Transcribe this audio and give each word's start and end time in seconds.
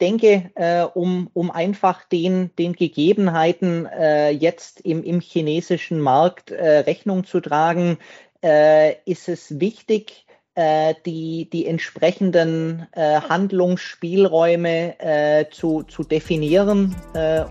denke, 0.00 0.50
äh, 0.54 0.82
um, 0.82 1.30
um 1.34 1.50
einfach 1.50 2.04
den, 2.04 2.54
den 2.56 2.72
Gegebenheiten 2.72 3.86
äh, 3.86 4.30
jetzt 4.30 4.80
im, 4.80 5.02
im 5.02 5.20
chinesischen 5.20 6.00
Markt 6.00 6.50
äh, 6.50 6.80
Rechnung 6.80 7.24
zu 7.24 7.40
tragen, 7.40 7.98
äh, 8.42 8.94
ist 9.04 9.28
es 9.28 9.60
wichtig, 9.60 10.26
äh, 10.54 10.94
die, 11.06 11.48
die 11.50 11.66
entsprechenden 11.66 12.86
äh, 12.92 13.20
Handlungsspielräume 13.20 15.46
zu, 15.50 15.82
zu 15.84 16.04
definieren 16.04 16.94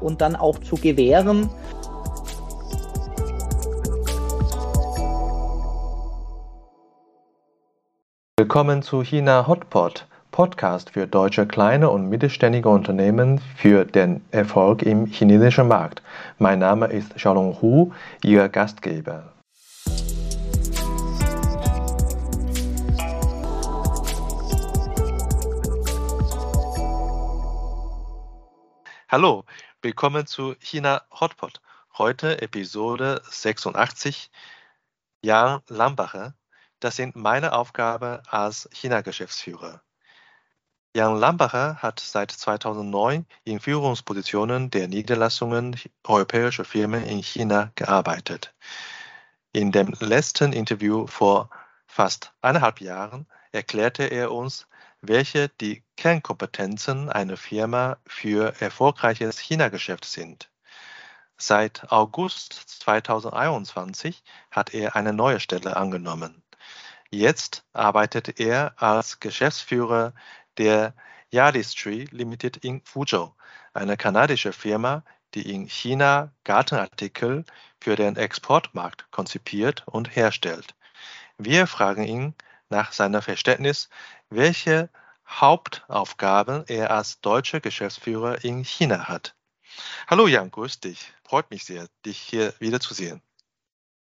und 0.02 0.22
dann 0.22 0.36
auch 0.36 0.60
zu 0.60 0.76
gewähren. 0.76 1.50
Willkommen 8.38 8.82
zu 8.82 9.04
China 9.04 9.48
Hotpot, 9.48 10.08
Podcast 10.40 10.92
für 10.92 11.06
deutsche 11.06 11.46
kleine 11.46 11.90
und 11.90 12.08
mittelständige 12.08 12.70
Unternehmen 12.70 13.42
für 13.58 13.84
den 13.84 14.26
Erfolg 14.32 14.84
im 14.84 15.06
chinesischen 15.06 15.68
Markt. 15.68 16.02
Mein 16.38 16.60
Name 16.60 16.88
ist 16.88 17.14
Xiaolong 17.16 17.62
Hu, 17.62 17.92
Ihr 18.24 18.48
Gastgeber. 18.48 19.34
Hallo, 29.10 29.44
willkommen 29.82 30.26
zu 30.26 30.56
China 30.62 31.02
Hotpot. 31.20 31.60
Heute 31.98 32.42
Episode 32.42 33.22
86. 33.30 34.32
Jan 35.22 35.60
Lambacher. 35.68 36.34
Das 36.80 36.96
sind 36.96 37.18
meine 37.18 37.52
Aufgaben 37.52 38.22
als 38.30 38.70
China-Geschäftsführer. 38.72 39.82
Jan 40.96 41.20
Lambacher 41.20 41.76
hat 41.84 42.00
seit 42.00 42.32
2009 42.32 43.28
in 43.44 43.60
Führungspositionen 43.60 44.72
der 44.72 44.88
Niederlassungen 44.88 45.80
europäischer 46.04 46.66
Firmen 46.66 47.04
in 47.04 47.22
China 47.22 47.72
gearbeitet. 47.76 48.56
In 49.54 49.72
dem 49.72 49.94
letzten 50.00 50.52
Interview 50.52 51.06
vor 51.06 51.52
fast 51.86 52.34
eineinhalb 52.42 52.82
Jahren 52.82 53.28
erklärte 53.52 54.06
er 54.06 54.32
uns, 54.32 54.68
welche 55.02 55.50
die 55.50 55.84
Kernkompetenzen 55.96 57.08
einer 57.10 57.38
Firma 57.38 57.98
für 58.08 58.60
erfolgreiches 58.60 59.38
China-Geschäft 59.38 60.06
sind. 60.06 60.50
Seit 61.38 61.92
August 61.92 62.54
2021 62.54 64.24
hat 64.50 64.74
er 64.74 64.96
eine 64.96 65.14
neue 65.14 65.40
Stelle 65.40 65.78
angenommen. 65.78 66.42
Jetzt 67.12 67.64
arbeitet 67.74 68.40
er 68.40 68.74
als 68.82 69.20
Geschäftsführer 69.20 70.14
der 70.60 70.94
Yardistry 71.32 72.08
Limited 72.12 72.58
in 72.58 72.82
Fuzhou, 72.82 73.34
eine 73.74 73.98
kanadische 73.98 74.54
Firma, 74.54 75.04
die 75.34 75.52
in 75.52 75.68
China 75.68 76.32
Gartenartikel 76.44 77.46
für 77.80 77.96
den 77.96 78.16
Exportmarkt 78.18 79.10
konzipiert 79.12 79.84
und 79.88 80.16
herstellt. 80.16 80.76
Wir 81.38 81.66
fragen 81.66 82.04
ihn 82.04 82.36
nach 82.70 82.92
seinem 82.92 83.22
Verständnis, 83.22 83.90
welche 84.30 84.90
Hauptaufgaben 85.28 86.66
er 86.68 86.92
als 86.92 87.22
deutscher 87.22 87.60
Geschäftsführer 87.60 88.44
in 88.44 88.64
China 88.64 89.08
hat. 89.08 89.36
Hallo 90.08 90.28
Jan, 90.28 90.52
grüß 90.52 90.80
dich. 90.80 91.14
Freut 91.24 91.50
mich 91.52 91.64
sehr, 91.64 91.88
dich 92.06 92.18
hier 92.18 92.54
wiederzusehen. 92.60 93.22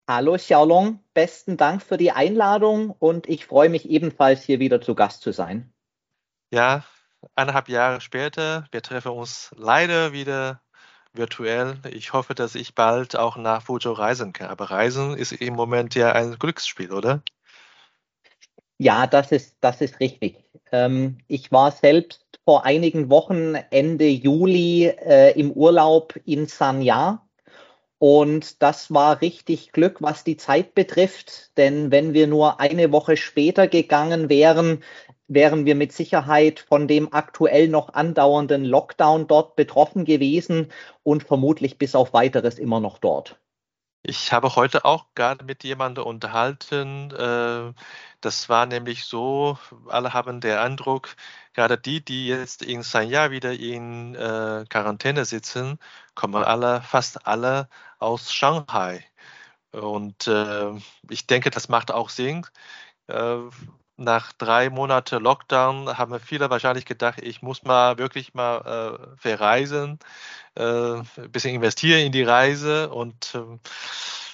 Hallo 0.07 0.35
Xiaolong, 0.35 0.99
besten 1.15 1.57
Dank 1.57 1.81
für 1.81 1.97
die 1.97 2.11
Einladung 2.11 2.91
und 2.91 3.27
ich 3.27 3.47
freue 3.47 3.69
mich 3.69 3.89
ebenfalls 3.89 4.43
hier 4.43 4.59
wieder 4.59 4.79
zu 4.79 4.93
Gast 4.93 5.23
zu 5.23 5.31
sein. 5.31 5.74
Ja, 6.51 6.83
eineinhalb 7.35 7.69
Jahre 7.69 8.01
später, 8.01 8.67
wir 8.71 8.81
treffen 8.81 9.11
uns 9.11 9.51
leider 9.57 10.13
wieder 10.13 10.61
virtuell. 11.13 11.77
Ich 11.91 12.13
hoffe, 12.13 12.35
dass 12.35 12.55
ich 12.55 12.75
bald 12.75 13.15
auch 13.15 13.37
nach 13.37 13.63
Fuzhou 13.63 13.93
reisen 13.93 14.33
kann. 14.33 14.49
Aber 14.49 14.65
Reisen 14.65 15.17
ist 15.17 15.31
im 15.31 15.55
Moment 15.55 15.95
ja 15.95 16.11
ein 16.11 16.37
Glücksspiel, 16.37 16.91
oder? 16.91 17.21
Ja, 18.77 19.07
das 19.07 19.31
ist, 19.31 19.55
das 19.61 19.81
ist 19.81 19.99
richtig. 19.99 20.43
Ähm, 20.71 21.17
ich 21.27 21.51
war 21.51 21.71
selbst 21.71 22.25
vor 22.43 22.65
einigen 22.65 23.09
Wochen 23.09 23.55
Ende 23.55 24.07
Juli 24.07 24.85
äh, 24.85 25.39
im 25.39 25.51
Urlaub 25.51 26.15
in 26.25 26.47
Sanya. 26.47 27.21
Und 27.97 28.61
das 28.61 28.93
war 28.93 29.21
richtig 29.21 29.71
Glück, 29.71 30.01
was 30.01 30.25
die 30.25 30.35
Zeit 30.37 30.75
betrifft. 30.75 31.57
Denn 31.57 31.91
wenn 31.91 32.13
wir 32.13 32.27
nur 32.27 32.59
eine 32.59 32.91
Woche 32.91 33.15
später 33.15 33.67
gegangen 33.67 34.29
wären, 34.29 34.83
wären 35.27 35.65
wir 35.65 35.75
mit 35.75 35.91
Sicherheit 35.91 36.59
von 36.59 36.87
dem 36.87 37.13
aktuell 37.13 37.67
noch 37.67 37.93
andauernden 37.93 38.63
Lockdown 38.63 39.27
dort 39.27 39.55
betroffen 39.55 40.05
gewesen 40.05 40.71
und 41.03 41.23
vermutlich 41.23 41.77
bis 41.77 41.95
auf 41.95 42.13
weiteres 42.13 42.59
immer 42.59 42.79
noch 42.79 42.99
dort. 42.99 43.39
Ich 44.07 44.31
habe 44.31 44.55
heute 44.55 44.85
auch 44.85 45.05
gerade 45.15 45.43
mit 45.45 45.63
jemandem 45.63 46.03
unterhalten. 46.03 47.09
Äh, 47.11 47.73
das 48.21 48.49
war 48.49 48.67
nämlich 48.67 49.05
so, 49.05 49.57
alle 49.87 50.13
haben 50.13 50.41
den 50.41 50.57
Eindruck, 50.57 51.15
gerade 51.53 51.77
die, 51.79 52.05
die 52.05 52.27
jetzt 52.27 52.61
in 52.61 52.83
Sanya 52.83 53.31
wieder 53.31 53.53
in 53.53 54.13
äh, 54.13 54.65
Quarantäne 54.69 55.25
sitzen, 55.25 55.79
kommen 56.13 56.43
alle, 56.43 56.81
fast 56.83 57.25
alle 57.25 57.67
aus 57.97 58.31
Shanghai. 58.31 59.03
Und 59.71 60.27
äh, 60.27 60.71
ich 61.09 61.25
denke, 61.25 61.49
das 61.49 61.67
macht 61.67 61.91
auch 61.91 62.09
Sinn 62.09 62.45
nach 63.97 64.33
drei 64.33 64.69
Monaten 64.69 65.21
Lockdown 65.21 65.97
haben 65.97 66.19
viele 66.19 66.49
wahrscheinlich 66.49 66.85
gedacht, 66.85 67.21
ich 67.21 67.41
muss 67.41 67.63
mal 67.63 67.97
wirklich 67.97 68.33
mal 68.33 69.09
äh, 69.15 69.17
verreisen, 69.17 69.99
äh, 70.55 70.63
ein 70.63 71.31
bisschen 71.31 71.55
investieren 71.55 72.01
in 72.01 72.11
die 72.11 72.23
Reise 72.23 72.89
und 72.89 73.35
äh, 73.35 73.57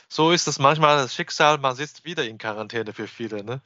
so 0.10 0.32
ist 0.32 0.48
es 0.48 0.60
manchmal 0.60 0.98
das 0.98 1.14
Schicksal, 1.14 1.58
man 1.60 1.76
sitzt 1.76 2.06
wieder 2.06 2.26
in 2.26 2.38
Quarantäne 2.38 2.94
für 2.94 3.08
viele. 3.08 3.44
Ne? 3.44 3.62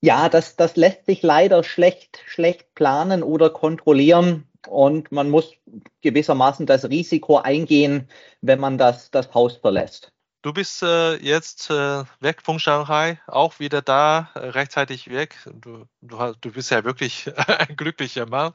Ja, 0.00 0.28
das, 0.28 0.56
das 0.56 0.76
lässt 0.76 1.06
sich 1.06 1.22
leider 1.22 1.64
schlecht, 1.64 2.22
schlecht 2.26 2.74
planen 2.74 3.22
oder 3.22 3.50
kontrollieren 3.50 4.48
und 4.68 5.12
man 5.12 5.30
muss 5.30 5.54
gewissermaßen 6.02 6.66
das 6.66 6.88
Risiko 6.88 7.38
eingehen, 7.38 8.08
wenn 8.40 8.60
man 8.60 8.78
das, 8.78 9.10
das 9.10 9.34
Haus 9.34 9.56
verlässt. 9.56 10.12
Du 10.42 10.54
bist 10.54 10.82
äh, 10.82 11.16
jetzt 11.16 11.68
äh, 11.68 12.04
weg 12.20 12.40
von 12.42 12.58
Shanghai, 12.58 13.20
auch 13.26 13.58
wieder 13.60 13.82
da, 13.82 14.30
äh, 14.34 14.38
rechtzeitig 14.38 15.10
weg. 15.10 15.36
Du, 15.52 15.86
du, 16.00 16.34
du 16.40 16.52
bist 16.52 16.70
ja 16.70 16.82
wirklich 16.82 17.30
ein 17.46 17.76
glücklicher 17.76 18.24
Mann. 18.24 18.54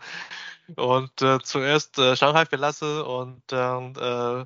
Und 0.75 1.21
äh, 1.21 1.39
zuerst 1.43 1.99
äh, 1.99 2.15
Shanghai 2.15 2.45
verlassen 2.47 3.01
und 3.01 3.51
äh, 3.51 4.45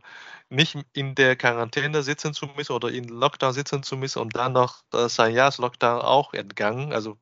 nicht 0.50 0.78
in 0.94 1.16
der 1.16 1.38
Quarantäne 1.38 2.04
sitzen 2.04 2.34
zu 2.34 2.48
müssen 2.48 2.74
oder 2.74 2.90
in 2.90 3.08
Lockdown 3.08 3.54
sitzen 3.54 3.84
zu 3.84 3.96
müssen 3.96 4.20
und 4.20 4.36
dann 4.36 4.54
noch 4.54 4.84
äh, 4.94 5.08
Sanyas 5.08 5.60
Lockdown 5.60 6.02
auch 6.02 6.34
entgangen. 6.34 6.92
Also 6.94 7.18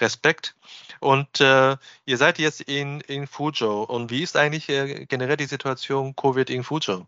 Respekt. 0.00 0.56
Und 1.00 1.40
äh, 1.40 1.76
ihr 2.04 2.18
seid 2.18 2.38
jetzt 2.40 2.62
in, 2.62 3.00
in 3.02 3.28
Fuzhou. 3.28 3.84
Und 3.84 4.10
wie 4.10 4.22
ist 4.22 4.36
eigentlich 4.36 4.68
äh, 4.70 5.06
generell 5.06 5.36
die 5.36 5.46
Situation 5.46 6.16
Covid 6.16 6.50
in 6.50 6.64
Fuzhou? 6.64 7.06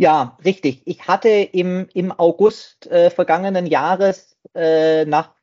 Ja, 0.00 0.38
richtig. 0.46 0.80
Ich 0.86 1.08
hatte 1.08 1.28
im, 1.28 1.86
im 1.92 2.10
August 2.10 2.86
äh, 2.86 3.10
vergangenen 3.10 3.66
Jahres 3.66 4.34
äh, 4.54 5.04
nach 5.04 5.34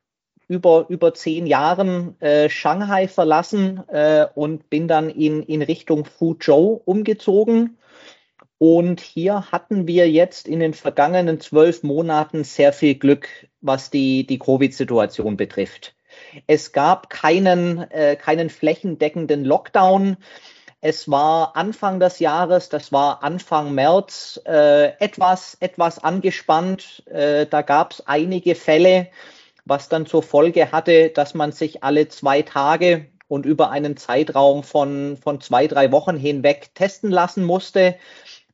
über, 0.48 0.86
über 0.88 1.14
zehn 1.14 1.46
Jahren 1.46 2.20
äh, 2.20 2.48
Shanghai 2.48 3.06
verlassen 3.06 3.88
äh, 3.88 4.26
und 4.34 4.68
bin 4.68 4.88
dann 4.88 5.10
in, 5.10 5.44
in 5.44 5.62
Richtung 5.62 6.04
Fuzhou 6.04 6.82
umgezogen. 6.84 7.78
Und 8.58 9.00
hier 9.00 9.52
hatten 9.52 9.86
wir 9.86 10.10
jetzt 10.10 10.48
in 10.48 10.58
den 10.58 10.74
vergangenen 10.74 11.38
zwölf 11.38 11.84
Monaten 11.84 12.42
sehr 12.42 12.72
viel 12.72 12.96
Glück, 12.96 13.28
was 13.60 13.90
die, 13.90 14.26
die 14.26 14.40
Covid-Situation 14.40 15.36
betrifft. 15.36 15.94
Es 16.48 16.72
gab 16.72 17.10
keinen, 17.10 17.88
äh, 17.92 18.16
keinen 18.16 18.50
flächendeckenden 18.50 19.44
Lockdown. 19.44 20.16
Es 20.80 21.10
war 21.10 21.56
Anfang 21.56 21.98
des 21.98 22.20
Jahres, 22.20 22.68
das 22.68 22.92
war 22.92 23.24
Anfang 23.24 23.74
März, 23.74 24.40
äh, 24.46 24.92
etwas, 25.00 25.56
etwas 25.58 25.98
angespannt. 25.98 27.02
Äh, 27.06 27.46
da 27.46 27.62
gab 27.62 27.92
es 27.92 28.06
einige 28.06 28.54
Fälle, 28.54 29.08
was 29.64 29.88
dann 29.88 30.06
zur 30.06 30.22
Folge 30.22 30.70
hatte, 30.70 31.10
dass 31.10 31.34
man 31.34 31.50
sich 31.50 31.82
alle 31.82 32.08
zwei 32.08 32.42
Tage 32.42 33.06
und 33.26 33.44
über 33.44 33.70
einen 33.70 33.96
Zeitraum 33.96 34.62
von, 34.62 35.16
von 35.16 35.40
zwei, 35.40 35.66
drei 35.66 35.90
Wochen 35.90 36.16
hinweg 36.16 36.70
testen 36.74 37.10
lassen 37.10 37.44
musste. 37.44 37.96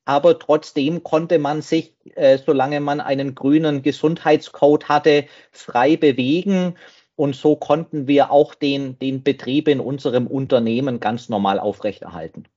Aber 0.06 0.38
trotzdem 0.38 1.02
konnte 1.02 1.38
man 1.38 1.60
sich, 1.60 1.92
äh, 2.14 2.38
solange 2.38 2.80
man 2.80 3.00
einen 3.02 3.34
grünen 3.34 3.82
Gesundheitscode 3.82 4.88
hatte, 4.88 5.26
frei 5.52 5.96
bewegen. 5.98 6.76
Und 7.16 7.36
so 7.36 7.56
konnten 7.56 8.08
wir 8.08 8.30
auch 8.30 8.54
den, 8.54 8.98
den 8.98 9.22
Betrieb 9.22 9.68
in 9.68 9.80
unserem 9.80 10.26
Unternehmen 10.26 11.00
ganz 11.00 11.28
normal 11.28 11.60
aufrechterhalten. 11.60 12.48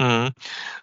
Mhm. 0.00 0.32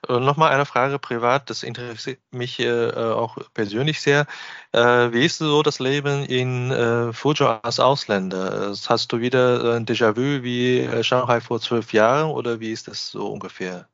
Äh, 0.07 0.19
Nochmal 0.19 0.53
eine 0.53 0.65
Frage 0.65 0.97
privat, 0.97 1.49
das 1.49 1.63
interessiert 1.63 2.19
mich 2.31 2.59
äh, 2.59 2.91
auch 2.93 3.37
persönlich 3.53 3.99
sehr. 3.99 4.25
Äh, 4.71 5.11
wie 5.11 5.25
ist 5.25 5.39
so 5.39 5.63
das 5.63 5.79
Leben 5.79 6.23
in 6.25 6.71
äh, 6.71 7.11
Fuzhou 7.11 7.59
als 7.61 7.81
Ausländer? 7.81 8.73
Hast 8.87 9.11
du 9.11 9.19
wieder 9.19 9.75
ein 9.75 9.85
Déjà-vu 9.85 10.43
wie 10.43 10.79
äh, 10.79 11.03
Shanghai 11.03 11.41
vor 11.41 11.59
zwölf 11.59 11.91
Jahren 11.91 12.31
oder 12.31 12.61
wie 12.61 12.71
ist 12.71 12.87
das 12.87 13.11
so 13.11 13.27
ungefähr? 13.27 13.89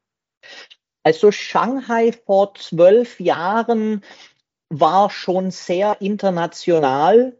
Also 1.03 1.31
Shanghai 1.31 2.11
vor 2.25 2.53
zwölf 2.53 3.19
Jahren 3.19 4.03
war 4.69 5.09
schon 5.09 5.49
sehr 5.49 5.99
international, 6.01 7.36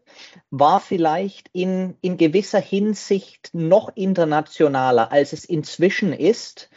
war 0.50 0.80
vielleicht 0.80 1.48
in, 1.52 1.96
in 2.00 2.16
gewisser 2.16 2.60
Hinsicht 2.60 3.50
noch 3.52 3.90
internationaler, 3.94 5.12
als 5.12 5.32
es 5.32 5.44
inzwischen 5.44 6.12
ist. 6.12 6.70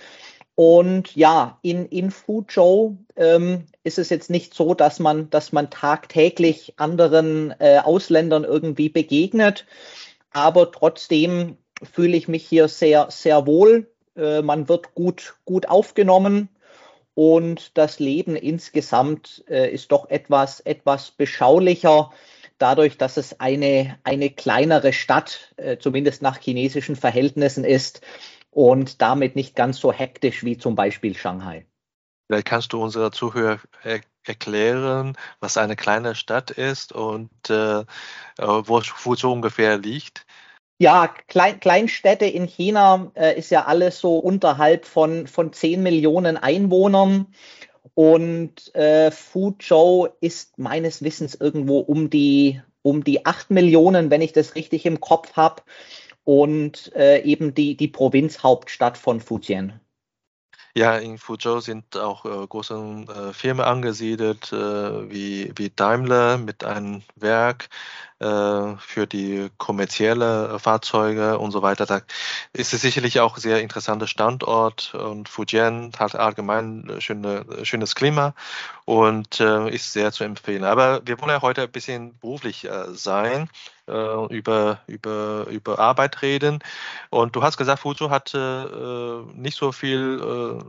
Und 0.55 1.15
ja, 1.15 1.57
in, 1.61 1.85
in 1.87 2.11
Fuzhou 2.11 2.97
ähm, 3.15 3.65
ist 3.83 3.97
es 3.97 4.09
jetzt 4.09 4.29
nicht 4.29 4.53
so, 4.53 4.73
dass 4.73 4.99
man, 4.99 5.29
dass 5.29 5.51
man 5.51 5.69
tagtäglich 5.69 6.73
anderen 6.77 7.53
äh, 7.59 7.79
Ausländern 7.79 8.43
irgendwie 8.43 8.89
begegnet. 8.89 9.65
Aber 10.31 10.71
trotzdem 10.71 11.57
fühle 11.81 12.17
ich 12.17 12.27
mich 12.27 12.45
hier 12.45 12.67
sehr, 12.67 13.07
sehr 13.09 13.47
wohl. 13.47 13.91
Äh, 14.15 14.41
man 14.41 14.69
wird 14.69 14.93
gut, 14.93 15.35
gut 15.45 15.67
aufgenommen. 15.69 16.49
Und 17.13 17.77
das 17.77 17.99
Leben 17.99 18.35
insgesamt 18.35 19.43
äh, 19.49 19.69
ist 19.69 19.91
doch 19.91 20.09
etwas, 20.09 20.59
etwas 20.61 21.11
beschaulicher, 21.11 22.11
dadurch, 22.61 22.97
dass 22.97 23.17
es 23.17 23.39
eine, 23.39 23.97
eine 24.03 24.29
kleinere 24.29 24.93
Stadt, 24.93 25.53
äh, 25.57 25.77
zumindest 25.77 26.21
nach 26.21 26.39
chinesischen 26.39 26.95
Verhältnissen 26.95 27.63
ist 27.63 28.01
und 28.49 29.01
damit 29.01 29.35
nicht 29.35 29.55
ganz 29.55 29.79
so 29.79 29.91
hektisch 29.91 30.43
wie 30.43 30.57
zum 30.57 30.75
Beispiel 30.75 31.15
Shanghai. 31.15 31.65
Vielleicht 32.27 32.47
kannst 32.47 32.73
du 32.73 32.81
unserer 32.81 33.11
Zuhörer 33.11 33.59
er 33.83 34.01
erklären, 34.23 35.17
was 35.39 35.57
eine 35.57 35.75
kleine 35.75 36.15
Stadt 36.15 36.51
ist 36.51 36.93
und 36.93 37.31
äh, 37.49 37.79
äh 37.79 37.83
wo, 38.37 38.81
wo 39.03 39.15
so 39.15 39.31
ungefähr 39.31 39.77
liegt. 39.77 40.25
Ja, 40.79 41.13
Klein, 41.27 41.59
Kleinstädte 41.59 42.25
in 42.25 42.45
China 42.45 43.11
äh, 43.13 43.37
ist 43.37 43.51
ja 43.51 43.65
alles 43.65 43.99
so 43.99 44.17
unterhalb 44.17 44.85
von, 44.85 45.27
von 45.27 45.53
10 45.53 45.83
Millionen 45.83 46.37
Einwohnern. 46.37 47.27
Und 47.93 48.73
äh, 48.73 49.11
Fuzhou 49.11 50.07
ist 50.21 50.57
meines 50.57 51.03
Wissens 51.03 51.35
irgendwo 51.35 51.79
um 51.79 52.09
die, 52.09 52.61
um 52.81 53.03
die 53.03 53.25
8 53.25 53.51
Millionen, 53.51 54.09
wenn 54.09 54.21
ich 54.21 54.31
das 54.31 54.55
richtig 54.55 54.85
im 54.85 55.01
Kopf 55.01 55.33
habe 55.33 55.63
und 56.23 56.95
äh, 56.95 57.21
eben 57.23 57.53
die, 57.53 57.75
die 57.75 57.89
Provinzhauptstadt 57.89 58.97
von 58.97 59.19
Fujian. 59.19 59.80
Ja, 60.73 60.97
in 60.97 61.17
Fuzhou 61.17 61.59
sind 61.59 61.97
auch 61.97 62.25
äh, 62.25 62.47
große 62.47 62.73
äh, 63.09 63.33
Firmen 63.33 63.65
angesiedelt, 63.65 64.53
äh, 64.53 65.09
wie, 65.09 65.51
wie 65.55 65.69
Daimler 65.69 66.37
mit 66.37 66.63
einem 66.63 67.03
Werk 67.15 67.69
äh, 68.19 68.77
für 68.77 69.07
die 69.07 69.49
kommerzielle 69.57 70.59
Fahrzeuge 70.59 71.39
und 71.39 71.51
so 71.51 71.61
weiter. 71.61 71.85
Da 71.85 72.01
ist 72.53 72.73
es 72.73 72.81
sicherlich 72.81 73.19
auch 73.19 73.35
ein 73.35 73.41
sehr 73.41 73.61
interessanter 73.61 74.07
Standort 74.07 74.93
und 74.93 75.27
Fujian 75.27 75.91
hat 75.99 76.15
allgemein 76.15 76.97
schöne, 76.99 77.45
schönes 77.63 77.95
Klima 77.95 78.33
und 78.85 79.39
äh, 79.39 79.69
ist 79.73 79.91
sehr 79.91 80.11
zu 80.11 80.23
empfehlen. 80.23 80.63
Aber 80.63 81.01
wir 81.05 81.19
wollen 81.19 81.31
ja 81.31 81.41
heute 81.41 81.63
ein 81.63 81.71
bisschen 81.71 82.17
beruflich 82.19 82.65
äh, 82.65 82.93
sein, 82.93 83.49
äh, 83.80 83.80
über, 83.87 84.79
über, 84.87 85.47
über 85.49 85.79
Arbeit 85.79 86.21
reden. 86.21 86.59
Und 87.09 87.35
du 87.35 87.43
hast 87.43 87.57
gesagt, 87.57 87.79
Fuzhou 87.79 88.09
hatte 88.09 89.25
äh, 89.33 89.39
nicht 89.39 89.57
so 89.57 89.71
viel 89.71 90.59
äh, 90.61 90.63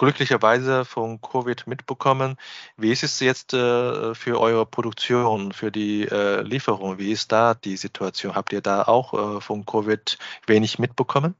glücklicherweise 0.00 0.86
von 0.86 1.20
Covid 1.20 1.66
mitbekommen. 1.66 2.36
Wie 2.78 2.90
ist 2.90 3.02
es 3.02 3.20
jetzt 3.20 3.52
äh, 3.52 4.14
für 4.14 4.40
eure 4.40 4.64
Produktion, 4.64 5.52
für 5.52 5.70
die 5.70 6.08
äh, 6.08 6.40
Lieferung? 6.40 6.98
Wie 6.98 7.12
ist 7.12 7.30
da 7.32 7.52
die 7.52 7.76
Situation? 7.76 8.34
Habt 8.34 8.54
ihr 8.54 8.62
da 8.62 8.84
auch 8.84 9.12
äh, 9.12 9.40
von 9.42 9.66
Covid 9.66 10.16
wenig 10.46 10.78
mitbekommen? 10.78 11.34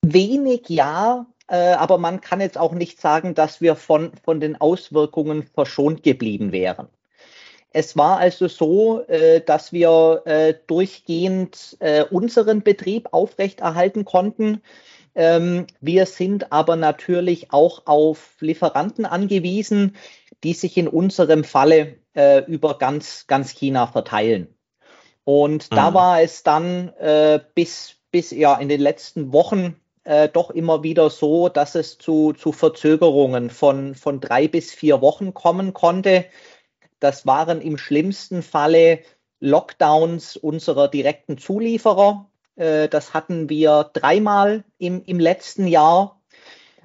Wenig 0.00 0.70
ja, 0.70 1.26
äh, 1.46 1.74
aber 1.74 1.98
man 1.98 2.22
kann 2.22 2.40
jetzt 2.40 2.56
auch 2.56 2.72
nicht 2.72 2.98
sagen, 2.98 3.34
dass 3.34 3.60
wir 3.60 3.76
von, 3.76 4.12
von 4.24 4.40
den 4.40 4.58
Auswirkungen 4.58 5.42
verschont 5.42 6.02
geblieben 6.02 6.50
wären. 6.50 6.88
Es 7.74 7.96
war 7.96 8.18
also 8.18 8.48
so, 8.48 9.04
äh, 9.08 9.42
dass 9.42 9.72
wir 9.72 10.22
äh, 10.24 10.54
durchgehend 10.66 11.76
unseren 12.10 12.62
Betrieb 12.62 13.08
aufrechterhalten 13.12 14.04
konnten. 14.06 14.62
Ähm, 15.14 15.66
wir 15.80 16.06
sind 16.06 16.52
aber 16.52 16.76
natürlich 16.76 17.52
auch 17.52 17.82
auf 17.86 18.36
Lieferanten 18.40 19.06
angewiesen, 19.06 19.96
die 20.42 20.54
sich 20.54 20.76
in 20.76 20.88
unserem 20.88 21.44
Falle 21.44 21.96
äh, 22.14 22.44
über 22.46 22.78
ganz, 22.78 23.26
ganz 23.26 23.50
China 23.50 23.86
verteilen. 23.86 24.48
Und 25.24 25.70
mhm. 25.70 25.74
da 25.74 25.94
war 25.94 26.20
es 26.20 26.42
dann 26.42 26.88
äh, 26.98 27.40
bis, 27.54 27.96
bis 28.10 28.30
ja 28.30 28.56
in 28.56 28.68
den 28.68 28.80
letzten 28.80 29.32
Wochen 29.32 29.76
äh, 30.04 30.28
doch 30.28 30.50
immer 30.50 30.82
wieder 30.82 31.08
so, 31.10 31.48
dass 31.48 31.74
es 31.74 31.96
zu, 31.96 32.34
zu 32.34 32.52
Verzögerungen 32.52 33.50
von, 33.50 33.94
von 33.94 34.20
drei 34.20 34.48
bis 34.48 34.72
vier 34.72 35.00
Wochen 35.00 35.32
kommen 35.32 35.72
konnte. 35.72 36.26
Das 37.04 37.26
waren 37.26 37.60
im 37.60 37.76
schlimmsten 37.76 38.42
Falle 38.42 39.00
Lockdowns 39.38 40.38
unserer 40.38 40.88
direkten 40.88 41.36
Zulieferer, 41.36 42.30
äh, 42.56 42.88
das 42.88 43.12
hatten 43.12 43.50
wir 43.50 43.90
dreimal 43.92 44.64
im, 44.78 45.02
im 45.04 45.20
letzten 45.20 45.66
Jahr. 45.66 46.18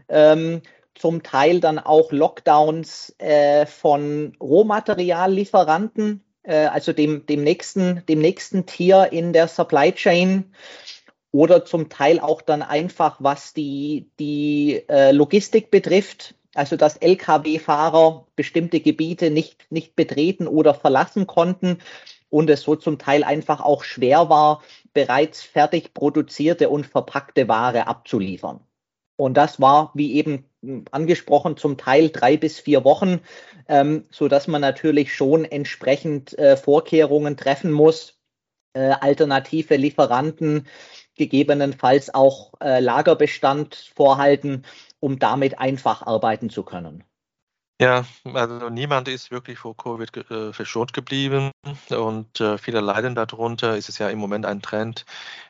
Ähm, 0.10 0.62
zum 0.94 1.24
Teil 1.24 1.62
dann 1.62 1.80
auch 1.80 2.12
Lockdowns 2.12 3.16
äh, 3.20 3.66
von 3.66 4.36
Rohmateriallieferanten, 4.42 6.26
äh, 6.44 6.66
also 6.66 6.92
dem, 6.92 7.26
dem, 7.26 7.42
nächsten, 7.42 8.06
dem 8.10 8.20
nächsten 8.20 8.66
Tier 8.66 9.14
in 9.14 9.32
der 9.32 9.48
Supply 9.48 9.94
Chain. 9.94 10.54
Oder 11.32 11.64
zum 11.64 11.88
Teil 11.88 12.20
auch 12.20 12.42
dann 12.42 12.62
einfach, 12.62 13.18
was 13.20 13.54
die, 13.54 14.10
die 14.20 14.84
Logistik 15.12 15.70
betrifft, 15.70 16.34
also 16.56 16.76
dass 16.76 16.98
Lkw-Fahrer 16.98 18.28
bestimmte 18.36 18.80
Gebiete 18.80 19.30
nicht, 19.30 19.72
nicht 19.72 19.96
betreten 19.96 20.48
oder 20.48 20.74
verlassen 20.74 21.28
konnten 21.28 21.80
und 22.30 22.50
es 22.50 22.62
so 22.62 22.76
zum 22.76 22.98
Teil 22.98 23.24
einfach 23.24 23.62
auch 23.62 23.84
schwer 23.84 24.30
war, 24.30 24.64
bereits 24.94 25.42
fertig 25.42 25.94
produzierte 25.94 26.70
und 26.70 26.86
verpackte 26.86 27.48
Ware 27.48 27.88
abzuliefern. 27.88 28.62
Und 29.16 29.36
das 29.36 29.60
war, 29.60 29.92
wie 29.96 30.14
eben 30.14 30.46
angesprochen, 30.92 31.58
zum 31.58 31.78
Teil 31.78 32.10
drei 32.10 32.38
bis 32.38 32.60
vier 32.60 32.84
Wochen, 32.86 33.20
ähm, 33.68 34.06
so 34.12 34.28
dass 34.28 34.48
man 34.48 34.62
natürlich 34.62 35.14
schon 35.14 35.46
entsprechend 35.46 36.38
äh, 36.38 36.56
Vorkehrungen 36.56 37.36
treffen 37.36 37.72
muss, 37.72 38.18
äh, 38.74 38.80
alternative 38.80 39.76
Lieferanten, 39.76 40.68
gegebenenfalls 41.16 42.14
auch 42.14 42.54
äh, 42.62 42.80
Lagerbestand 42.80 43.92
vorhalten, 43.94 44.64
um 45.00 45.20
damit 45.20 45.60
einfach 45.60 46.02
arbeiten 46.02 46.50
zu 46.50 46.64
können. 46.64 47.04
Ja, 47.82 48.04
also 48.34 48.70
niemand 48.70 49.08
ist 49.08 49.32
wirklich 49.32 49.58
vor 49.58 49.78
Covid 49.78 50.30
äh, 50.30 50.52
verschont 50.52 50.92
geblieben 50.92 51.52
und 51.90 52.42
äh, 52.42 52.58
viele 52.58 52.82
leiden 52.82 53.16
darunter. 53.16 53.78
Es 53.78 53.88
ist 53.88 54.00
ja 54.00 54.10
im 54.10 54.20
Moment 54.20 54.46
ein 54.46 54.62
Trend, 54.62 55.06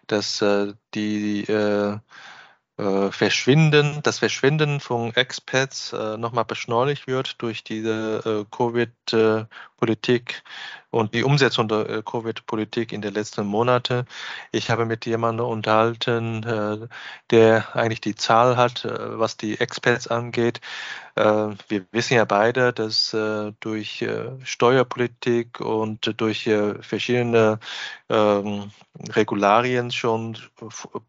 dass 0.06 0.39
äh, 0.44 0.74
die 0.94 1.41
äh, 1.46 1.98
äh, 2.77 3.12
Verschwinden, 3.12 4.01
das 4.03 4.20
Verschwinden 4.20 4.79
von 4.79 5.12
Expats 5.15 5.91
äh, 5.91 6.18
nochmal 6.18 6.46
beschleunigt 6.46 7.08
wird 7.08 7.41
durch 7.41 7.63
diese 7.63 8.46
Covid-Politik 8.51 10.44
und 10.91 11.13
die 11.13 11.24
Umsetzung 11.24 11.67
der 11.67 11.89
äh, 11.89 12.01
Covid-Politik 12.03 12.91
in 12.91 13.01
den 13.01 13.13
letzten 13.13 13.46
Monaten. 13.46 14.05
Ich 14.51 14.69
habe 14.69 14.86
mit 14.86 15.05
jemandem 15.05 15.46
unterhalten, 15.46 16.43
äh, 16.43 16.88
der 17.31 17.75
eigentlich 17.75 18.01
die 18.01 18.15
Zahl 18.15 18.58
hat, 18.58 18.86
äh, 18.86 19.19
was 19.19 19.38
die 19.38 19.60
Expats 19.60 20.08
angeht. 20.08 20.62
Wir 21.15 21.86
wissen 21.91 22.13
ja 22.13 22.24
beide, 22.24 22.72
dass 22.72 23.13
durch 23.60 24.08
Steuerpolitik 24.43 25.60
und 25.60 26.22
durch 26.22 26.50
verschiedene 26.79 27.60
ähm, 28.08 28.72
Regularien 29.10 29.91
schon 29.91 30.38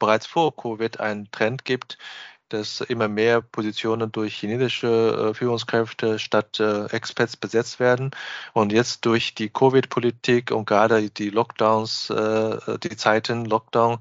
bereits 0.00 0.26
vor 0.26 0.56
Covid 0.56 0.98
einen 0.98 1.30
Trend 1.30 1.64
gibt, 1.64 1.96
dass 2.50 2.80
immer 2.82 3.08
mehr 3.08 3.40
Positionen 3.40 4.12
durch 4.12 4.36
chinesische 4.36 5.32
Führungskräfte 5.34 6.18
statt 6.18 6.60
Experts 6.60 7.36
besetzt 7.36 7.80
werden. 7.80 8.10
Und 8.52 8.72
jetzt 8.72 9.04
durch 9.06 9.34
die 9.34 9.48
Covid-Politik 9.48 10.50
und 10.50 10.66
gerade 10.66 11.10
die 11.10 11.30
Lockdowns, 11.30 12.08
die 12.08 12.96
Zeiten 12.96 13.44
Lockdown, 13.46 13.98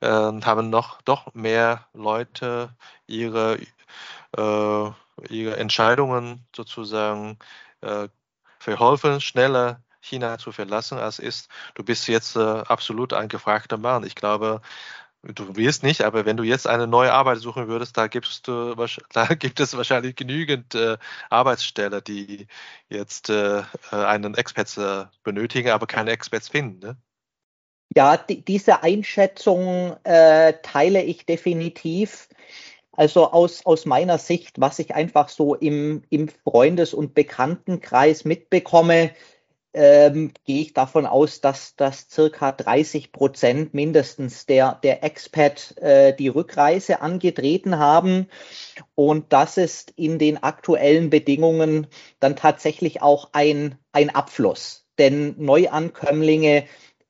haben 0.00 0.70
noch 0.70 1.00
doch 1.02 1.32
mehr 1.34 1.86
Leute 1.94 2.70
ihre 3.06 3.58
ihre 5.28 5.56
Entscheidungen 5.56 6.46
sozusagen 6.54 7.38
äh, 7.80 8.08
verholfen, 8.58 9.20
schneller 9.20 9.82
China 10.00 10.38
zu 10.38 10.52
verlassen, 10.52 10.98
als 10.98 11.18
ist. 11.18 11.48
Du 11.74 11.84
bist 11.84 12.08
jetzt 12.08 12.36
äh, 12.36 12.40
absolut 12.40 13.12
ein 13.12 13.28
gefragter 13.28 13.78
Mann. 13.78 14.04
Ich 14.04 14.14
glaube, 14.14 14.60
du 15.22 15.56
wirst 15.56 15.82
nicht, 15.82 16.02
aber 16.02 16.24
wenn 16.26 16.36
du 16.36 16.42
jetzt 16.42 16.66
eine 16.66 16.86
neue 16.86 17.12
Arbeit 17.12 17.38
suchen 17.38 17.68
würdest, 17.68 17.96
da, 17.96 18.08
gibst 18.08 18.48
du, 18.48 18.74
da 19.12 19.26
gibt 19.26 19.60
es 19.60 19.76
wahrscheinlich 19.76 20.16
genügend 20.16 20.74
äh, 20.74 20.98
Arbeitsstellen, 21.30 22.02
die 22.04 22.46
jetzt 22.88 23.30
äh, 23.30 23.60
äh 23.60 23.62
einen 23.92 24.34
Expert 24.34 24.76
äh, 24.78 25.04
benötigen, 25.22 25.70
aber 25.70 25.86
keine 25.86 26.10
Experts 26.10 26.48
finden. 26.48 26.80
Ne? 26.80 26.96
Ja, 27.94 28.16
die, 28.16 28.44
diese 28.44 28.82
Einschätzung 28.82 29.96
äh, 30.04 30.54
teile 30.62 31.02
ich 31.02 31.26
definitiv. 31.26 32.28
Also 32.94 33.30
aus, 33.32 33.64
aus 33.64 33.86
meiner 33.86 34.18
Sicht, 34.18 34.60
was 34.60 34.78
ich 34.78 34.94
einfach 34.94 35.30
so 35.30 35.54
im, 35.54 36.02
im 36.10 36.28
Freundes- 36.28 36.92
und 36.92 37.14
Bekanntenkreis 37.14 38.26
mitbekomme, 38.26 39.12
ähm, 39.74 40.32
gehe 40.44 40.62
ich 40.62 40.74
davon 40.74 41.06
aus, 41.06 41.40
dass, 41.40 41.76
dass 41.76 42.08
circa 42.10 42.52
30 42.52 43.12
Prozent 43.12 43.74
mindestens 43.74 44.46
der, 44.46 44.78
der 44.82 45.02
Expat 45.02 45.76
äh, 45.78 46.14
die 46.14 46.28
Rückreise 46.28 47.00
angetreten 47.00 47.78
haben. 47.78 48.28
Und 48.94 49.32
das 49.32 49.56
ist 49.56 49.92
in 49.96 50.18
den 50.18 50.42
aktuellen 50.42 51.10
Bedingungen 51.10 51.86
dann 52.20 52.36
tatsächlich 52.36 53.02
auch 53.02 53.30
ein, 53.32 53.76
ein 53.92 54.10
Abfluss. 54.10 54.86
Denn 54.98 55.34
Neuankömmlinge 55.38 56.64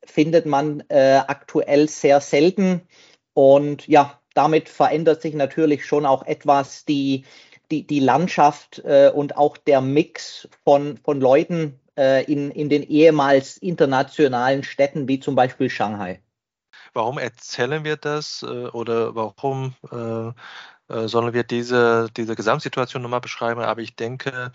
findet 0.05 0.47
man 0.47 0.85
äh, 0.89 1.21
aktuell 1.27 1.89
sehr 1.89 2.21
selten. 2.21 2.83
Und 3.35 3.89
ja, 3.89 4.21
damit 4.35 4.69
verändert 4.69 5.23
sich 5.23 5.35
natürlich 5.35 5.85
schon 5.85 6.07
auch 6.07 6.25
etwas 6.25 6.85
die, 6.85 7.25
die, 7.71 7.87
die 7.87 8.01
Landschaft 8.01 8.83
äh, 8.85 9.11
und 9.13 9.37
auch 9.37 9.57
der 9.57 9.81
Mix 9.81 10.49
von, 10.65 10.97
von 10.99 11.21
Leuten, 11.21 11.81
äh, 11.99 12.25
in, 12.25 12.51
in 12.51 12.69
den 12.69 12.83
ehemals 12.83 13.57
internationalen 13.57 14.63
Städten 14.63 15.09
wie 15.09 15.21
zum 15.21 15.35
Beispiel 15.35 15.71
Shanghai. 15.71 16.23
Warum 16.95 17.19
erzählen 17.19 17.85
wir 17.85 17.97
das 17.97 18.43
äh, 18.43 18.67
oder 18.69 19.15
warum 19.15 19.75
äh, 19.91 20.29
äh, 20.93 21.09
sollen 21.09 21.33
wir 21.33 21.43
diese, 21.43 22.09
diese 22.17 22.37
Gesamtsituation 22.37 23.03
nochmal 23.03 23.21
beschreiben? 23.21 23.61
Aber 23.61 23.81
ich 23.81 23.97
denke, 23.97 24.53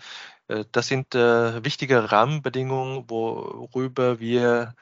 das 0.72 0.86
sind 0.86 1.12
wichtige 1.12 2.10
Rahmenbedingungen, 2.10 3.04
worüber 3.10 4.18
wir 4.18 4.74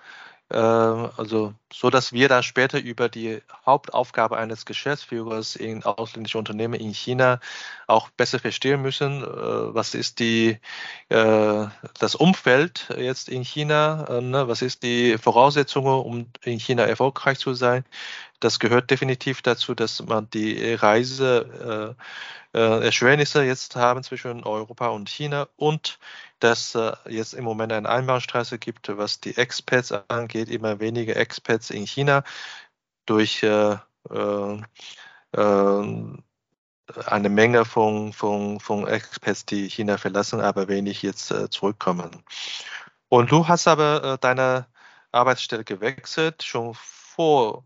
also 0.54 1.54
so 1.72 1.90
dass 1.90 2.12
wir 2.12 2.28
dann 2.28 2.42
später 2.44 2.80
über 2.80 3.08
die 3.08 3.42
Hauptaufgabe 3.64 4.36
eines 4.36 4.64
Geschäftsführers 4.64 5.56
in 5.56 5.82
ausländischen 5.82 6.38
Unternehmen 6.38 6.74
in 6.74 6.92
China 6.94 7.40
auch 7.88 8.10
besser 8.10 8.38
verstehen 8.38 8.80
müssen, 8.80 9.22
äh, 9.24 9.26
was 9.26 9.94
ist 9.94 10.20
die 10.20 10.58
äh, 11.08 11.66
das 11.98 12.14
Umfeld 12.14 12.88
jetzt 12.96 13.28
in 13.28 13.42
China, 13.42 14.20
ne? 14.20 14.46
was 14.48 14.62
ist 14.62 14.82
die 14.82 15.18
Voraussetzungen, 15.18 16.00
um 16.00 16.26
in 16.42 16.60
China 16.60 16.84
erfolgreich 16.84 17.38
zu 17.38 17.54
sein. 17.54 17.84
Das 18.40 18.58
gehört 18.58 18.90
definitiv 18.90 19.42
dazu, 19.42 19.74
dass 19.74 20.02
man 20.02 20.28
die 20.30 20.74
Reise 20.74 21.96
Erschwernisse 22.52 23.44
jetzt 23.44 23.76
haben 23.76 24.02
zwischen 24.02 24.44
Europa 24.44 24.88
und 24.88 25.10
China 25.10 25.48
und 25.56 25.98
dass 26.40 26.74
äh, 26.74 26.92
jetzt 27.08 27.34
im 27.34 27.44
Moment 27.44 27.72
eine 27.72 27.88
Einbahnstraße 27.88 28.58
gibt, 28.58 28.96
was 28.96 29.20
die 29.20 29.36
Expats 29.36 29.92
angeht, 29.92 30.48
immer 30.48 30.80
weniger 30.80 31.16
Expats 31.16 31.70
in 31.70 31.86
China 31.86 32.24
durch 33.06 33.42
äh, 33.42 33.76
äh, 34.10 34.62
äh, 35.32 36.18
eine 37.06 37.28
Menge 37.28 37.64
von, 37.64 38.12
von, 38.12 38.60
von 38.60 38.86
Expats, 38.86 39.44
die 39.46 39.68
China 39.68 39.98
verlassen, 39.98 40.40
aber 40.40 40.68
wenig 40.68 41.02
jetzt 41.02 41.30
äh, 41.30 41.50
zurückkommen. 41.50 42.22
Und 43.08 43.30
du 43.32 43.48
hast 43.48 43.66
aber 43.66 44.04
äh, 44.04 44.18
deine 44.18 44.66
Arbeitsstelle 45.12 45.64
gewechselt, 45.64 46.42
schon 46.42 46.74
vor 46.74 47.64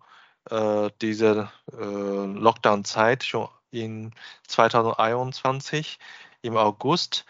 dieser 1.01 1.53
Lockdown-Zeit, 1.71 3.25
schon 3.25 3.49
in 3.71 4.13
2021 4.49 5.99
im 6.43 6.57
August. 6.57 7.25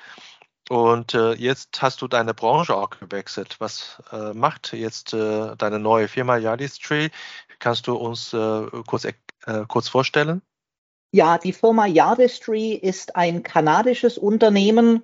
Und 0.70 1.14
äh, 1.14 1.32
jetzt 1.32 1.82
hast 1.82 2.00
du 2.00 2.06
deine 2.06 2.32
Branche 2.32 2.76
auch 2.76 2.90
gewechselt. 2.90 3.56
Was 3.58 4.00
äh, 4.12 4.32
macht 4.34 4.72
jetzt 4.72 5.12
äh, 5.12 5.56
deine 5.56 5.80
neue 5.80 6.06
Firma 6.06 6.36
Yardistry? 6.36 7.10
Kannst 7.58 7.88
du 7.88 7.96
uns 7.96 8.32
äh, 8.32 8.66
kurz, 8.86 9.04
äh, 9.04 9.14
kurz 9.66 9.88
vorstellen? 9.88 10.42
Ja, 11.12 11.38
die 11.38 11.52
Firma 11.52 11.86
Yardistry 11.86 12.74
ist 12.74 13.16
ein 13.16 13.42
kanadisches 13.42 14.16
Unternehmen, 14.16 15.02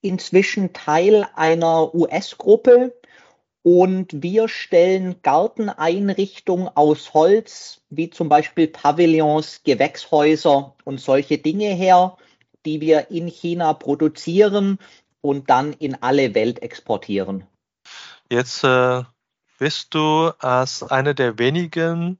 inzwischen 0.00 0.72
Teil 0.72 1.28
einer 1.34 1.94
US-Gruppe. 1.94 2.94
Und 3.62 4.22
wir 4.22 4.48
stellen 4.48 5.22
Garteneinrichtungen 5.22 6.68
aus 6.74 7.14
Holz, 7.14 7.80
wie 7.90 8.10
zum 8.10 8.28
Beispiel 8.28 8.66
Pavillons, 8.66 9.62
Gewächshäuser 9.62 10.74
und 10.84 11.00
solche 11.00 11.38
Dinge 11.38 11.68
her, 11.68 12.16
die 12.66 12.80
wir 12.80 13.10
in 13.10 13.28
China 13.28 13.72
produzieren 13.72 14.78
und 15.20 15.48
dann 15.48 15.72
in 15.74 16.02
alle 16.02 16.34
Welt 16.34 16.60
exportieren. 16.60 17.46
Jetzt 18.28 18.64
äh, 18.64 19.02
bist 19.58 19.94
du 19.94 20.32
als 20.40 20.82
einer 20.82 21.14
der 21.14 21.38
wenigen 21.38 22.18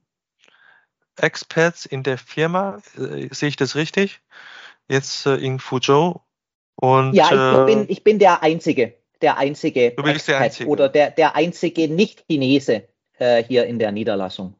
Experts 1.17 1.85
in 1.85 2.03
der 2.03 2.17
Firma, 2.17 2.81
äh, 2.97 3.27
sehe 3.31 3.49
ich 3.49 3.57
das 3.57 3.75
richtig? 3.75 4.21
Jetzt 4.87 5.25
äh, 5.25 5.35
in 5.35 5.59
Fuzhou. 5.59 6.21
Und, 6.75 7.13
ja, 7.13 7.25
ich 7.25 7.61
äh, 7.61 7.65
bin, 7.65 7.85
ich 7.89 8.03
bin 8.03 8.19
der 8.19 8.41
Einzige, 8.41 8.95
der 9.23 9.37
einzige 9.37 9.91
du 9.91 10.03
bist 10.03 10.27
der 10.27 10.39
Einzige. 10.39 10.69
oder 10.69 10.89
der, 10.89 11.09
der 11.09 11.35
einzige 11.35 11.87
Nicht-Chinese 11.87 12.87
äh, 13.17 13.43
hier 13.43 13.65
in 13.65 13.79
der 13.79 13.91
Niederlassung. 13.91 14.55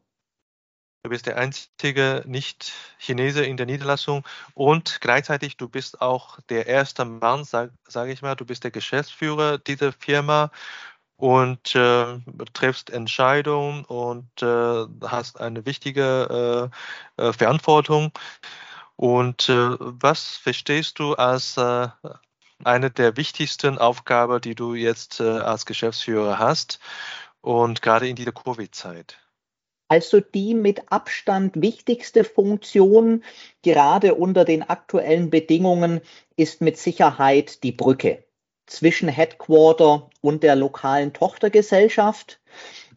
Du 1.02 1.10
bist 1.10 1.26
der 1.26 1.36
einzige 1.36 2.24
Nicht-Chinese 2.26 3.44
in 3.44 3.58
der 3.58 3.66
Niederlassung 3.66 4.24
und 4.54 5.02
gleichzeitig 5.02 5.58
du 5.58 5.68
bist 5.68 6.00
auch 6.00 6.40
der 6.48 6.66
erste 6.66 7.04
Mann, 7.04 7.44
sage 7.44 7.72
sag 7.86 8.08
ich 8.08 8.22
mal, 8.22 8.34
du 8.34 8.46
bist 8.46 8.64
der 8.64 8.70
Geschäftsführer 8.70 9.58
dieser 9.58 9.92
Firma 9.92 10.50
und 11.16 11.74
äh, 11.74 12.18
triffst 12.54 12.88
Entscheidungen 12.88 13.84
und 13.84 14.42
äh, 14.42 14.86
hast 15.06 15.40
eine 15.40 15.66
wichtige 15.66 16.70
äh, 17.18 17.22
äh 17.22 17.32
Verantwortung. 17.34 18.10
Und 18.96 19.48
äh, 19.48 19.76
was 19.78 20.36
verstehst 20.36 20.98
du 20.98 21.14
als 21.14 21.56
äh, 21.56 21.88
eine 22.66 22.90
der 22.90 23.16
wichtigsten 23.16 23.78
Aufgaben, 23.78 24.40
die 24.40 24.54
du 24.54 24.74
jetzt 24.74 25.20
als 25.20 25.66
Geschäftsführer 25.66 26.38
hast 26.38 26.80
und 27.40 27.82
gerade 27.82 28.08
in 28.08 28.16
dieser 28.16 28.32
Covid-Zeit? 28.32 29.18
Also 29.88 30.20
die 30.20 30.54
mit 30.54 30.90
Abstand 30.90 31.60
wichtigste 31.60 32.24
Funktion, 32.24 33.22
gerade 33.62 34.14
unter 34.14 34.44
den 34.44 34.62
aktuellen 34.62 35.30
Bedingungen, 35.30 36.00
ist 36.36 36.62
mit 36.62 36.78
Sicherheit 36.78 37.62
die 37.62 37.72
Brücke 37.72 38.24
zwischen 38.66 39.08
Headquarter 39.08 40.08
und 40.22 40.42
der 40.42 40.56
lokalen 40.56 41.12
Tochtergesellschaft. 41.12 42.40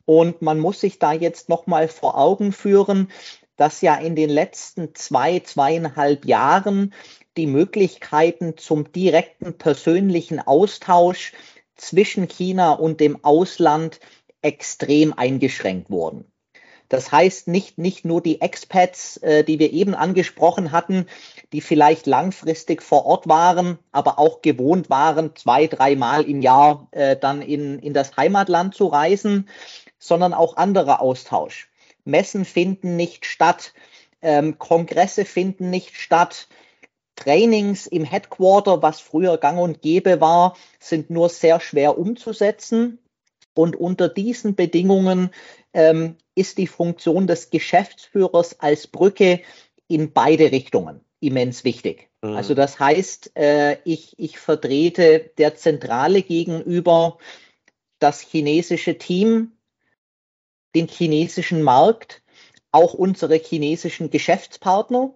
Und 0.05 0.41
man 0.41 0.59
muss 0.59 0.79
sich 0.79 0.97
da 0.97 1.11
jetzt 1.11 1.49
nochmal 1.49 1.89
vor 1.89 2.17
Augen 2.17 2.53
führen, 2.53 3.11
dass 3.57 3.81
ja 3.81 3.95
in 3.95 4.15
den 4.15 4.29
letzten 4.29 4.95
zwei, 4.95 5.39
zweieinhalb 5.39 6.25
Jahren 6.25 6.93
die 7.37 7.47
Möglichkeiten 7.47 8.57
zum 8.57 8.91
direkten 8.91 9.57
persönlichen 9.57 10.39
Austausch 10.39 11.33
zwischen 11.75 12.27
China 12.27 12.73
und 12.73 12.99
dem 12.99 13.23
Ausland 13.23 13.99
extrem 14.41 15.13
eingeschränkt 15.13 15.89
wurden. 15.89 16.31
Das 16.89 17.11
heißt, 17.11 17.49
nicht, 17.49 17.77
nicht 17.77 18.05
nur 18.05 18.21
die 18.21 18.39
Expats, 18.39 19.17
äh, 19.17 19.43
die 19.43 19.59
wir 19.59 19.73
eben 19.73 19.93
angesprochen 19.93 20.71
hatten, 20.71 21.05
die 21.51 21.61
vielleicht 21.61 22.07
langfristig 22.07 22.81
vor 22.81 23.05
Ort 23.05 23.27
waren, 23.27 23.77
aber 23.91 24.19
auch 24.19 24.41
gewohnt 24.41 24.89
waren, 24.89 25.35
zwei, 25.35 25.67
dreimal 25.67 26.23
im 26.23 26.41
Jahr 26.41 26.87
äh, 26.91 27.17
dann 27.17 27.41
in, 27.41 27.79
in 27.79 27.93
das 27.93 28.15
Heimatland 28.15 28.73
zu 28.73 28.87
reisen, 28.87 29.49
sondern 29.99 30.33
auch 30.33 30.55
anderer 30.55 31.01
Austausch. 31.01 31.69
Messen 32.05 32.45
finden 32.45 32.95
nicht 32.95 33.25
statt, 33.25 33.73
ähm, 34.21 34.57
Kongresse 34.57 35.25
finden 35.25 35.69
nicht 35.69 35.97
statt. 35.97 36.47
Trainings 37.17 37.87
im 37.87 38.05
Headquarter, 38.05 38.81
was 38.81 39.01
früher 39.01 39.37
gang 39.37 39.59
und 39.59 39.81
gäbe 39.81 40.21
war, 40.21 40.55
sind 40.79 41.09
nur 41.09 41.27
sehr 41.27 41.59
schwer 41.59 41.97
umzusetzen. 41.97 42.99
Und 43.53 43.75
unter 43.75 44.07
diesen 44.07 44.55
Bedingungen 44.55 45.31
ähm, 45.73 46.15
ist 46.35 46.57
die 46.59 46.67
Funktion 46.67 47.27
des 47.27 47.49
Geschäftsführers 47.49 48.59
als 48.59 48.87
Brücke 48.87 49.41
in 49.87 50.13
beide 50.13 50.51
Richtungen 50.51 51.01
immens 51.19 51.63
wichtig. 51.63 52.09
Mhm. 52.21 52.35
Also 52.35 52.53
das 52.53 52.79
heißt, 52.79 53.35
äh, 53.35 53.77
ich, 53.83 54.13
ich 54.19 54.37
vertrete 54.37 55.31
der 55.37 55.55
Zentrale 55.55 56.21
gegenüber 56.21 57.17
das 57.99 58.21
chinesische 58.21 58.97
Team, 58.97 59.53
den 60.75 60.87
chinesischen 60.87 61.63
Markt, 61.63 62.21
auch 62.71 62.93
unsere 62.93 63.37
chinesischen 63.37 64.11
Geschäftspartner. 64.11 65.13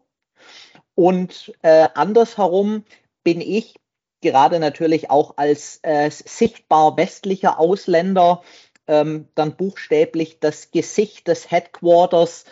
Und 1.01 1.51
äh, 1.63 1.89
andersherum 1.95 2.83
bin 3.23 3.41
ich 3.41 3.79
gerade 4.21 4.59
natürlich 4.59 5.09
auch 5.09 5.33
als 5.35 5.79
äh, 5.81 6.11
sichtbar 6.11 6.95
westlicher 6.95 7.59
Ausländer 7.59 8.43
ähm, 8.85 9.27
dann 9.33 9.57
buchstäblich 9.57 10.39
das 10.39 10.69
Gesicht 10.69 11.27
des 11.27 11.49
Headquarters, 11.49 12.45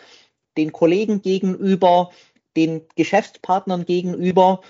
den 0.56 0.72
Kollegen 0.72 1.22
gegenüber, 1.22 2.10
den 2.56 2.88
Geschäftspartnern 2.96 3.84
gegenüber 3.84 4.62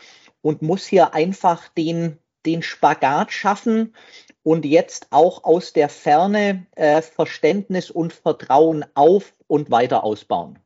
und 0.43 0.61
muss 0.61 0.85
hier 0.87 1.15
einfach 1.15 1.69
den, 1.71 2.19
den 2.45 2.63
Spagat 2.63 3.33
schaffen 3.33 3.95
und 4.43 4.67
jetzt 4.67 5.07
auch 5.09 5.45
aus 5.45 5.73
der 5.73 5.89
Ferne 5.89 6.67
äh, 6.77 7.01
Verständnis 7.01 7.91
und 7.91 8.13
Vertrauen 8.13 8.85
auf 8.93 9.33
und 9.47 9.71
weiter 9.71 10.05
ausbauen. 10.05 10.59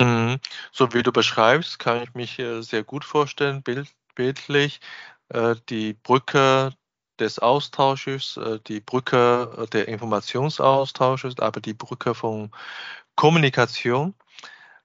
Mhm. 0.00 0.40
So 0.72 0.92
wie 0.94 1.02
du 1.02 1.12
beschreibst, 1.12 1.78
kann 1.78 2.02
ich 2.02 2.14
mich 2.14 2.42
sehr 2.60 2.84
gut 2.84 3.04
vorstellen, 3.04 3.62
bild, 3.62 3.88
bildlich, 4.14 4.80
äh, 5.30 5.56
die 5.68 5.94
Brücke 5.94 6.72
des 7.18 7.38
Austausches, 7.38 8.36
äh, 8.36 8.60
die 8.66 8.80
Brücke 8.80 9.56
äh, 9.58 9.66
der 9.68 9.88
Informationsaustausches, 9.88 11.38
aber 11.38 11.60
die 11.60 11.74
Brücke 11.74 12.14
von 12.14 12.50
Kommunikation. 13.16 14.14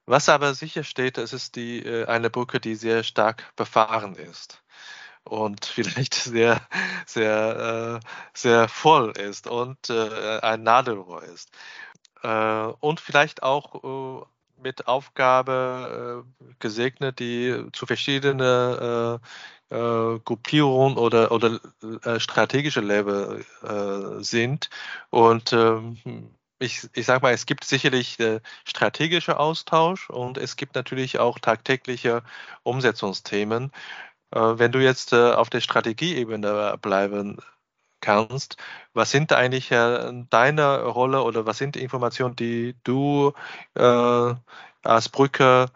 Was 0.06 0.30
aber 0.30 0.54
sicher 0.54 0.84
steht, 0.84 1.18
es 1.18 1.34
ist 1.34 1.56
die, 1.56 1.84
eine 2.08 2.30
Brücke, 2.30 2.60
die 2.60 2.76
sehr 2.76 3.04
stark 3.04 3.56
befahren 3.56 4.16
ist 4.16 4.64
und 5.24 5.66
vielleicht 5.76 6.16
sehr, 6.16 6.68
sehr, 7.08 8.02
sehr 8.34 8.68
voll 8.70 9.12
ist 9.18 9.48
und 9.48 9.90
ein 9.90 10.64
Nadelrohr 10.64 11.24
ist. 11.24 11.52
Und 12.22 13.00
vielleicht 13.00 13.44
auch 13.44 14.28
mit 14.66 14.88
Aufgabe 14.88 16.26
gesegnet, 16.60 17.20
die 17.20 17.68
zu 17.72 17.86
verschiedenen 17.86 18.40
äh, 19.70 20.20
Gruppierungen 20.20 20.98
oder, 20.98 21.32
oder 21.32 21.60
äh, 22.04 22.20
strategische 22.20 22.82
Level 22.82 23.46
äh, 23.64 24.24
sind. 24.24 24.70
Und 25.10 25.54
ähm, 25.54 25.98
ich, 26.60 26.88
ich 26.94 27.06
sage 27.06 27.22
mal, 27.22 27.34
es 27.34 27.46
gibt 27.46 27.64
sicherlich 27.66 28.20
äh, 28.20 28.42
strategische 28.66 29.40
Austausch 29.40 30.10
und 30.10 30.38
es 30.38 30.56
gibt 30.56 30.76
natürlich 30.76 31.20
auch 31.20 31.40
tagtägliche 31.40 32.24
Umsetzungsthemen. 32.64 33.72
Äh, 34.32 34.40
wenn 34.40 34.72
du 34.72 34.80
jetzt 34.82 35.14
äh, 35.14 35.34
auf 35.34 35.50
der 35.50 35.62
Strategieebene 35.62 36.78
bleiben 36.82 37.40
kannst, 38.02 38.58
was 38.94 39.12
sind 39.12 39.34
eigentlich 39.34 39.70
deine 39.70 40.84
Rolle 40.84 41.24
oder 41.24 41.46
was 41.46 41.58
sind 41.58 41.76
die 41.76 41.82
Informationen, 41.82 42.36
die 42.36 42.76
du 42.84 43.34
als 43.74 45.10
Brücke 45.10 45.68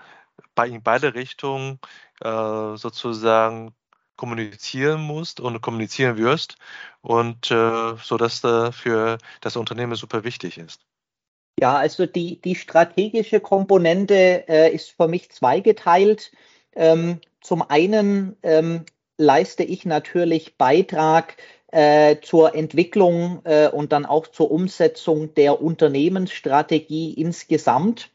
bei 0.55 0.67
in 0.67 0.83
beide 0.83 1.15
Richtungen 1.15 1.79
sozusagen 2.21 3.73
kommunizieren 4.19 4.99
musst 4.99 5.39
und 5.39 5.61
kommunizieren 5.61 6.17
wirst 6.17 6.57
und 7.01 7.49
äh, 7.51 7.95
so 8.03 8.17
dass 8.17 8.41
da 8.41 8.73
für 8.73 9.17
das 9.39 9.55
Unternehmen 9.55 9.95
super 9.95 10.25
wichtig 10.25 10.57
ist. 10.57 10.81
Ja, 11.57 11.77
also 11.77 12.05
die, 12.05 12.41
die 12.41 12.55
strategische 12.55 13.39
Komponente 13.39 14.43
äh, 14.49 14.73
ist 14.75 14.91
für 14.91 15.07
mich 15.07 15.31
zweigeteilt. 15.31 16.33
Ähm, 16.75 17.21
zum 17.39 17.61
einen 17.61 18.35
ähm, 18.43 18.85
leiste 19.17 19.63
ich 19.63 19.85
natürlich 19.85 20.57
Beitrag 20.57 21.37
äh, 21.71 22.17
zur 22.21 22.55
Entwicklung 22.55 23.41
äh, 23.45 23.69
und 23.69 23.91
dann 23.91 24.05
auch 24.05 24.27
zur 24.27 24.51
Umsetzung 24.51 25.33
der 25.35 25.61
Unternehmensstrategie 25.61 27.13
insgesamt, 27.13 28.11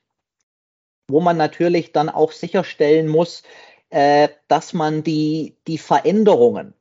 wo 1.09 1.21
man 1.21 1.37
natürlich 1.37 1.93
dann 1.93 2.09
auch 2.09 2.33
sicherstellen 2.33 3.09
muss, 3.09 3.43
äh, 3.91 4.29
dass 4.49 4.73
man 4.73 5.03
die, 5.03 5.57
die 5.67 5.79
Veränderungen 5.79 6.75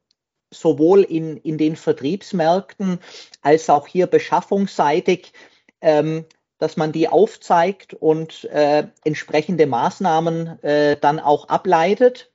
sowohl 0.51 1.01
in, 1.03 1.37
in 1.37 1.57
den 1.57 1.75
Vertriebsmärkten 1.75 2.99
als 3.41 3.69
auch 3.69 3.87
hier 3.87 4.07
beschaffungsseitig, 4.07 5.33
ähm, 5.81 6.25
dass 6.59 6.77
man 6.77 6.91
die 6.91 7.09
aufzeigt 7.09 7.93
und 7.93 8.45
äh, 8.45 8.87
entsprechende 9.03 9.67
Maßnahmen 9.67 10.63
äh, 10.63 10.97
dann 10.97 11.19
auch 11.19 11.49
ableitet. 11.49 12.32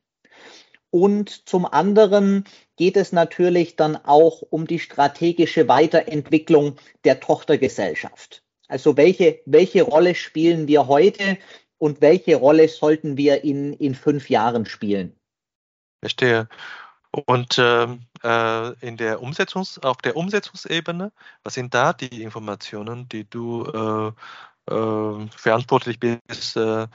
Und 0.90 1.48
zum 1.48 1.66
anderen 1.66 2.44
geht 2.76 2.96
es 2.96 3.12
natürlich 3.12 3.76
dann 3.76 3.96
auch 3.96 4.42
um 4.42 4.66
die 4.66 4.78
strategische 4.78 5.68
Weiterentwicklung 5.68 6.76
der 7.04 7.20
Tochtergesellschaft. 7.20 8.42
Also 8.68 8.96
welche, 8.96 9.40
welche 9.46 9.82
Rolle 9.82 10.14
spielen 10.14 10.68
wir 10.68 10.86
heute 10.86 11.38
und 11.78 12.00
welche 12.00 12.36
Rolle 12.36 12.68
sollten 12.68 13.16
wir 13.16 13.44
in, 13.44 13.72
in 13.74 13.94
fünf 13.94 14.30
Jahren 14.30 14.66
spielen? 14.66 15.18
Verstehe. 16.00 16.48
Und 17.10 17.56
ähm, 17.58 18.02
äh, 18.22 18.86
in 18.86 18.96
der 18.96 19.22
Umsetzungs, 19.22 19.78
auf 19.78 19.96
der 19.98 20.16
Umsetzungsebene, 20.16 21.12
was 21.42 21.54
sind 21.54 21.72
da 21.74 21.92
die 21.92 22.22
Informationen, 22.22 23.08
die 23.08 23.28
du 23.28 23.64
äh, 23.64 24.72
äh, 24.72 25.26
verantwortlich 25.30 25.98
bist, 25.98 26.56
äh, 26.56 26.86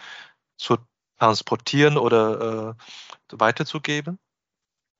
zu 0.57 0.77
transportieren 1.19 1.97
oder 1.97 2.75
äh, 3.31 3.35
weiterzugeben? 3.37 4.19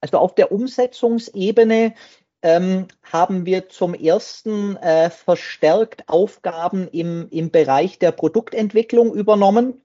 Also 0.01 0.17
auf 0.17 0.35
der 0.35 0.51
Umsetzungsebene 0.51 1.93
ähm, 2.41 2.87
haben 3.03 3.45
wir 3.45 3.69
zum 3.69 3.93
ersten 3.93 4.75
äh, 4.77 5.09
verstärkt 5.09 6.09
Aufgaben 6.09 6.89
im, 6.89 7.29
im 7.29 7.51
Bereich 7.51 7.99
der 7.99 8.11
Produktentwicklung 8.11 9.13
übernommen. 9.13 9.81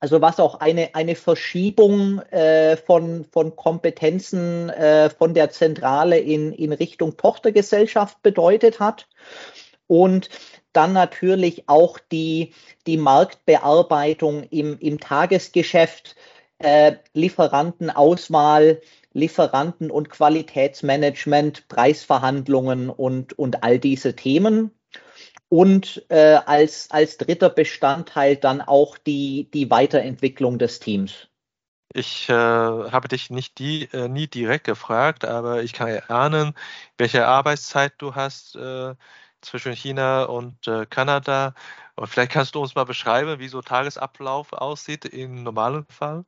Also 0.00 0.20
was 0.20 0.38
auch 0.38 0.60
eine, 0.60 0.94
eine 0.94 1.16
Verschiebung 1.16 2.20
äh, 2.30 2.76
von, 2.76 3.24
von 3.24 3.56
Kompetenzen 3.56 4.68
äh, 4.70 5.10
von 5.10 5.34
der 5.34 5.50
Zentrale 5.50 6.20
in, 6.20 6.52
in 6.52 6.72
Richtung 6.72 7.16
Tochtergesellschaft 7.16 8.22
bedeutet 8.22 8.78
hat. 8.78 9.08
Und 9.88 10.28
dann 10.72 10.92
natürlich 10.92 11.68
auch 11.68 11.98
die, 12.12 12.54
die 12.86 12.98
Marktbearbeitung 12.98 14.44
im, 14.44 14.78
im 14.78 15.00
Tagesgeschäft, 15.00 16.14
äh, 16.58 16.96
Lieferantenauswahl, 17.14 18.80
Lieferanten- 19.12 19.90
und 19.90 20.10
Qualitätsmanagement, 20.10 21.66
Preisverhandlungen 21.68 22.90
und, 22.90 23.36
und 23.36 23.64
all 23.64 23.78
diese 23.80 24.14
Themen. 24.14 24.70
Und 25.48 26.04
äh, 26.10 26.38
als, 26.44 26.90
als 26.90 27.16
dritter 27.16 27.48
Bestandteil 27.48 28.36
dann 28.36 28.60
auch 28.60 28.98
die, 28.98 29.50
die 29.52 29.70
Weiterentwicklung 29.70 30.58
des 30.58 30.78
Teams. 30.78 31.28
Ich 31.94 32.28
äh, 32.28 32.34
habe 32.34 33.08
dich 33.08 33.30
nicht 33.30 33.58
die, 33.58 33.88
äh, 33.92 34.08
nie 34.08 34.26
direkt 34.26 34.64
gefragt, 34.64 35.24
aber 35.24 35.62
ich 35.62 35.72
kann 35.72 35.88
erahnen, 35.88 36.52
welche 36.98 37.26
Arbeitszeit 37.26 37.94
du 37.96 38.14
hast 38.14 38.56
äh, 38.56 38.94
zwischen 39.42 39.72
China 39.72 40.24
und 40.24 40.66
äh, 40.66 40.86
Kanada. 40.86 41.54
Und 41.96 42.08
vielleicht 42.08 42.32
kannst 42.32 42.54
du 42.54 42.60
uns 42.60 42.74
mal 42.74 42.84
beschreiben, 42.84 43.38
wie 43.38 43.48
so 43.48 43.60
Tagesablauf 43.62 44.52
aussieht 44.52 45.04
im 45.04 45.42
normalen 45.42 45.86
Fall. 45.88 46.24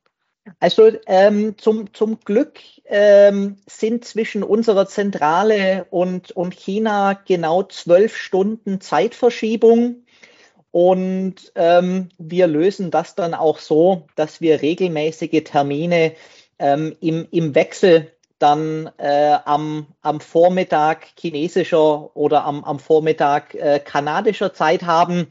Also 0.58 0.90
ähm, 1.06 1.58
zum, 1.58 1.92
zum 1.94 2.20
Glück 2.20 2.58
ähm, 2.86 3.58
sind 3.66 4.04
zwischen 4.04 4.42
unserer 4.42 4.86
Zentrale 4.86 5.86
und, 5.90 6.32
und 6.32 6.54
China 6.54 7.12
genau 7.12 7.62
zwölf 7.64 8.16
Stunden 8.16 8.80
Zeitverschiebung. 8.80 10.04
Und 10.72 11.52
ähm, 11.56 12.08
wir 12.18 12.46
lösen 12.46 12.90
das 12.90 13.14
dann 13.14 13.34
auch 13.34 13.58
so, 13.58 14.06
dass 14.14 14.40
wir 14.40 14.62
regelmäßige 14.62 15.42
Termine 15.44 16.14
ähm, 16.58 16.96
im, 17.00 17.26
im 17.30 17.54
Wechsel 17.54 18.12
dann 18.40 18.90
äh, 18.98 19.36
am, 19.44 19.86
am 20.02 20.20
Vormittag 20.20 21.06
chinesischer 21.18 22.14
oder 22.16 22.44
am, 22.44 22.64
am 22.64 22.78
Vormittag 22.78 23.54
äh, 23.54 23.78
kanadischer 23.78 24.52
Zeit 24.52 24.82
haben 24.82 25.28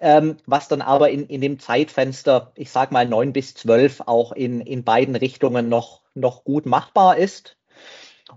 ähm, 0.00 0.38
was 0.46 0.68
dann 0.68 0.80
aber 0.80 1.10
in, 1.10 1.26
in 1.26 1.40
dem 1.40 1.58
Zeitfenster, 1.58 2.52
ich 2.54 2.70
sag 2.70 2.90
mal 2.90 3.06
neun 3.06 3.32
bis 3.32 3.54
zwölf, 3.54 4.00
auch 4.06 4.32
in, 4.32 4.60
in 4.60 4.82
beiden 4.82 5.14
Richtungen 5.14 5.68
noch, 5.68 6.00
noch 6.14 6.44
gut 6.44 6.66
machbar 6.66 7.18
ist. 7.18 7.56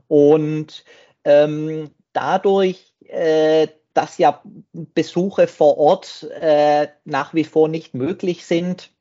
Und 0.08 0.84
ähm, 1.24 1.92
dadurch, 2.12 2.94
äh, 3.08 3.68
dass 3.94 4.18
ja 4.18 4.42
Besuche 4.74 5.48
vor 5.48 5.78
Ort 5.78 6.24
äh, 6.40 6.88
nach 7.06 7.34
wie 7.34 7.46
vor 7.46 7.70
nicht 7.70 7.94
möglich 7.94 8.46
sind, 8.46 8.92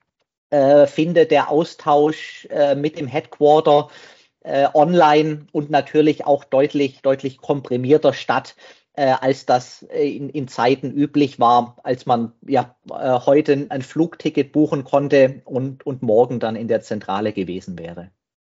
äh, 0.50 0.86
findet 0.86 1.30
der 1.30 1.50
Austausch 1.50 2.46
äh, 2.50 2.74
mit 2.74 2.98
dem 2.98 3.08
Headquarter 3.08 3.88
äh, 4.44 4.68
online 4.74 5.46
und 5.52 5.70
natürlich 5.70 6.26
auch 6.26 6.44
deutlich, 6.44 7.00
deutlich 7.02 7.38
komprimierter 7.38 8.12
statt, 8.12 8.56
äh, 8.94 9.14
als 9.20 9.46
das 9.46 9.82
äh, 9.84 10.08
in, 10.08 10.28
in, 10.28 10.48
Zeiten 10.48 10.90
üblich 10.90 11.40
war, 11.40 11.76
als 11.82 12.06
man 12.06 12.32
ja 12.46 12.74
äh, 12.90 13.20
heute 13.20 13.66
ein 13.70 13.82
Flugticket 13.82 14.52
buchen 14.52 14.84
konnte 14.84 15.42
und, 15.44 15.86
und 15.86 16.02
morgen 16.02 16.40
dann 16.40 16.56
in 16.56 16.68
der 16.68 16.82
Zentrale 16.82 17.32
gewesen 17.32 17.78
wäre. 17.78 18.10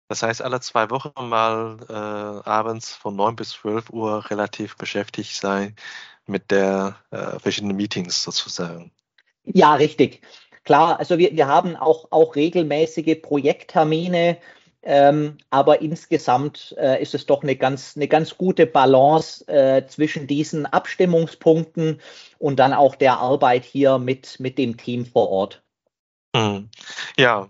Das 0.09 0.23
heißt, 0.23 0.43
alle 0.43 0.61
zwei 0.61 0.91
Wochen 0.91 1.29
mal 1.29 1.79
äh, 1.89 2.49
abends 2.49 2.93
von 2.93 3.17
9 3.17 3.37
bis 3.37 3.51
12 3.51 3.91
Uhr 3.91 4.31
relativ 4.31 4.77
beschäftigt 4.77 5.37
sein 5.37 5.75
mit 6.27 6.51
der 6.51 6.97
äh, 7.11 7.39
verschiedenen 7.39 7.77
Meetings 7.77 8.23
sozusagen. 8.23 8.91
Ja, 9.45 9.75
richtig. 9.75 10.23
Klar, 10.65 10.99
also 10.99 11.19
wir, 11.19 11.37
wir 11.37 11.47
haben 11.47 11.77
auch, 11.77 12.11
auch 12.11 12.37
regelmäßige 12.37 13.21
Projekttermine, 13.21 14.39
ähm, 14.85 15.39
aber 15.51 15.81
insgesamt 15.81 16.75
äh, 16.79 17.01
ist 17.03 17.15
es 17.15 17.27
doch 17.27 17.43
eine 17.43 17.57
ganz, 17.57 17.97
eine 17.97 18.07
ganz 18.07 18.37
gute 18.37 18.67
Balance 18.67 19.47
äh, 19.49 19.87
zwischen 19.87 20.27
diesen 20.27 20.67
Abstimmungspunkten 20.67 22.01
und 22.39 22.59
dann 22.59 22.75
auch 22.75 22.95
der 22.95 23.19
Arbeit 23.19 23.65
hier 23.65 23.99
mit, 23.99 24.39
mit 24.41 24.59
dem 24.59 24.77
Team 24.77 25.07
vor 25.07 25.31
Ort. 25.31 25.63
Hm. 26.37 26.69
Ja, 27.17 27.49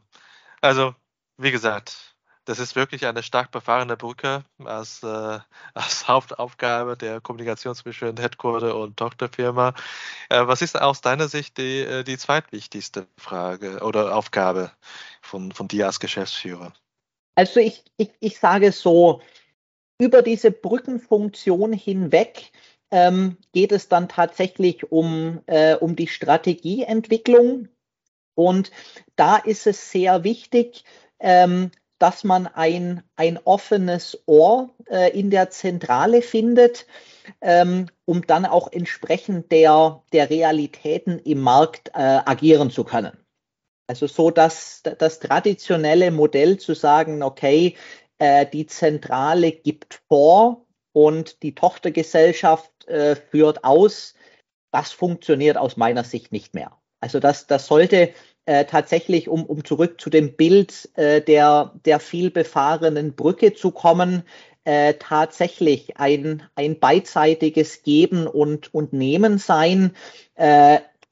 also 0.60 0.94
wie 1.36 1.50
gesagt, 1.50 2.14
das 2.44 2.58
ist 2.58 2.76
wirklich 2.76 3.06
eine 3.06 3.22
stark 3.22 3.50
befahrene 3.50 3.96
Brücke 3.96 4.44
als, 4.64 5.02
äh, 5.02 5.38
als 5.74 6.06
Hauptaufgabe 6.06 6.96
der 6.96 7.20
Kommunikation 7.20 7.74
zwischen 7.74 8.16
Headquarter 8.16 8.76
und 8.76 8.96
Tochterfirma. 8.96 9.74
Äh, 10.28 10.46
was 10.46 10.62
ist 10.62 10.80
aus 10.80 11.00
deiner 11.00 11.28
Sicht 11.28 11.58
die, 11.58 11.80
äh, 11.80 12.04
die 12.04 12.18
zweitwichtigste 12.18 13.08
Frage 13.18 13.80
oder 13.80 14.14
Aufgabe 14.14 14.70
von, 15.22 15.52
von 15.52 15.68
dir 15.68 15.86
als 15.86 16.00
Geschäftsführer? 16.00 16.72
Also 17.34 17.60
ich, 17.60 17.84
ich, 17.96 18.10
ich 18.20 18.38
sage 18.38 18.72
so, 18.72 19.20
über 19.98 20.22
diese 20.22 20.50
Brückenfunktion 20.50 21.72
hinweg 21.72 22.52
ähm, 22.90 23.36
geht 23.52 23.72
es 23.72 23.88
dann 23.88 24.08
tatsächlich 24.08 24.90
um, 24.92 25.40
äh, 25.46 25.74
um 25.74 25.96
die 25.96 26.08
Strategieentwicklung. 26.08 27.68
Und 28.34 28.70
da 29.16 29.36
ist 29.36 29.66
es 29.66 29.90
sehr 29.90 30.24
wichtig, 30.24 30.84
ähm, 31.20 31.70
dass 31.98 32.24
man 32.24 32.46
ein, 32.46 33.02
ein 33.16 33.38
offenes 33.44 34.22
Ohr 34.26 34.74
äh, 34.90 35.16
in 35.18 35.30
der 35.30 35.50
Zentrale 35.50 36.22
findet, 36.22 36.86
ähm, 37.40 37.86
um 38.04 38.26
dann 38.26 38.44
auch 38.44 38.70
entsprechend 38.72 39.50
der, 39.52 40.02
der 40.12 40.28
Realitäten 40.28 41.18
im 41.20 41.40
Markt 41.40 41.88
äh, 41.94 42.20
agieren 42.24 42.70
zu 42.70 42.84
können. 42.84 43.23
Also 43.86 44.06
so, 44.06 44.30
dass 44.30 44.82
das 44.82 45.20
traditionelle 45.20 46.10
Modell 46.10 46.58
zu 46.58 46.74
sagen, 46.74 47.22
okay, 47.22 47.76
äh, 48.18 48.46
die 48.46 48.66
Zentrale 48.66 49.52
gibt 49.52 50.00
vor 50.08 50.66
und 50.92 51.42
die 51.42 51.54
Tochtergesellschaft 51.54 52.88
äh, 52.88 53.16
führt 53.16 53.64
aus, 53.64 54.14
das 54.70 54.92
funktioniert 54.92 55.56
aus 55.56 55.76
meiner 55.76 56.04
Sicht 56.04 56.32
nicht 56.32 56.54
mehr. 56.54 56.78
Also 57.00 57.20
das, 57.20 57.46
das 57.46 57.66
sollte 57.66 58.10
äh, 58.46 58.64
tatsächlich, 58.64 59.28
um, 59.28 59.44
um 59.44 59.64
zurück 59.64 60.00
zu 60.00 60.10
dem 60.10 60.36
Bild 60.36 60.88
äh, 60.96 61.20
der, 61.20 61.72
der 61.84 62.00
vielbefahrenen 62.00 63.14
Brücke 63.14 63.52
zu 63.52 63.70
kommen, 63.70 64.22
äh, 64.64 64.94
tatsächlich 64.94 65.98
ein, 65.98 66.42
ein 66.54 66.80
beidseitiges 66.80 67.82
Geben 67.82 68.26
und, 68.26 68.72
und 68.72 68.94
Nehmen 68.94 69.36
sein. 69.38 69.94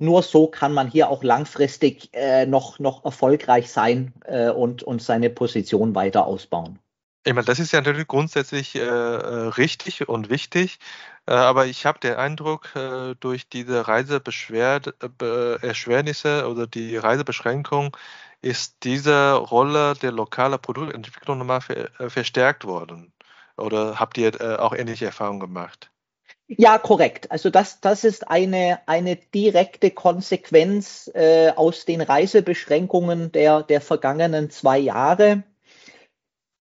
Nur 0.02 0.22
so 0.24 0.48
kann 0.48 0.74
man 0.74 0.90
hier 0.90 1.08
auch 1.10 1.22
langfristig 1.22 2.10
äh, 2.12 2.44
noch, 2.44 2.80
noch 2.80 3.04
erfolgreich 3.04 3.70
sein 3.70 4.12
äh, 4.24 4.50
und, 4.50 4.82
und 4.82 5.00
seine 5.00 5.30
Position 5.30 5.94
weiter 5.94 6.26
ausbauen. 6.26 6.80
Ich 7.24 7.32
meine, 7.32 7.44
das 7.44 7.60
ist 7.60 7.70
ja 7.70 7.80
natürlich 7.80 8.08
grundsätzlich 8.08 8.74
äh, 8.74 8.80
äh 8.80 9.46
richtig 9.56 10.08
und 10.08 10.28
wichtig, 10.28 10.80
äh, 11.28 11.34
aber 11.34 11.66
ich 11.66 11.86
habe 11.86 12.00
den 12.00 12.14
Eindruck, 12.14 12.74
äh, 12.74 13.14
durch 13.20 13.48
diese 13.48 13.86
Reiseerschwernisse 13.86 16.48
oder 16.50 16.66
die 16.66 16.96
Reisebeschränkung 16.96 17.96
ist 18.40 18.78
diese 18.82 19.34
Rolle 19.34 19.94
der 20.02 20.10
lokalen 20.10 20.60
Produktentwicklung 20.60 21.38
nochmal 21.38 21.60
verstärkt 22.08 22.64
worden. 22.64 23.12
Oder 23.56 24.00
habt 24.00 24.18
ihr 24.18 24.60
auch 24.60 24.74
ähnliche 24.74 25.06
Erfahrungen 25.06 25.38
gemacht? 25.38 25.92
Ja, 26.58 26.78
korrekt. 26.78 27.30
Also 27.30 27.50
das, 27.50 27.80
das 27.80 28.04
ist 28.04 28.28
eine, 28.28 28.80
eine 28.86 29.16
direkte 29.16 29.90
Konsequenz 29.90 31.10
äh, 31.14 31.50
aus 31.50 31.84
den 31.84 32.00
Reisebeschränkungen 32.00 33.32
der, 33.32 33.62
der 33.62 33.80
vergangenen 33.80 34.50
zwei 34.50 34.78
Jahre. 34.78 35.44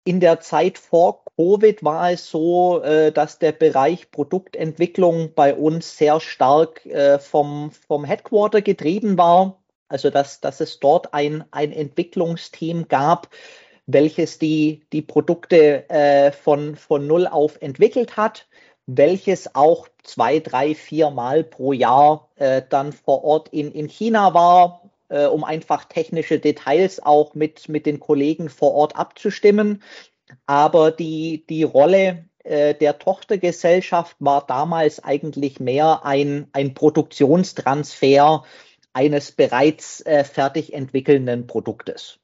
In 0.04 0.19
der 0.19 0.39
Zeit 0.39 0.78
vor 0.78 1.23
Covid 1.36 1.84
war 1.84 2.12
es 2.12 2.30
so, 2.30 2.82
äh, 2.82 3.12
dass 3.12 3.39
der 3.39 3.52
Bereich 3.52 4.12
Produktentwicklung 4.12 5.34
bei 5.36 5.54
uns 5.54 5.97
sehr 5.97 6.19
stark 6.19 6.86
äh, 6.86 7.19
vom, 7.19 7.71
vom 7.71 8.04
Headquarter 8.04 8.62
getrieben 8.62 9.17
war. 9.17 9.62
Also 9.89 10.10
dass, 10.10 10.41
dass 10.41 10.60
es 10.60 10.80
dort 10.80 11.13
ein, 11.13 11.45
ein 11.52 11.71
Entwicklungsteam 11.71 12.88
gab, 12.88 13.30
welches 13.86 14.38
die, 14.38 14.86
die 14.91 15.02
Produkte 15.02 15.89
äh, 15.89 16.32
von, 16.32 16.76
von 16.76 17.08
Null 17.08 17.26
auf 17.28 17.62
entwickelt 17.62 18.17
hat 18.17 18.47
welches 18.88 19.54
auch 19.54 19.88
zwei, 20.04 20.39
drei, 20.39 20.73
vier 20.73 21.12
Mal 21.12 21.43
pro 21.43 21.73
Jahr 21.73 22.30
äh, 22.38 22.62
dann 22.67 22.93
vor 22.93 23.23
Ort 23.23 23.50
in, 23.50 23.71
in 23.71 23.88
China 23.88 24.34
war, 24.34 24.89
äh, 25.10 25.26
um 25.26 25.43
einfach 25.43 25.86
technische 25.86 26.39
Details 26.39 27.06
auch 27.06 27.36
mit, 27.36 27.69
mit 27.69 27.86
den 27.86 28.00
Kollegen 28.00 28.50
vor 28.50 28.73
Ort 28.73 28.95
abzustimmen. 28.95 29.84
Aber 30.45 30.91
die, 30.91 31.45
die 31.50 31.63
Rolle 31.63 32.26
äh, 32.43 32.73
der 32.76 32.97
Tochtergesellschaft 32.97 34.15
war 34.19 34.45
damals 34.47 35.04
eigentlich 35.04 35.60
mehr 35.60 36.06
ein, 36.06 36.47
ein 36.54 36.73
Produktionstransfer 36.73 38.45
eines 38.93 39.34
bereits 39.34 40.02
äh, 40.06 40.23
fertig 40.23 40.73
entwickelnden 40.73 41.45
Produktes. 41.45 42.19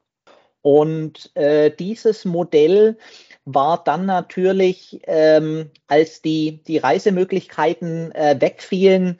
Und 0.62 1.36
äh, 1.36 1.71
dieses 1.71 2.23
Modell 2.23 2.97
war 3.45 3.84
dann 3.84 4.06
natürlich, 4.06 5.01
ähm, 5.06 5.71
als 5.88 6.21
die, 6.21 6.63
die 6.63 6.77
Reisemöglichkeiten 6.77 8.12
äh, 8.13 8.39
wegfielen, 8.39 9.19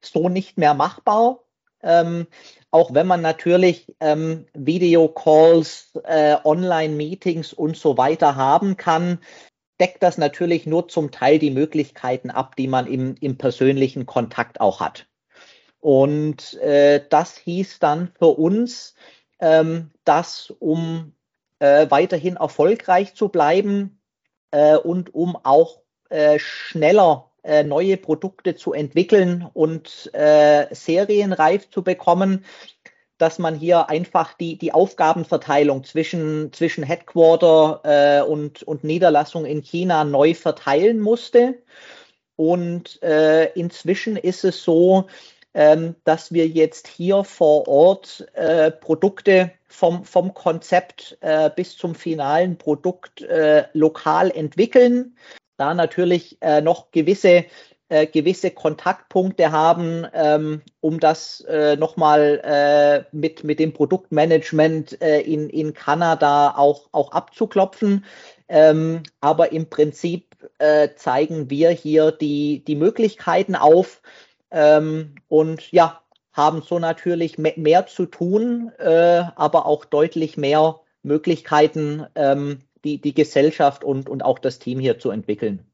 so 0.00 0.28
nicht 0.28 0.58
mehr 0.58 0.74
machbar. 0.74 1.40
Ähm, 1.82 2.26
auch 2.70 2.94
wenn 2.94 3.06
man 3.06 3.22
natürlich 3.22 3.94
ähm, 4.00 4.46
Videocalls, 4.54 5.98
äh, 6.04 6.36
Online-Meetings 6.44 7.52
und 7.52 7.76
so 7.76 7.96
weiter 7.98 8.36
haben 8.36 8.76
kann, 8.76 9.18
deckt 9.80 10.02
das 10.02 10.16
natürlich 10.16 10.64
nur 10.66 10.88
zum 10.88 11.10
Teil 11.10 11.38
die 11.38 11.50
Möglichkeiten 11.50 12.30
ab, 12.30 12.56
die 12.56 12.68
man 12.68 12.86
im, 12.86 13.16
im 13.20 13.36
persönlichen 13.36 14.06
Kontakt 14.06 14.60
auch 14.60 14.80
hat. 14.80 15.06
Und 15.80 16.54
äh, 16.60 17.04
das 17.10 17.36
hieß 17.36 17.80
dann 17.80 18.12
für 18.16 18.38
uns, 18.38 18.94
ähm, 19.40 19.90
dass 20.04 20.50
um 20.50 21.14
äh, 21.62 21.88
weiterhin 21.90 22.36
erfolgreich 22.36 23.14
zu 23.14 23.28
bleiben 23.28 24.00
äh, 24.50 24.76
und 24.76 25.14
um 25.14 25.36
auch 25.36 25.78
äh, 26.08 26.40
schneller 26.40 27.30
äh, 27.44 27.62
neue 27.62 27.96
Produkte 27.96 28.56
zu 28.56 28.72
entwickeln 28.72 29.48
und 29.54 30.10
äh, 30.12 30.66
serienreif 30.74 31.70
zu 31.70 31.84
bekommen, 31.84 32.44
dass 33.16 33.38
man 33.38 33.54
hier 33.54 33.88
einfach 33.88 34.34
die, 34.34 34.58
die 34.58 34.72
Aufgabenverteilung 34.72 35.84
zwischen, 35.84 36.52
zwischen 36.52 36.82
Headquarter 36.82 37.80
äh, 37.84 38.28
und, 38.28 38.64
und 38.64 38.82
Niederlassung 38.82 39.44
in 39.44 39.62
China 39.62 40.02
neu 40.02 40.34
verteilen 40.34 40.98
musste. 40.98 41.62
Und 42.34 43.00
inzwischen 43.54 44.16
ist 44.16 44.42
es 44.42 44.64
so, 44.64 45.06
ähm, 45.54 45.94
dass 46.04 46.32
wir 46.32 46.46
jetzt 46.48 46.88
hier 46.88 47.24
vor 47.24 47.68
Ort 47.68 48.26
äh, 48.34 48.70
Produkte 48.70 49.52
vom, 49.68 50.04
vom 50.04 50.34
Konzept 50.34 51.18
äh, 51.20 51.50
bis 51.54 51.76
zum 51.76 51.94
finalen 51.94 52.58
Produkt 52.58 53.22
äh, 53.22 53.64
lokal 53.72 54.30
entwickeln. 54.30 55.16
Da 55.56 55.74
natürlich 55.74 56.38
äh, 56.40 56.60
noch 56.60 56.90
gewisse 56.90 57.44
äh, 57.92 58.06
gewisse 58.06 58.50
Kontaktpunkte 58.50 59.52
haben, 59.52 60.06
ähm, 60.14 60.62
um 60.80 60.98
das 60.98 61.42
äh, 61.42 61.76
nochmal 61.76 62.40
äh, 62.42 63.04
mit, 63.14 63.44
mit 63.44 63.58
dem 63.58 63.74
Produktmanagement 63.74 65.02
äh, 65.02 65.20
in, 65.20 65.50
in 65.50 65.74
Kanada 65.74 66.54
auch, 66.56 66.88
auch 66.92 67.12
abzuklopfen. 67.12 68.06
Ähm, 68.48 69.02
aber 69.20 69.52
im 69.52 69.68
Prinzip 69.68 70.34
äh, 70.58 70.88
zeigen 70.96 71.50
wir 71.50 71.68
hier 71.68 72.12
die, 72.12 72.64
die 72.64 72.76
Möglichkeiten 72.76 73.56
auf, 73.56 74.00
ähm, 74.52 75.16
und 75.28 75.72
ja, 75.72 76.02
haben 76.32 76.62
so 76.62 76.78
natürlich 76.78 77.36
mehr 77.38 77.86
zu 77.86 78.06
tun, 78.06 78.70
äh, 78.78 79.24
aber 79.36 79.66
auch 79.66 79.84
deutlich 79.84 80.36
mehr 80.36 80.80
Möglichkeiten, 81.02 82.06
ähm, 82.14 82.60
die, 82.84 83.00
die 83.00 83.14
Gesellschaft 83.14 83.84
und, 83.84 84.08
und 84.08 84.24
auch 84.24 84.38
das 84.38 84.58
Team 84.58 84.80
hier 84.80 84.98
zu 84.98 85.10
entwickeln. 85.10 85.66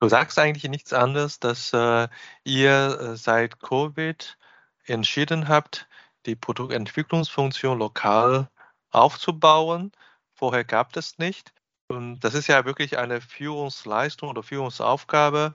Du 0.00 0.08
sagst 0.08 0.38
eigentlich 0.38 0.70
nichts 0.70 0.92
anderes, 0.92 1.40
dass 1.40 1.72
äh, 1.72 2.06
ihr 2.44 3.00
äh, 3.00 3.16
seit 3.16 3.60
Covid 3.60 4.38
entschieden 4.84 5.48
habt, 5.48 5.88
die 6.26 6.36
Produktentwicklungsfunktion 6.36 7.78
lokal 7.78 8.48
aufzubauen. 8.90 9.90
Vorher 10.34 10.64
gab 10.64 10.96
es 10.96 11.18
nicht. 11.18 11.52
Und 11.88 12.20
das 12.20 12.34
ist 12.34 12.46
ja 12.46 12.64
wirklich 12.64 12.98
eine 12.98 13.20
Führungsleistung 13.20 14.28
oder 14.28 14.42
Führungsaufgabe, 14.42 15.54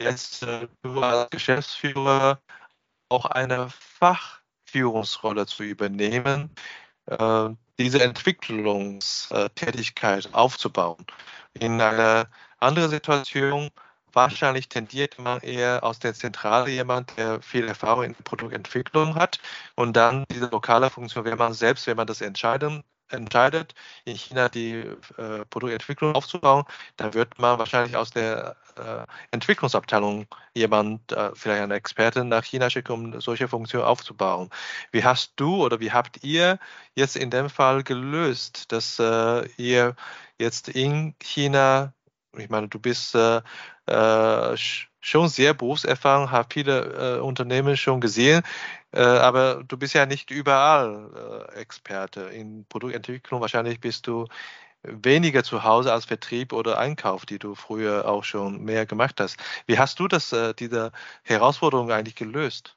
jetzt 0.00 0.42
äh, 0.42 0.68
du 0.82 1.00
als 1.02 1.30
Geschäftsführer 1.30 2.40
auch 3.08 3.26
eine 3.26 3.68
Fachführungsrolle 3.70 5.46
zu 5.46 5.62
übernehmen, 5.64 6.50
äh, 7.06 7.50
diese 7.78 8.02
Entwicklungstätigkeit 8.02 10.28
aufzubauen. 10.32 11.06
In 11.54 11.80
einer 11.80 12.28
anderen 12.58 12.90
Situation 12.90 13.70
wahrscheinlich 14.12 14.68
tendiert 14.68 15.18
man 15.18 15.40
eher 15.40 15.82
aus 15.84 15.98
der 15.98 16.14
Zentrale 16.14 16.70
jemand, 16.70 17.16
der 17.16 17.40
viel 17.42 17.66
Erfahrung 17.68 18.04
in 18.04 18.14
Produktentwicklung 18.14 19.14
hat 19.14 19.38
und 19.76 19.96
dann 19.96 20.24
diese 20.30 20.46
lokale 20.46 20.90
Funktion, 20.90 21.24
wenn 21.24 21.38
man 21.38 21.54
selbst, 21.54 21.86
wenn 21.86 21.96
man 21.96 22.06
das 22.06 22.20
entscheiden 22.20 22.84
entscheidet, 23.10 23.74
in 24.04 24.16
China 24.16 24.48
die 24.48 24.84
äh, 25.16 25.44
Produktentwicklung 25.50 26.14
aufzubauen, 26.14 26.64
dann 26.96 27.14
wird 27.14 27.38
man 27.38 27.58
wahrscheinlich 27.58 27.96
aus 27.96 28.10
der 28.10 28.56
äh, 28.76 29.06
Entwicklungsabteilung 29.30 30.26
jemand, 30.54 31.12
äh, 31.12 31.30
vielleicht 31.34 31.62
einen 31.62 31.72
Experten 31.72 32.28
nach 32.28 32.44
China 32.44 32.70
schicken, 32.70 32.92
um 32.92 33.20
solche 33.20 33.48
Funktionen 33.48 33.84
aufzubauen. 33.84 34.50
Wie 34.92 35.04
hast 35.04 35.32
du 35.36 35.64
oder 35.64 35.80
wie 35.80 35.92
habt 35.92 36.22
ihr 36.24 36.58
jetzt 36.94 37.16
in 37.16 37.30
dem 37.30 37.50
Fall 37.50 37.82
gelöst, 37.82 38.72
dass 38.72 38.98
äh, 38.98 39.46
ihr 39.56 39.96
jetzt 40.38 40.68
in 40.68 41.14
China, 41.20 41.92
ich 42.36 42.48
meine, 42.48 42.68
du 42.68 42.78
bist 42.78 43.14
äh, 43.14 43.42
äh, 43.86 44.56
schon 45.00 45.28
sehr 45.28 45.54
berufserfahren, 45.54 46.30
habe 46.30 46.48
viele 46.52 47.18
äh, 47.18 47.20
Unternehmen 47.20 47.76
schon 47.76 48.00
gesehen, 48.00 48.42
äh, 48.92 49.00
aber 49.00 49.62
du 49.66 49.76
bist 49.76 49.94
ja 49.94 50.06
nicht 50.06 50.30
überall 50.30 51.48
äh, 51.54 51.60
Experte 51.60 52.22
in 52.22 52.64
Produktentwicklung. 52.68 53.40
Wahrscheinlich 53.40 53.80
bist 53.80 54.06
du 54.06 54.26
weniger 54.82 55.44
zu 55.44 55.62
Hause 55.64 55.92
als 55.92 56.06
Vertrieb 56.06 56.52
oder 56.52 56.78
Einkauf, 56.78 57.26
die 57.26 57.38
du 57.38 57.54
früher 57.54 58.08
auch 58.08 58.24
schon 58.24 58.64
mehr 58.64 58.86
gemacht 58.86 59.20
hast. 59.20 59.36
Wie 59.66 59.78
hast 59.78 59.98
du 60.00 60.08
das, 60.08 60.32
äh, 60.32 60.54
diese 60.54 60.92
Herausforderung 61.22 61.90
eigentlich 61.90 62.16
gelöst? 62.16 62.76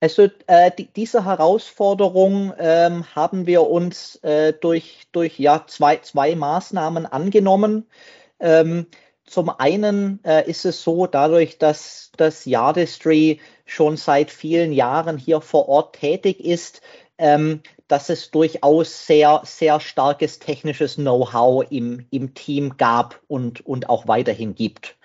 Also 0.00 0.28
äh, 0.46 0.70
die, 0.76 0.86
diese 0.92 1.24
Herausforderung 1.24 2.52
ähm, 2.58 3.04
haben 3.16 3.46
wir 3.46 3.62
uns 3.62 4.16
äh, 4.16 4.52
durch, 4.52 5.08
durch 5.10 5.38
ja, 5.40 5.66
zwei, 5.66 5.96
zwei 5.96 6.36
Maßnahmen 6.36 7.04
angenommen. 7.06 7.86
Ähm, 8.38 8.86
zum 9.28 9.50
einen 9.50 10.20
äh, 10.24 10.48
ist 10.48 10.64
es 10.64 10.82
so, 10.82 11.06
dadurch, 11.06 11.58
dass 11.58 12.10
das 12.16 12.44
Yardistry 12.44 13.40
schon 13.66 13.96
seit 13.96 14.30
vielen 14.30 14.72
Jahren 14.72 15.18
hier 15.18 15.40
vor 15.40 15.68
Ort 15.68 15.96
tätig 15.96 16.40
ist, 16.40 16.80
ähm, 17.18 17.62
dass 17.88 18.10
es 18.10 18.30
durchaus 18.30 19.06
sehr, 19.06 19.40
sehr 19.44 19.80
starkes 19.80 20.38
technisches 20.38 20.96
Know-how 20.96 21.64
im, 21.70 22.06
im 22.10 22.34
Team 22.34 22.76
gab 22.76 23.18
und, 23.28 23.64
und 23.66 23.88
auch 23.88 24.06
weiterhin 24.08 24.54
gibt. 24.54 24.96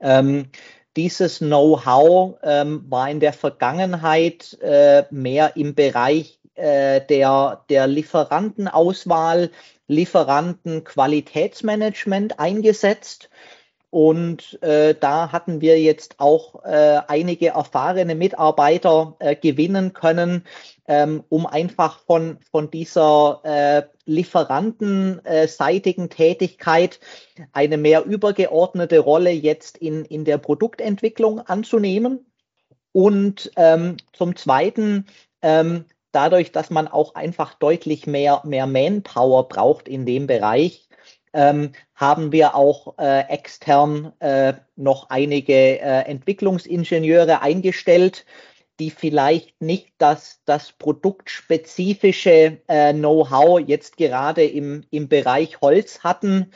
Ähm, 0.00 0.50
dieses 0.96 1.38
Know-how 1.38 2.36
ähm, 2.42 2.84
war 2.88 3.08
in 3.10 3.20
der 3.20 3.32
Vergangenheit 3.32 4.58
äh, 4.62 5.04
mehr 5.10 5.56
im 5.56 5.74
Bereich 5.74 6.38
äh, 6.54 7.00
der, 7.02 7.64
der 7.68 7.86
Lieferantenauswahl, 7.86 9.50
Lieferantenqualitätsmanagement 9.88 12.40
eingesetzt. 12.40 13.30
Und 13.96 14.62
äh, 14.62 14.94
da 14.94 15.32
hatten 15.32 15.62
wir 15.62 15.80
jetzt 15.80 16.16
auch 16.18 16.62
äh, 16.66 17.00
einige 17.08 17.48
erfahrene 17.48 18.14
Mitarbeiter 18.14 19.16
äh, 19.20 19.34
gewinnen 19.34 19.94
können, 19.94 20.44
ähm, 20.86 21.24
um 21.30 21.46
einfach 21.46 22.00
von, 22.00 22.36
von 22.52 22.70
dieser 22.70 23.40
äh, 23.42 23.84
lieferantenseitigen 24.04 26.10
Tätigkeit 26.10 27.00
eine 27.54 27.78
mehr 27.78 28.04
übergeordnete 28.04 28.98
Rolle 28.98 29.30
jetzt 29.30 29.78
in, 29.78 30.04
in 30.04 30.26
der 30.26 30.36
Produktentwicklung 30.36 31.40
anzunehmen. 31.40 32.26
Und 32.92 33.50
ähm, 33.56 33.96
zum 34.12 34.36
Zweiten, 34.36 35.06
ähm, 35.40 35.86
dadurch, 36.12 36.52
dass 36.52 36.68
man 36.68 36.86
auch 36.86 37.14
einfach 37.14 37.54
deutlich 37.54 38.06
mehr, 38.06 38.42
mehr 38.44 38.66
Manpower 38.66 39.48
braucht 39.48 39.88
in 39.88 40.04
dem 40.04 40.26
Bereich, 40.26 40.85
ähm, 41.36 41.72
haben 41.94 42.32
wir 42.32 42.54
auch 42.54 42.98
äh, 42.98 43.28
extern 43.28 44.12
äh, 44.20 44.54
noch 44.74 45.10
einige 45.10 45.52
äh, 45.52 46.02
Entwicklungsingenieure 46.06 47.42
eingestellt, 47.42 48.24
die 48.80 48.90
vielleicht 48.90 49.60
nicht 49.60 49.92
das, 49.98 50.40
das 50.46 50.72
produktspezifische 50.72 52.58
äh, 52.66 52.92
Know-how 52.94 53.60
jetzt 53.60 53.98
gerade 53.98 54.44
im, 54.44 54.84
im 54.90 55.08
Bereich 55.08 55.60
Holz 55.60 56.00
hatten. 56.00 56.52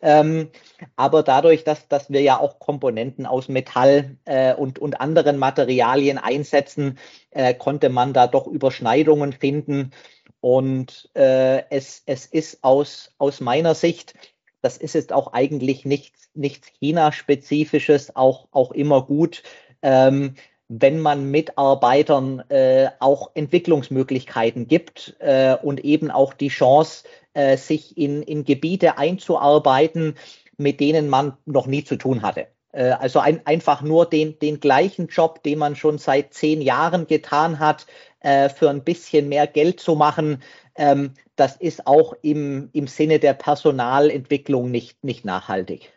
Ähm, 0.00 0.50
aber 0.94 1.22
dadurch, 1.22 1.64
dass, 1.64 1.88
dass 1.88 2.10
wir 2.10 2.20
ja 2.20 2.38
auch 2.38 2.60
Komponenten 2.60 3.26
aus 3.26 3.48
Metall 3.48 4.16
äh, 4.26 4.54
und, 4.54 4.78
und 4.78 5.00
anderen 5.00 5.38
Materialien 5.38 6.18
einsetzen, 6.18 6.98
äh, 7.30 7.52
konnte 7.54 7.88
man 7.88 8.12
da 8.12 8.26
doch 8.26 8.46
Überschneidungen 8.46 9.32
finden. 9.32 9.90
Und 10.40 11.10
äh, 11.14 11.64
es, 11.70 12.02
es 12.06 12.26
ist 12.26 12.62
aus, 12.62 13.12
aus 13.18 13.40
meiner 13.40 13.74
Sicht, 13.74 14.14
das 14.62 14.76
ist 14.76 14.94
jetzt 14.94 15.12
auch 15.12 15.32
eigentlich 15.32 15.84
nichts, 15.84 16.30
nichts 16.34 16.68
China-spezifisches, 16.80 18.16
auch, 18.16 18.48
auch 18.52 18.72
immer 18.72 19.02
gut, 19.02 19.42
ähm, 19.82 20.34
wenn 20.68 21.00
man 21.00 21.30
Mitarbeitern 21.30 22.40
äh, 22.50 22.90
auch 22.98 23.30
Entwicklungsmöglichkeiten 23.34 24.68
gibt 24.68 25.16
äh, 25.18 25.56
und 25.62 25.84
eben 25.84 26.10
auch 26.10 26.34
die 26.34 26.48
Chance, 26.48 27.04
äh, 27.32 27.56
sich 27.56 27.96
in, 27.96 28.22
in 28.22 28.44
Gebiete 28.44 28.98
einzuarbeiten, 28.98 30.14
mit 30.58 30.80
denen 30.80 31.08
man 31.08 31.36
noch 31.46 31.66
nie 31.66 31.84
zu 31.84 31.96
tun 31.96 32.22
hatte. 32.22 32.48
Äh, 32.72 32.90
also 32.90 33.20
ein, 33.20 33.46
einfach 33.46 33.80
nur 33.80 34.06
den, 34.06 34.38
den 34.38 34.60
gleichen 34.60 35.06
Job, 35.06 35.42
den 35.42 35.58
man 35.58 35.74
schon 35.74 35.98
seit 35.98 36.34
zehn 36.34 36.60
Jahren 36.60 37.06
getan 37.06 37.58
hat, 37.58 37.86
äh, 38.20 38.48
für 38.48 38.70
ein 38.70 38.84
bisschen 38.84 39.28
mehr 39.28 39.46
Geld 39.46 39.80
zu 39.80 39.94
machen, 39.94 40.42
ähm, 40.74 41.14
das 41.36 41.56
ist 41.56 41.86
auch 41.86 42.14
im, 42.22 42.70
im 42.72 42.86
Sinne 42.86 43.18
der 43.18 43.34
Personalentwicklung 43.34 44.70
nicht, 44.70 45.02
nicht 45.04 45.24
nachhaltig. 45.24 45.92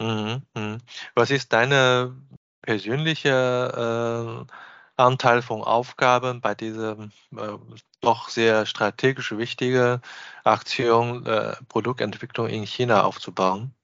Mhm, 0.00 0.42
mhm. 0.54 0.78
Was 1.14 1.30
ist 1.30 1.52
deine 1.52 2.16
persönliche 2.62 4.46
äh, 4.48 4.52
Anteil 4.96 5.42
von 5.42 5.62
Aufgaben 5.62 6.40
bei 6.40 6.54
dieser 6.54 6.98
äh, 7.36 7.58
doch 8.00 8.28
sehr 8.28 8.66
strategisch 8.66 9.36
wichtigen 9.36 10.00
Aktion, 10.44 11.26
äh, 11.26 11.54
Produktentwicklung 11.68 12.48
in 12.48 12.66
China 12.66 13.04
aufzubauen? 13.04 13.74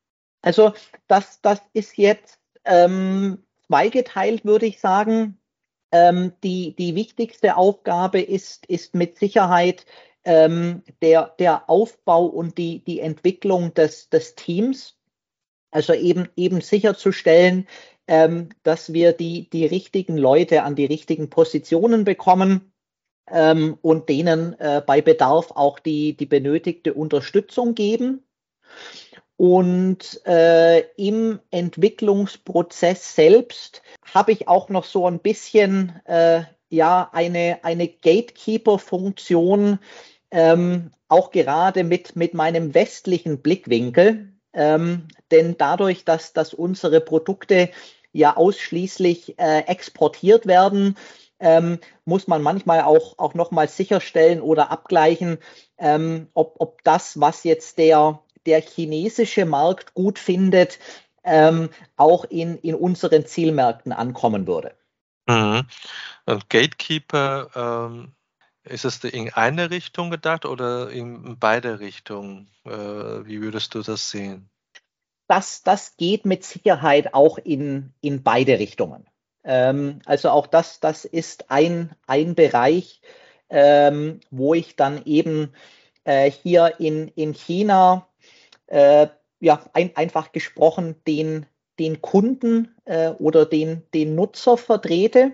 Also 0.43 0.75
das, 1.09 1.41
das 1.41 1.61
ist 1.73 1.99
jetzt 1.99 2.39
ähm, 2.65 3.43
zweigeteilt, 3.67 4.45
würde 4.45 4.67
ich 4.67 4.81
sagen. 4.81 5.40
Ähm, 5.93 6.33
die, 6.45 6.75
die 6.77 6.95
wichtigste 6.95 7.57
Aufgabe 7.57 8.21
ist, 8.21 8.67
ist 8.67 8.95
mit 8.95 9.19
Sicherheit 9.19 9.87
ähm, 10.25 10.83
der, 11.03 11.35
der 11.39 11.69
Aufbau 11.69 12.27
und 12.27 12.59
die, 12.59 12.85
die 12.85 13.01
Entwicklung 13.01 13.75
des, 13.75 14.09
des 14.11 14.35
Teams. 14.35 14.97
Also 15.73 15.93
eben, 15.93 16.29
eben 16.37 16.61
sicherzustellen, 16.61 17.69
ähm, 18.09 18.49
dass 18.65 18.93
wir 18.93 19.13
die, 19.13 19.49
die 19.51 19.67
richtigen 19.67 20.17
Leute 20.17 20.65
an 20.65 20.75
die 20.75 20.87
richtigen 20.87 21.31
Positionen 21.31 22.05
bekommen 22.05 22.73
ähm, 23.31 23.79
und 23.83 24.09
denen 24.09 24.59
äh, 24.59 24.83
bei 24.85 25.01
Bedarf 25.01 25.53
auch 25.53 25.79
die, 25.79 26.17
die 26.17 26.27
benötigte 26.27 26.93
Unterstützung 26.93 27.75
geben. 27.75 28.25
Und 29.41 30.21
äh, 30.27 30.81
im 30.97 31.41
Entwicklungsprozess 31.51 33.15
selbst 33.15 33.81
habe 34.13 34.33
ich 34.33 34.49
auch 34.49 34.69
noch 34.69 34.85
so 34.85 35.07
ein 35.07 35.19
bisschen 35.19 35.99
äh, 36.05 36.43
ja 36.69 37.09
eine, 37.11 37.61
eine 37.63 37.89
Gatekeeper-Funktion, 37.89 39.79
ähm, 40.31 40.91
auch 41.09 41.31
gerade 41.31 41.85
mit, 41.85 42.17
mit 42.17 42.35
meinem 42.35 42.75
westlichen 42.75 43.41
Blickwinkel. 43.41 44.31
Ähm, 44.53 45.09
denn 45.31 45.57
dadurch, 45.57 46.05
dass, 46.05 46.35
dass 46.35 46.53
unsere 46.53 47.01
Produkte 47.01 47.71
ja 48.13 48.37
ausschließlich 48.37 49.39
äh, 49.39 49.61
exportiert 49.61 50.47
werden, 50.47 50.99
ähm, 51.39 51.79
muss 52.05 52.29
man 52.29 52.43
manchmal 52.43 52.83
auch, 52.83 53.19
auch 53.19 53.33
nochmal 53.33 53.69
sicherstellen 53.69 54.43
oder 54.43 54.71
abgleichen, 54.71 55.39
ähm, 55.79 56.29
ob, 56.35 56.57
ob 56.59 56.85
das, 56.85 57.19
was 57.19 57.45
jetzt 57.45 57.79
der, 57.79 58.21
der 58.47 58.61
chinesische 58.61 59.45
Markt 59.45 59.95
gut 59.95 60.19
findet, 60.19 60.79
ähm, 61.25 61.69
auch 61.97 62.25
in, 62.25 62.57
in 62.59 62.75
unseren 62.75 63.27
Zielmärkten 63.27 63.93
ankommen 63.93 64.47
würde. 64.47 64.75
Mhm. 65.27 65.63
Und 66.27 66.51
Gatekeeper, 66.51 67.51
ähm, 67.55 68.13
ist 68.65 68.85
es 68.85 69.03
in 69.05 69.33
eine 69.33 69.71
Richtung 69.71 70.11
gedacht 70.11 70.45
oder 70.45 70.91
in 70.91 71.39
beide 71.39 71.81
Richtungen? 71.81 72.49
Äh, 72.65 72.71
wie 72.71 73.41
würdest 73.41 73.75
du 73.75 73.83
das 73.83 74.11
sehen? 74.11 74.51
Das, 75.29 75.63
das 75.63 75.97
geht 75.97 76.27
mit 76.27 76.45
Sicherheit 76.45 77.15
auch 77.15 77.39
in, 77.39 77.95
in 78.01 78.23
beide 78.23 78.59
Richtungen. 78.59 79.09
Ähm, 79.45 80.01
also 80.05 80.31
auch 80.31 80.47
das, 80.47 80.81
das 80.81 81.05
ist 81.05 81.51
ein, 81.51 81.95
ein 82.07 82.35
Bereich, 82.35 83.01
ähm, 83.49 84.21
wo 84.31 84.55
ich 84.55 84.77
dann 84.77 85.05
eben 85.05 85.53
äh, 86.05 86.31
hier 86.31 86.75
in, 86.79 87.09
in 87.09 87.33
China 87.33 88.09
äh, 88.71 89.09
ja, 89.41 89.63
ein, 89.73 89.95
einfach 89.97 90.33
gesprochen 90.33 90.97
den, 91.07 91.47
den 91.79 92.01
Kunden 92.03 92.75
äh, 92.85 93.11
oder 93.11 93.47
den, 93.47 93.83
den 93.95 94.15
Nutzer 94.15 94.57
vertrete. 94.57 95.33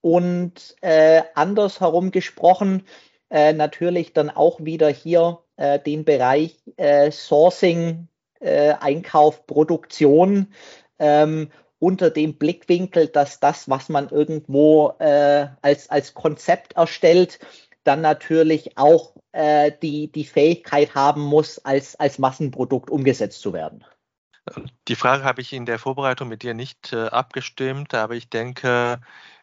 Und 0.00 0.76
äh, 0.80 1.22
andersherum 1.34 2.10
gesprochen 2.10 2.84
äh, 3.30 3.52
natürlich 3.52 4.12
dann 4.12 4.30
auch 4.30 4.60
wieder 4.60 4.88
hier 4.88 5.38
äh, 5.56 5.78
den 5.78 6.04
Bereich 6.04 6.58
äh, 6.76 7.10
Sourcing, 7.10 8.08
äh, 8.40 8.74
Einkauf, 8.80 9.46
Produktion 9.46 10.48
ähm, 10.98 11.50
unter 11.78 12.10
dem 12.10 12.34
Blickwinkel, 12.34 13.08
dass 13.08 13.40
das, 13.40 13.68
was 13.68 13.88
man 13.88 14.08
irgendwo 14.08 14.94
äh, 14.98 15.46
als, 15.62 15.90
als 15.90 16.14
Konzept 16.14 16.74
erstellt, 16.74 17.38
dann 17.84 18.00
natürlich 18.00 18.76
auch 18.78 19.14
äh, 19.32 19.72
die, 19.82 20.10
die 20.10 20.24
Fähigkeit 20.24 20.94
haben 20.94 21.22
muss, 21.22 21.58
als, 21.58 21.96
als 21.96 22.18
Massenprodukt 22.18 22.90
umgesetzt 22.90 23.40
zu 23.40 23.52
werden. 23.52 23.84
Die 24.88 24.96
Frage 24.96 25.24
habe 25.24 25.40
ich 25.40 25.52
in 25.52 25.66
der 25.66 25.78
Vorbereitung 25.78 26.28
mit 26.28 26.42
dir 26.42 26.54
nicht 26.54 26.92
äh, 26.92 27.06
abgestimmt, 27.06 27.94
aber 27.94 28.14
ich 28.14 28.28
denke, 28.28 29.00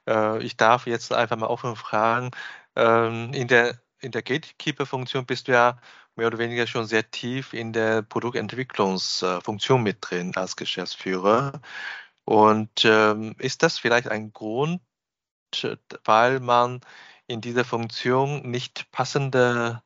äh, 0.08 0.44
ich 0.44 0.58
darf 0.58 0.88
jetzt 0.88 1.14
einfach 1.14 1.38
mal 1.38 1.48
offen 1.48 1.76
fragen. 1.76 2.32
Ähm, 2.76 3.32
in 3.34 3.48
der, 3.48 3.80
in 4.00 4.12
der 4.12 4.22
Gatekeeper-Funktion 4.22 5.26
bist 5.26 5.48
du 5.48 5.54
ja 5.54 5.80
mehr 6.16 6.28
oder 6.28 6.38
weniger 6.38 6.68
schon 6.68 6.86
sehr 6.86 7.10
tief 7.10 7.54
in 7.54 7.72
der 7.72 8.02
Produktentwicklungsfunktion 8.02 9.82
mit 9.82 9.98
drin 10.02 10.34
als 10.36 10.58
Geschäftsführer. 10.58 11.62
Und 12.26 12.84
ähm, 12.84 13.36
ist 13.40 13.64
das 13.64 13.80
vielleicht 13.80 14.10
ein 14.10 14.34
Grund, 14.34 14.82
weil 16.04 16.40
man 16.42 16.82
in 17.30 17.42
dieser 17.42 17.64
Funktion 17.64 18.50
nicht 18.50 18.92
passende 18.92 19.82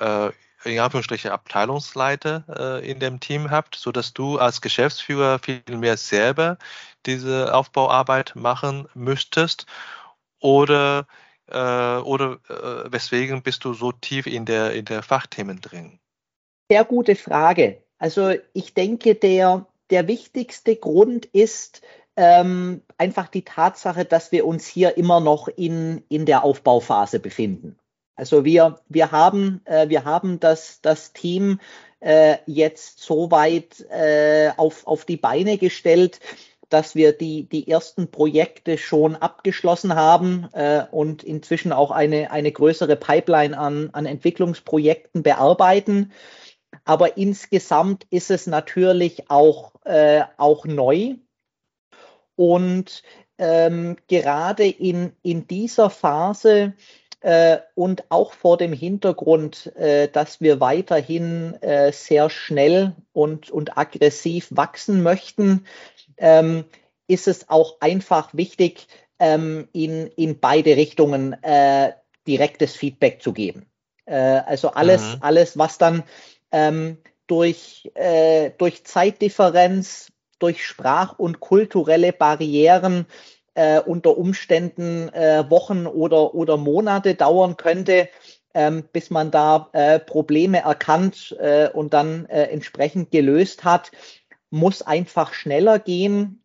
äh, 0.00 0.30
in 0.64 0.78
Anführungsstrichen 0.80 1.30
Abteilungsleiter 1.30 2.44
äh, 2.82 2.90
in 2.90 2.98
dem 2.98 3.20
Team 3.20 3.50
habt, 3.50 3.76
sodass 3.76 4.12
du 4.12 4.38
als 4.38 4.60
Geschäftsführer 4.60 5.38
viel 5.38 5.62
mehr 5.68 5.96
selber 5.96 6.58
diese 7.06 7.54
Aufbauarbeit 7.54 8.34
machen 8.34 8.88
müsstest? 8.94 9.66
Oder, 10.40 11.06
äh, 11.48 11.56
oder 11.56 12.38
äh, 12.48 12.92
weswegen 12.92 13.42
bist 13.42 13.64
du 13.64 13.74
so 13.74 13.92
tief 13.92 14.26
in 14.26 14.44
der, 14.44 14.72
in 14.72 14.84
der 14.84 15.02
Fachthemen 15.02 15.60
drin? 15.60 15.98
Sehr 16.70 16.84
gute 16.84 17.16
Frage. 17.16 17.82
Also 17.98 18.34
ich 18.52 18.74
denke, 18.74 19.14
der, 19.14 19.66
der 19.90 20.06
wichtigste 20.06 20.76
Grund 20.76 21.26
ist 21.26 21.82
ähm, 22.18 22.82
einfach 22.98 23.28
die 23.28 23.44
Tatsache, 23.44 24.04
dass 24.04 24.32
wir 24.32 24.44
uns 24.44 24.66
hier 24.66 24.96
immer 24.96 25.20
noch 25.20 25.46
in, 25.46 26.02
in 26.08 26.26
der 26.26 26.42
Aufbauphase 26.42 27.20
befinden. 27.20 27.78
Also 28.16 28.44
wir, 28.44 28.80
wir 28.88 29.12
haben, 29.12 29.60
äh, 29.66 29.88
wir 29.88 30.04
haben 30.04 30.40
das, 30.40 30.80
das 30.82 31.12
Team 31.12 31.60
äh, 32.00 32.38
jetzt 32.46 32.98
so 32.98 33.30
weit 33.30 33.86
äh, 33.90 34.50
auf, 34.56 34.84
auf 34.88 35.04
die 35.04 35.16
Beine 35.16 35.58
gestellt, 35.58 36.18
dass 36.68 36.96
wir 36.96 37.12
die, 37.12 37.48
die 37.48 37.70
ersten 37.70 38.10
Projekte 38.10 38.78
schon 38.78 39.14
abgeschlossen 39.14 39.94
haben 39.94 40.48
äh, 40.54 40.86
und 40.90 41.22
inzwischen 41.22 41.72
auch 41.72 41.92
eine, 41.92 42.32
eine 42.32 42.50
größere 42.50 42.96
Pipeline 42.96 43.56
an, 43.56 43.90
an 43.92 44.06
Entwicklungsprojekten 44.06 45.22
bearbeiten. 45.22 46.10
Aber 46.84 47.16
insgesamt 47.16 48.08
ist 48.10 48.32
es 48.32 48.48
natürlich 48.48 49.30
auch, 49.30 49.76
äh, 49.84 50.24
auch 50.36 50.66
neu. 50.66 51.14
Und 52.38 53.02
ähm, 53.36 53.96
gerade 54.06 54.64
in, 54.68 55.12
in 55.22 55.48
dieser 55.48 55.90
Phase 55.90 56.74
äh, 57.20 57.58
und 57.74 58.04
auch 58.10 58.32
vor 58.32 58.56
dem 58.56 58.72
Hintergrund, 58.72 59.74
äh, 59.74 60.06
dass 60.06 60.40
wir 60.40 60.60
weiterhin 60.60 61.54
äh, 61.62 61.90
sehr 61.90 62.30
schnell 62.30 62.94
und, 63.12 63.50
und 63.50 63.76
aggressiv 63.76 64.46
wachsen 64.50 65.02
möchten, 65.02 65.66
ähm, 66.16 66.64
ist 67.08 67.26
es 67.26 67.48
auch 67.48 67.80
einfach 67.80 68.34
wichtig, 68.34 68.86
ähm, 69.18 69.66
in, 69.72 70.06
in 70.06 70.38
beide 70.38 70.76
Richtungen 70.76 71.32
äh, 71.42 71.94
direktes 72.28 72.76
Feedback 72.76 73.20
zu 73.20 73.32
geben. 73.32 73.66
Äh, 74.04 74.14
also 74.14 74.68
alles, 74.70 75.02
mhm. 75.02 75.22
alles, 75.22 75.58
was 75.58 75.78
dann 75.78 76.04
ähm, 76.52 76.98
durch, 77.26 77.90
äh, 77.94 78.52
durch 78.58 78.84
Zeitdifferenz, 78.84 80.12
durch 80.38 80.64
Sprach- 80.64 81.18
und 81.18 81.40
kulturelle 81.40 82.12
Barrieren 82.12 83.06
äh, 83.54 83.80
unter 83.80 84.16
Umständen 84.16 85.08
äh, 85.08 85.44
Wochen 85.50 85.86
oder, 85.86 86.34
oder 86.34 86.56
Monate 86.56 87.14
dauern 87.14 87.56
könnte, 87.56 88.08
ähm, 88.54 88.84
bis 88.92 89.10
man 89.10 89.30
da 89.30 89.68
äh, 89.72 89.98
Probleme 89.98 90.58
erkannt 90.58 91.36
äh, 91.40 91.68
und 91.68 91.92
dann 91.92 92.26
äh, 92.26 92.44
entsprechend 92.44 93.10
gelöst 93.10 93.64
hat, 93.64 93.90
muss 94.50 94.82
einfach 94.82 95.32
schneller 95.32 95.78
gehen. 95.78 96.42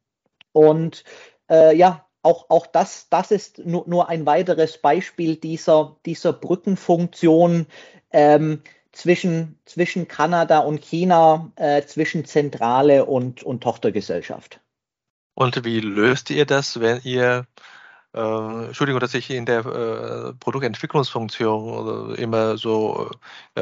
Und 0.52 1.04
äh, 1.50 1.76
ja, 1.76 2.06
auch, 2.24 2.50
auch 2.50 2.68
das, 2.68 3.10
das 3.10 3.32
ist 3.32 3.60
nur, 3.60 3.84
nur 3.88 4.10
ein 4.10 4.26
weiteres 4.26 4.78
Beispiel 4.78 5.36
dieser, 5.36 5.98
dieser 6.06 6.34
Brückenfunktion 6.34 7.68
ähm, 8.12 8.62
zwischen, 8.94 9.60
zwischen 9.66 10.08
Kanada 10.08 10.60
und 10.60 10.82
China, 10.82 11.52
äh, 11.58 11.82
zwischen 11.84 12.24
Zentrale 12.26 13.06
und, 13.06 13.44
und 13.44 13.62
Tochtergesellschaft. 13.62 14.62
Und 15.36 15.66
wie 15.66 15.80
löst 15.80 16.30
ihr 16.30 16.46
das, 16.46 16.80
wenn 16.80 17.02
ihr, 17.04 17.48
äh, 18.14 18.66
Entschuldigung, 18.66 19.00
dass 19.00 19.14
ich 19.16 19.30
in 19.32 19.46
der 19.46 19.66
äh, 19.66 20.34
Produktentwicklungsfunktion 20.40 22.16
immer 22.16 22.58
so 22.58 23.10
äh, 23.56 23.62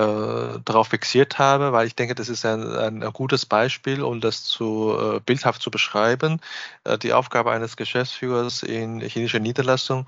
darauf 0.66 0.90
fixiert 0.90 1.40
habe, 1.40 1.72
weil 1.72 1.88
ich 1.88 1.96
denke, 1.96 2.16
das 2.16 2.28
ist 2.28 2.46
ein, 2.46 2.64
ein, 2.76 3.00
gutes 3.14 3.46
Beispiel, 3.46 4.04
um 4.04 4.20
das 4.20 4.44
zu 4.44 4.98
äh, 5.00 5.20
bildhaft 5.22 5.62
zu 5.62 5.72
beschreiben. 5.72 6.42
Äh, 6.84 6.98
die 6.98 7.14
Aufgabe 7.14 7.52
eines 7.52 7.78
Geschäftsführers 7.78 8.64
in 8.64 9.00
chinesischer 9.00 9.40
Niederlassung. 9.40 10.06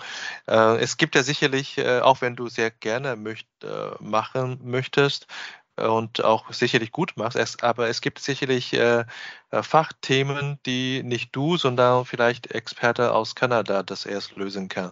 Äh, 0.47 0.77
es 0.79 0.97
gibt 0.97 1.15
ja 1.15 1.23
sicherlich, 1.23 1.81
auch 2.01 2.21
wenn 2.21 2.35
du 2.35 2.49
sehr 2.49 2.71
gerne 2.71 3.15
möcht, 3.15 3.47
machen 3.99 4.59
möchtest, 4.63 5.27
und 5.77 6.23
auch 6.23 6.51
sicherlich 6.53 6.91
gut 6.91 7.13
machst. 7.17 7.63
Aber 7.63 7.87
es 7.89 8.01
gibt 8.01 8.19
sicherlich 8.19 8.73
äh, 8.73 9.05
äh, 9.51 9.63
Fachthemen, 9.63 10.59
die 10.65 11.03
nicht 11.03 11.35
du, 11.35 11.57
sondern 11.57 12.05
vielleicht 12.05 12.51
Experte 12.51 13.13
aus 13.13 13.35
Kanada 13.35 13.83
das 13.83 14.05
erst 14.05 14.35
lösen 14.35 14.67
kann. 14.69 14.91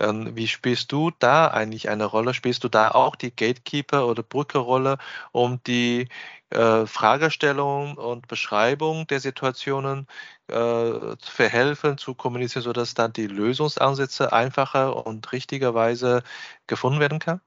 Ähm, 0.00 0.36
wie 0.36 0.48
spielst 0.48 0.92
du 0.92 1.10
da 1.18 1.48
eigentlich 1.48 1.88
eine 1.88 2.04
Rolle? 2.04 2.34
Spielst 2.34 2.64
du 2.64 2.68
da 2.68 2.90
auch 2.90 3.16
die 3.16 3.34
Gatekeeper- 3.34 4.06
oder 4.06 4.22
Brücke-Rolle, 4.22 4.98
um 5.32 5.62
die 5.64 6.08
äh, 6.50 6.86
Fragestellung 6.86 7.96
und 7.96 8.28
Beschreibung 8.28 9.06
der 9.06 9.20
Situationen 9.20 10.06
äh, 10.48 10.52
zu 10.54 11.30
verhelfen, 11.30 11.98
zu 11.98 12.14
kommunizieren, 12.14 12.62
sodass 12.64 12.94
dann 12.94 13.12
die 13.12 13.26
Lösungsansätze 13.26 14.32
einfacher 14.32 15.06
und 15.06 15.30
richtigerweise 15.32 16.22
gefunden 16.66 17.00
werden 17.00 17.18
kann? 17.18 17.40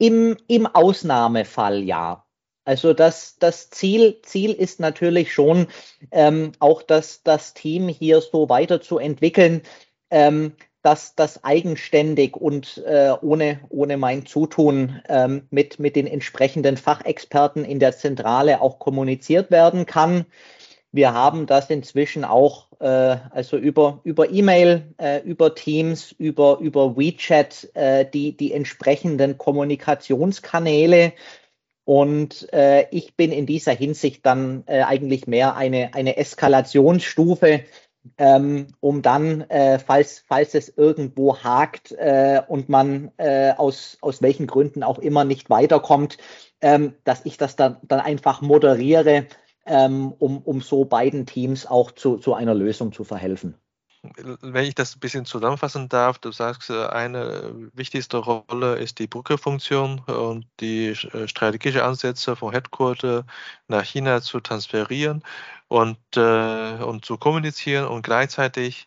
Im, 0.00 0.38
im 0.48 0.66
Ausnahmefall 0.66 1.82
ja. 1.82 2.24
Also 2.64 2.94
das, 2.94 3.36
das 3.38 3.68
Ziel, 3.68 4.22
Ziel 4.22 4.52
ist 4.52 4.80
natürlich 4.80 5.34
schon, 5.34 5.66
ähm, 6.10 6.52
auch 6.58 6.82
das, 6.82 7.22
das 7.22 7.52
Team 7.52 7.88
hier 7.88 8.22
so 8.22 8.48
weiterzuentwickeln, 8.48 9.60
ähm, 10.10 10.54
dass 10.80 11.14
das 11.16 11.44
eigenständig 11.44 12.34
und 12.34 12.78
äh, 12.86 13.12
ohne, 13.20 13.60
ohne 13.68 13.98
mein 13.98 14.24
Zutun 14.24 15.02
ähm, 15.06 15.46
mit, 15.50 15.78
mit 15.78 15.96
den 15.96 16.06
entsprechenden 16.06 16.78
Fachexperten 16.78 17.66
in 17.66 17.78
der 17.78 17.94
Zentrale 17.94 18.62
auch 18.62 18.78
kommuniziert 18.78 19.50
werden 19.50 19.84
kann. 19.84 20.24
Wir 20.92 21.12
haben 21.12 21.44
das 21.44 21.68
inzwischen 21.68 22.24
auch 22.24 22.68
äh, 22.80 23.16
also 23.30 23.56
über 23.56 24.00
über 24.04 24.30
E-Mail, 24.30 24.94
äh, 24.98 25.20
über 25.20 25.54
Teams, 25.54 26.12
über 26.12 26.58
über 26.60 26.96
WeChat 26.96 27.70
äh, 27.74 28.06
die 28.06 28.36
die 28.36 28.52
entsprechenden 28.52 29.38
Kommunikationskanäle. 29.38 31.12
Und 31.84 32.52
äh, 32.52 32.86
ich 32.90 33.16
bin 33.16 33.32
in 33.32 33.46
dieser 33.46 33.72
Hinsicht 33.72 34.24
dann 34.24 34.64
äh, 34.66 34.82
eigentlich 34.82 35.26
mehr 35.26 35.56
eine 35.56 35.94
eine 35.94 36.16
Eskalationsstufe, 36.16 37.64
ähm, 38.16 38.68
um 38.80 39.02
dann, 39.02 39.42
äh, 39.50 39.78
falls 39.78 40.24
falls 40.26 40.54
es 40.54 40.68
irgendwo 40.74 41.36
hakt 41.36 41.92
und 42.48 42.68
man 42.68 43.12
aus 43.18 43.98
aus 44.00 44.22
welchen 44.22 44.46
Gründen 44.46 44.82
auch 44.82 44.98
immer 44.98 45.24
nicht 45.24 45.50
weiterkommt, 45.50 46.16
ähm, 46.62 46.94
dass 47.04 47.26
ich 47.26 47.36
das 47.36 47.56
dann 47.56 47.76
dann 47.82 48.00
einfach 48.00 48.40
moderiere 48.40 49.26
ähm, 49.66 50.12
um, 50.18 50.38
um 50.38 50.60
so 50.60 50.84
beiden 50.84 51.26
Teams 51.26 51.66
auch 51.66 51.92
zu, 51.92 52.18
zu 52.18 52.34
einer 52.34 52.54
Lösung 52.54 52.92
zu 52.92 53.04
verhelfen. 53.04 53.54
Wenn 54.02 54.64
ich 54.64 54.74
das 54.74 54.96
ein 54.96 55.00
bisschen 55.00 55.26
zusammenfassen 55.26 55.90
darf, 55.90 56.18
du 56.18 56.32
sagst, 56.32 56.70
äh, 56.70 56.86
eine 56.86 57.70
wichtigste 57.74 58.16
Rolle 58.16 58.76
ist 58.76 58.98
die 58.98 59.06
Brückefunktion 59.06 60.00
und 60.00 60.46
die 60.60 60.88
äh, 60.88 61.28
strategische 61.28 61.84
Ansätze 61.84 62.34
vom 62.34 62.50
Headquarter 62.50 63.26
nach 63.68 63.84
China 63.84 64.22
zu 64.22 64.40
transferieren 64.40 65.22
und, 65.68 65.98
äh, 66.16 66.82
und 66.82 67.04
zu 67.04 67.18
kommunizieren 67.18 67.86
und 67.86 68.02
gleichzeitig 68.02 68.86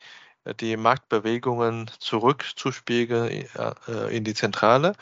die 0.60 0.76
Marktbewegungen 0.76 1.90
zurückzuspiegeln 2.00 3.46
in 4.10 4.26
die 4.26 4.34
Zentrale 4.34 4.94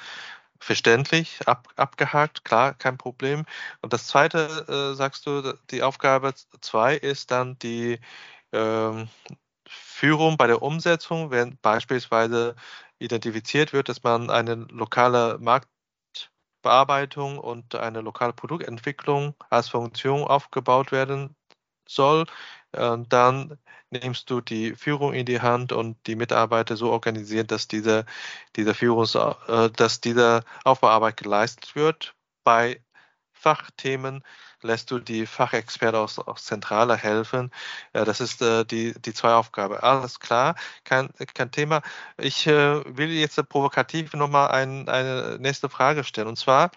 verständlich, 0.62 1.40
ab, 1.48 1.68
abgehakt, 1.76 2.46
klar, 2.46 2.74
kein 2.76 2.98
Problem. 2.98 3.46
Und 3.82 3.94
das 3.94 4.08
zweite, 4.08 4.92
äh, 4.94 4.96
sagst 4.96 5.26
du, 5.26 5.54
die 5.72 5.84
Aufgabe 5.84 6.34
zwei 6.62 6.96
ist 6.96 7.32
dann 7.32 7.58
die 7.60 8.00
ähm, 8.54 9.10
Führung 9.68 10.38
bei 10.38 10.48
der 10.48 10.62
Umsetzung, 10.62 11.32
wenn 11.32 11.58
beispielsweise 11.62 12.56
identifiziert 13.00 13.74
wird, 13.74 13.90
dass 13.90 14.04
man 14.04 14.30
eine 14.30 14.56
lokale 14.72 15.40
Marktbearbeitung 15.40 17.40
und 17.40 17.76
eine 17.76 18.02
lokale 18.02 18.34
Produktentwicklung 18.34 19.36
als 19.50 19.70
Funktion 19.70 20.24
aufgebaut 20.24 20.92
werden 20.92 21.36
soll, 21.88 22.26
dann 22.74 23.58
nimmst 23.92 24.30
du 24.30 24.42
die 24.42 24.76
Führung 24.76 25.14
in 25.14 25.26
die 25.26 25.42
Hand 25.42 25.72
und 25.72 25.98
die 26.08 26.16
Mitarbeiter 26.16 26.78
so 26.78 26.92
organisieren, 26.92 27.48
dass 27.48 27.68
diese, 27.68 28.06
diese 28.56 28.74
Führungs, 28.74 29.16
äh, 29.16 29.70
dass 29.76 30.02
diese 30.02 30.44
Aufbauarbeit 30.64 31.18
geleistet 31.18 31.76
wird. 31.76 32.16
Bei 32.44 32.82
Fachthemen 33.34 34.24
lässt 34.62 34.92
du 34.92 35.00
die 35.00 35.26
Fachexperten 35.26 36.00
aus, 36.00 36.20
aus 36.20 36.46
Zentrale 36.46 36.96
helfen. 36.96 37.52
Ja, 37.94 38.06
das 38.06 38.22
ist 38.22 38.42
äh, 38.42 38.66
die, 38.66 38.94
die 39.02 39.14
zwei 39.14 39.34
Aufgaben. 39.34 39.76
Alles 39.76 40.20
klar, 40.20 40.56
kein, 40.84 41.10
kein 41.34 41.52
Thema. 41.52 41.82
Ich 42.18 42.48
äh, 42.48 42.84
will 42.98 43.10
jetzt 43.12 43.38
provokativ 43.50 44.14
nochmal 44.14 44.52
ein, 44.52 44.88
eine 44.88 45.38
nächste 45.40 45.70
Frage 45.70 46.04
stellen. 46.04 46.28
Und 46.28 46.38
zwar 46.38 46.72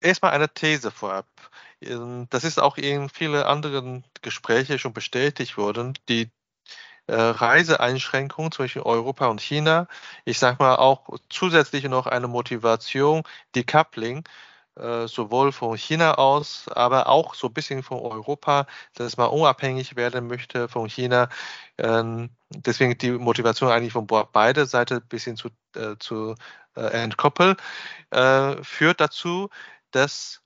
erstmal 0.00 0.32
eine 0.32 0.48
These 0.52 0.90
vorab. 0.90 1.26
Ähm, 1.82 2.26
das 2.30 2.44
ist 2.44 2.60
auch 2.60 2.76
in 2.76 3.08
vielen 3.08 3.42
anderen 3.42 4.04
Gesprächen 4.22 4.78
schon 4.78 4.92
bestätigt 4.92 5.56
worden. 5.56 5.94
Die 6.08 6.30
äh, 7.06 7.14
Reiseeinschränkungen 7.14 8.52
zwischen 8.52 8.82
Europa 8.82 9.26
und 9.28 9.40
China, 9.40 9.88
ich 10.24 10.38
sage 10.38 10.58
mal 10.60 10.76
auch 10.76 11.08
zusätzlich 11.30 11.84
noch 11.84 12.06
eine 12.06 12.28
Motivation, 12.28 13.24
die 13.54 13.64
Coupling, 13.64 14.24
äh, 14.76 15.08
sowohl 15.08 15.52
von 15.52 15.76
China 15.76 16.14
aus, 16.14 16.68
aber 16.68 17.08
auch 17.08 17.34
so 17.34 17.48
ein 17.48 17.54
bisschen 17.54 17.82
von 17.82 17.98
Europa, 18.00 18.66
dass 18.94 19.16
man 19.16 19.30
unabhängig 19.30 19.96
werden 19.96 20.28
möchte 20.28 20.68
von 20.68 20.88
China. 20.88 21.28
Ähm, 21.78 22.30
deswegen 22.50 22.96
die 22.98 23.12
Motivation 23.12 23.70
eigentlich 23.70 23.92
von 23.92 24.06
beide 24.06 24.66
Seiten 24.66 24.94
ein 24.98 25.08
bisschen 25.08 25.36
zu, 25.36 25.48
äh, 25.76 25.96
zu 25.98 26.34
entkoppeln, 26.74 27.56
führt 28.62 29.00
dazu, 29.00 29.50
dass 29.90 30.39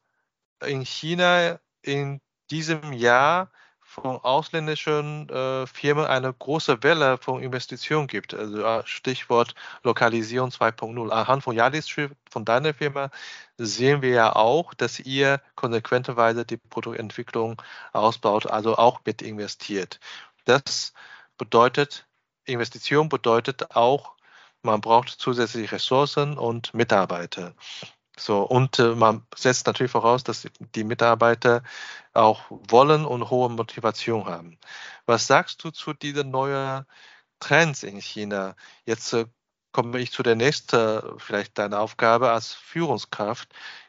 in 0.66 0.84
China 0.84 1.58
in 1.82 2.20
diesem 2.50 2.92
Jahr 2.92 3.50
von 3.94 4.16
ausländischen 4.16 5.28
äh, 5.28 5.66
Firmen 5.66 6.04
eine 6.06 6.32
große 6.32 6.82
Welle 6.82 7.16
von 7.18 7.40
Investitionen 7.40 8.08
gibt. 8.08 8.34
Also 8.34 8.64
äh, 8.64 8.82
Stichwort 8.86 9.54
Lokalisierung 9.84 10.50
2.0. 10.50 11.10
Anhand 11.10 11.44
von 11.44 11.54
Yadis 11.54 11.88
von 12.28 12.44
deiner 12.44 12.74
Firma 12.74 13.10
sehen 13.56 14.02
wir 14.02 14.10
ja 14.10 14.34
auch, 14.34 14.74
dass 14.74 14.98
ihr 14.98 15.40
konsequenterweise 15.54 16.44
die 16.44 16.56
Produktentwicklung 16.56 17.62
ausbaut, 17.92 18.46
also 18.46 18.76
auch 18.76 19.00
mit 19.04 19.22
investiert. 19.22 20.00
Das 20.44 20.92
bedeutet, 21.38 22.06
Investition 22.46 23.08
bedeutet 23.08 23.76
auch, 23.76 24.14
man 24.62 24.80
braucht 24.80 25.10
zusätzliche 25.10 25.72
Ressourcen 25.72 26.36
und 26.36 26.74
Mitarbeiter. 26.74 27.54
So, 28.16 28.42
und 28.42 28.78
äh, 28.78 28.94
man 28.94 29.26
setzt 29.34 29.66
natürlich 29.66 29.90
voraus, 29.92 30.22
dass 30.24 30.46
die 30.74 30.84
Mitarbeiter 30.84 31.62
auch 32.12 32.42
wollen 32.48 33.04
und 33.04 33.30
hohe 33.30 33.50
Motivation 33.50 34.26
haben. 34.26 34.58
Was 35.06 35.26
sagst 35.26 35.64
du 35.64 35.70
zu 35.70 35.92
diesen 35.94 36.30
neuen 36.30 36.86
Trends 37.40 37.82
in 37.82 38.00
China? 38.00 38.56
Jetzt 38.86 39.12
äh, 39.14 39.26
komme 39.72 39.98
ich 40.00 40.12
zu 40.12 40.22
der 40.22 40.36
nächsten, 40.36 41.02
vielleicht 41.18 41.58
deine 41.58 41.80
Aufgabe 41.80 42.30
als 42.30 42.54
Führungskraft 42.54 43.48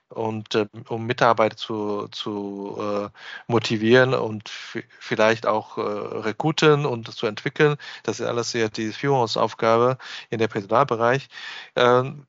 und 0.09 0.55
äh, 0.55 0.67
um 0.89 1.05
Mitarbeiter 1.05 1.57
zu, 1.57 2.07
zu 2.09 2.78
äh, 2.80 3.09
motivieren 3.47 4.13
und 4.13 4.49
vielleicht 4.49 5.45
auch 5.45 5.78
äh, 5.78 5.82
rekruten 5.82 6.86
und 6.86 7.11
zu 7.13 7.28
entwickeln. 7.28 7.78
Das 8.03 8.19
ist 8.19 8.26
alles 8.28 8.53
ja 8.53 8.69
die 8.69 8.91
Führungsaufgabe 8.91 9.97
in 10.30 10.39
der 10.39 10.47
Personalbereich. 10.47 11.28
Ähm, 11.76 12.28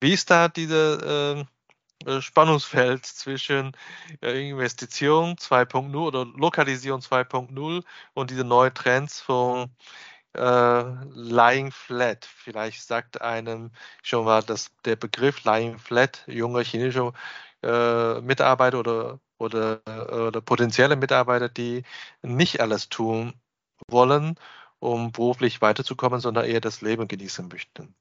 wie 0.00 0.12
ist 0.12 0.30
da 0.30 0.48
diese 0.48 1.46
äh, 2.06 2.10
äh 2.10 2.20
Spannungsfeld 2.22 3.06
zwischen 3.06 3.72
äh, 4.22 4.48
Investition 4.50 5.36
2.0 5.36 5.96
oder 5.96 6.24
Lokalisierung 6.26 7.00
2.0 7.00 7.84
und 8.14 8.30
diese 8.30 8.44
neuen 8.44 8.74
Trends 8.74 9.20
von 9.20 9.70
äh, 10.34 10.82
Lying 11.14 11.70
Flat? 11.72 12.26
Vielleicht 12.26 12.82
sagt 12.82 13.20
einem 13.22 13.70
schon 14.02 14.24
mal 14.26 14.42
dass 14.42 14.70
der 14.84 14.96
Begriff 14.96 15.44
Lying 15.44 15.78
Flat, 15.78 16.24
junge 16.26 16.62
chinesische 16.62 17.12
äh, 17.62 18.20
Mitarbeiter 18.20 18.80
oder, 18.80 19.20
oder, 19.38 19.80
oder 20.28 20.40
potenzielle 20.40 20.96
Mitarbeiter, 20.96 21.48
die 21.48 21.84
nicht 22.22 22.60
alles 22.60 22.88
tun 22.88 23.34
wollen, 23.88 24.36
um 24.80 25.12
beruflich 25.12 25.62
weiterzukommen, 25.62 26.20
sondern 26.20 26.44
eher 26.46 26.60
das 26.60 26.80
Leben 26.82 27.08
genießen 27.08 27.48
möchten. 27.48 27.94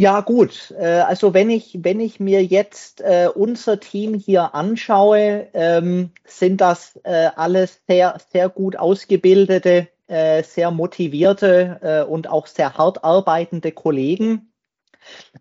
Ja, 0.00 0.20
gut. 0.20 0.72
Äh, 0.78 1.00
also 1.00 1.34
wenn 1.34 1.50
ich, 1.50 1.78
wenn 1.82 2.00
ich 2.00 2.18
mir 2.18 2.42
jetzt 2.44 3.00
äh, 3.02 3.28
unser 3.32 3.78
Team 3.78 4.14
hier 4.14 4.54
anschaue, 4.54 5.48
ähm, 5.54 6.10
sind 6.24 6.60
das 6.60 6.96
äh, 7.04 7.30
alles 7.36 7.80
sehr, 7.86 8.18
sehr 8.32 8.48
gut 8.48 8.76
ausgebildete, 8.76 9.88
äh, 10.08 10.42
sehr 10.42 10.70
motivierte 10.70 11.78
äh, 11.82 12.10
und 12.10 12.28
auch 12.28 12.46
sehr 12.46 12.76
hart 12.76 13.04
arbeitende 13.04 13.70
Kollegen. 13.70 14.52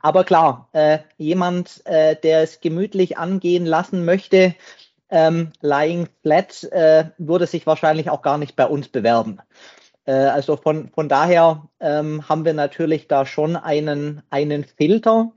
Aber 0.01 0.23
klar, 0.23 0.69
äh, 0.73 0.99
jemand, 1.17 1.83
der 1.87 2.41
es 2.41 2.61
gemütlich 2.61 3.17
angehen 3.19 3.65
lassen 3.65 4.05
möchte, 4.05 4.55
ähm, 5.09 5.51
lying 5.61 6.07
flat, 6.23 6.63
würde 7.19 7.45
sich 7.45 7.67
wahrscheinlich 7.67 8.09
auch 8.09 8.23
gar 8.23 8.39
nicht 8.39 8.55
bei 8.55 8.65
uns 8.65 8.87
bewerben. 8.87 9.39
Äh, 10.11 10.27
also 10.27 10.57
von, 10.57 10.89
von 10.89 11.07
daher 11.07 11.69
ähm, 11.79 12.27
haben 12.27 12.43
wir 12.43 12.53
natürlich 12.53 13.07
da 13.07 13.25
schon 13.25 13.55
einen, 13.55 14.21
einen 14.29 14.65
Filter. 14.65 15.31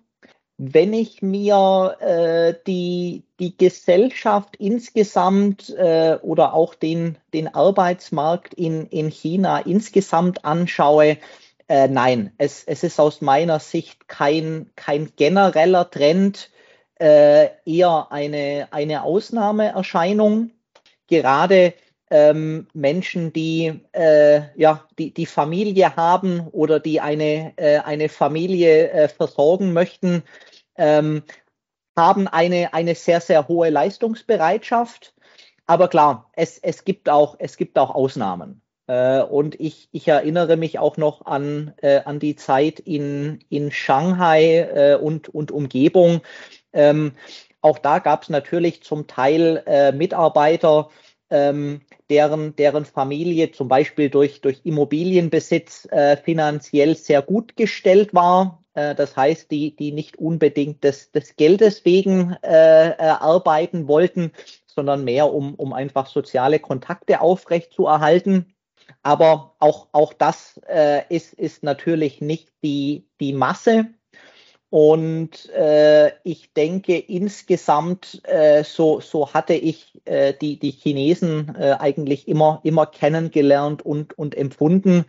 Wenn 0.57 0.93
ich 0.93 1.23
mir 1.23 1.97
äh, 2.01 2.55
die, 2.67 3.25
die 3.39 3.57
Gesellschaft 3.57 4.57
insgesamt 4.57 5.71
äh, 5.71 6.19
oder 6.23 6.55
auch 6.55 6.75
den, 6.75 7.19
den 7.33 7.55
Arbeitsmarkt 7.55 8.55
in, 8.55 8.87
in 8.87 9.11
China 9.11 9.61
insgesamt 9.61 10.45
anschaue, 10.45 11.19
äh, 11.69 11.89
nein, 11.89 12.33
es, 12.39 12.65
es 12.65 12.83
ist 12.83 12.99
aus 12.99 13.21
meiner 13.21 13.61
Sicht 13.61 14.09
kein, 14.09 14.71
kein 14.75 15.13
genereller 15.17 15.89
Trend, 15.89 16.51
äh, 17.01 17.49
eher 17.65 18.09
eine, 18.11 18.69
eine 18.73 19.03
Ausnahmeerscheinung. 19.05 20.51
Gerade 21.07 21.75
ähm, 22.11 22.67
Menschen, 22.75 23.33
die, 23.33 23.81
äh, 23.93 24.43
ja, 24.57 24.87
die, 24.99 25.13
die 25.13 25.27
Familie 25.27 25.97
haben 25.97 26.47
oder 26.49 26.81
die 26.81 27.01
eine, 27.01 27.53
äh, 27.57 27.79
eine 27.79 28.09
Familie 28.09 28.91
äh, 28.91 29.09
versorgen 29.09 29.73
möchten, 29.73 30.23
ähm, 30.77 31.23
haben 31.97 32.29
eine, 32.29 32.75
eine 32.75 32.95
sehr, 32.95 33.21
sehr 33.21 33.49
hohe 33.49 33.71
Leistungsbereitschaft. 33.71 35.15
Aber 35.67 35.89
klar, 35.89 36.31
es, 36.35 36.59
es, 36.59 36.85
gibt, 36.85 37.09
auch, 37.09 37.37
es 37.39 37.57
gibt 37.57 37.79
auch 37.79 37.95
Ausnahmen. 37.95 38.61
Äh, 38.87 39.23
und 39.23 39.59
ich, 39.61 39.89
ich 39.93 40.09
erinnere 40.09 40.57
mich 40.57 40.79
auch 40.79 40.97
noch 40.97 41.25
an, 41.25 41.73
äh, 41.79 42.01
an 42.05 42.19
die 42.19 42.37
Zeit 42.37 42.81
in, 42.81 43.41
in 43.49 43.71
Shanghai 43.71 44.59
äh, 44.59 44.95
und, 44.97 45.29
und 45.29 45.51
Umgebung. 45.51 46.21
Ähm, 46.73 47.13
auch 47.63 47.79
da 47.79 47.99
gab 47.99 48.25
es 48.25 48.29
natürlich 48.29 48.83
zum 48.83 49.07
Teil 49.07 49.93
Mitarbeiter, 49.97 50.91
ähm, 51.35 51.81
deren, 52.09 52.55
deren 52.55 52.85
Familie 52.85 53.51
zum 53.51 53.67
Beispiel 53.67 54.09
durch, 54.09 54.41
durch 54.41 54.61
Immobilienbesitz 54.63 55.87
äh, 55.91 56.17
finanziell 56.17 56.95
sehr 56.95 57.23
gut 57.23 57.57
gestellt 57.57 58.15
war. 58.15 58.63
Äh, 58.75 58.95
das 58.95 59.17
heißt, 59.17 59.51
die, 59.51 59.75
die 59.75 59.91
nicht 59.91 60.17
unbedingt 60.17 60.85
des, 60.85 61.11
des 61.11 61.35
Geldes 61.35 61.85
wegen 61.85 62.37
äh, 62.43 62.91
äh 62.91 62.97
arbeiten 62.99 63.89
wollten, 63.89 64.31
sondern 64.67 65.03
mehr, 65.03 65.33
um, 65.33 65.57
um 65.57 65.73
einfach 65.73 66.07
soziale 66.07 66.61
Kontakte 66.61 67.21
aufrechtzuerhalten. 67.21 68.55
Aber 69.03 69.57
auch, 69.59 69.89
auch 69.91 70.13
das 70.13 70.61
äh, 70.69 71.03
ist, 71.09 71.33
ist 71.35 71.65
natürlich 71.65 72.21
nicht 72.21 72.53
die, 72.63 73.09
die 73.21 73.33
Masse. 73.33 73.87
Und 74.75 75.51
äh, 75.51 76.11
ich 76.25 76.53
denke, 76.53 76.99
insgesamt, 76.99 78.21
äh, 78.25 78.65
so, 78.65 78.99
so 78.99 79.33
hatte 79.33 79.55
ich 79.55 80.01
äh, 80.05 80.35
die, 80.35 80.59
die 80.59 80.73
Chinesen 80.73 81.55
äh, 81.55 81.77
eigentlich 81.79 82.27
immer, 82.27 82.59
immer 82.65 82.85
kennengelernt 82.87 83.83
und, 83.83 84.19
und 84.19 84.37
empfunden, 84.37 85.05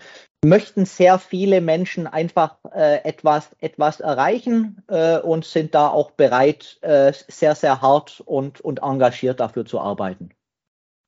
möchten 0.46 0.86
sehr 0.86 1.18
viele 1.18 1.62
Menschen 1.62 2.06
einfach 2.06 2.58
äh, 2.76 3.04
etwas, 3.06 3.56
etwas 3.60 4.02
erreichen 4.02 4.84
äh, 4.88 5.18
und 5.18 5.46
sind 5.46 5.74
da 5.74 5.88
auch 5.88 6.12
bereit, 6.12 6.80
sehr, 7.28 7.56
sehr 7.56 7.82
hart 7.82 8.22
und, 8.24 8.62
und 8.62 8.84
engagiert 8.84 9.40
dafür 9.40 9.66
zu 9.66 9.80
arbeiten. 9.80 10.30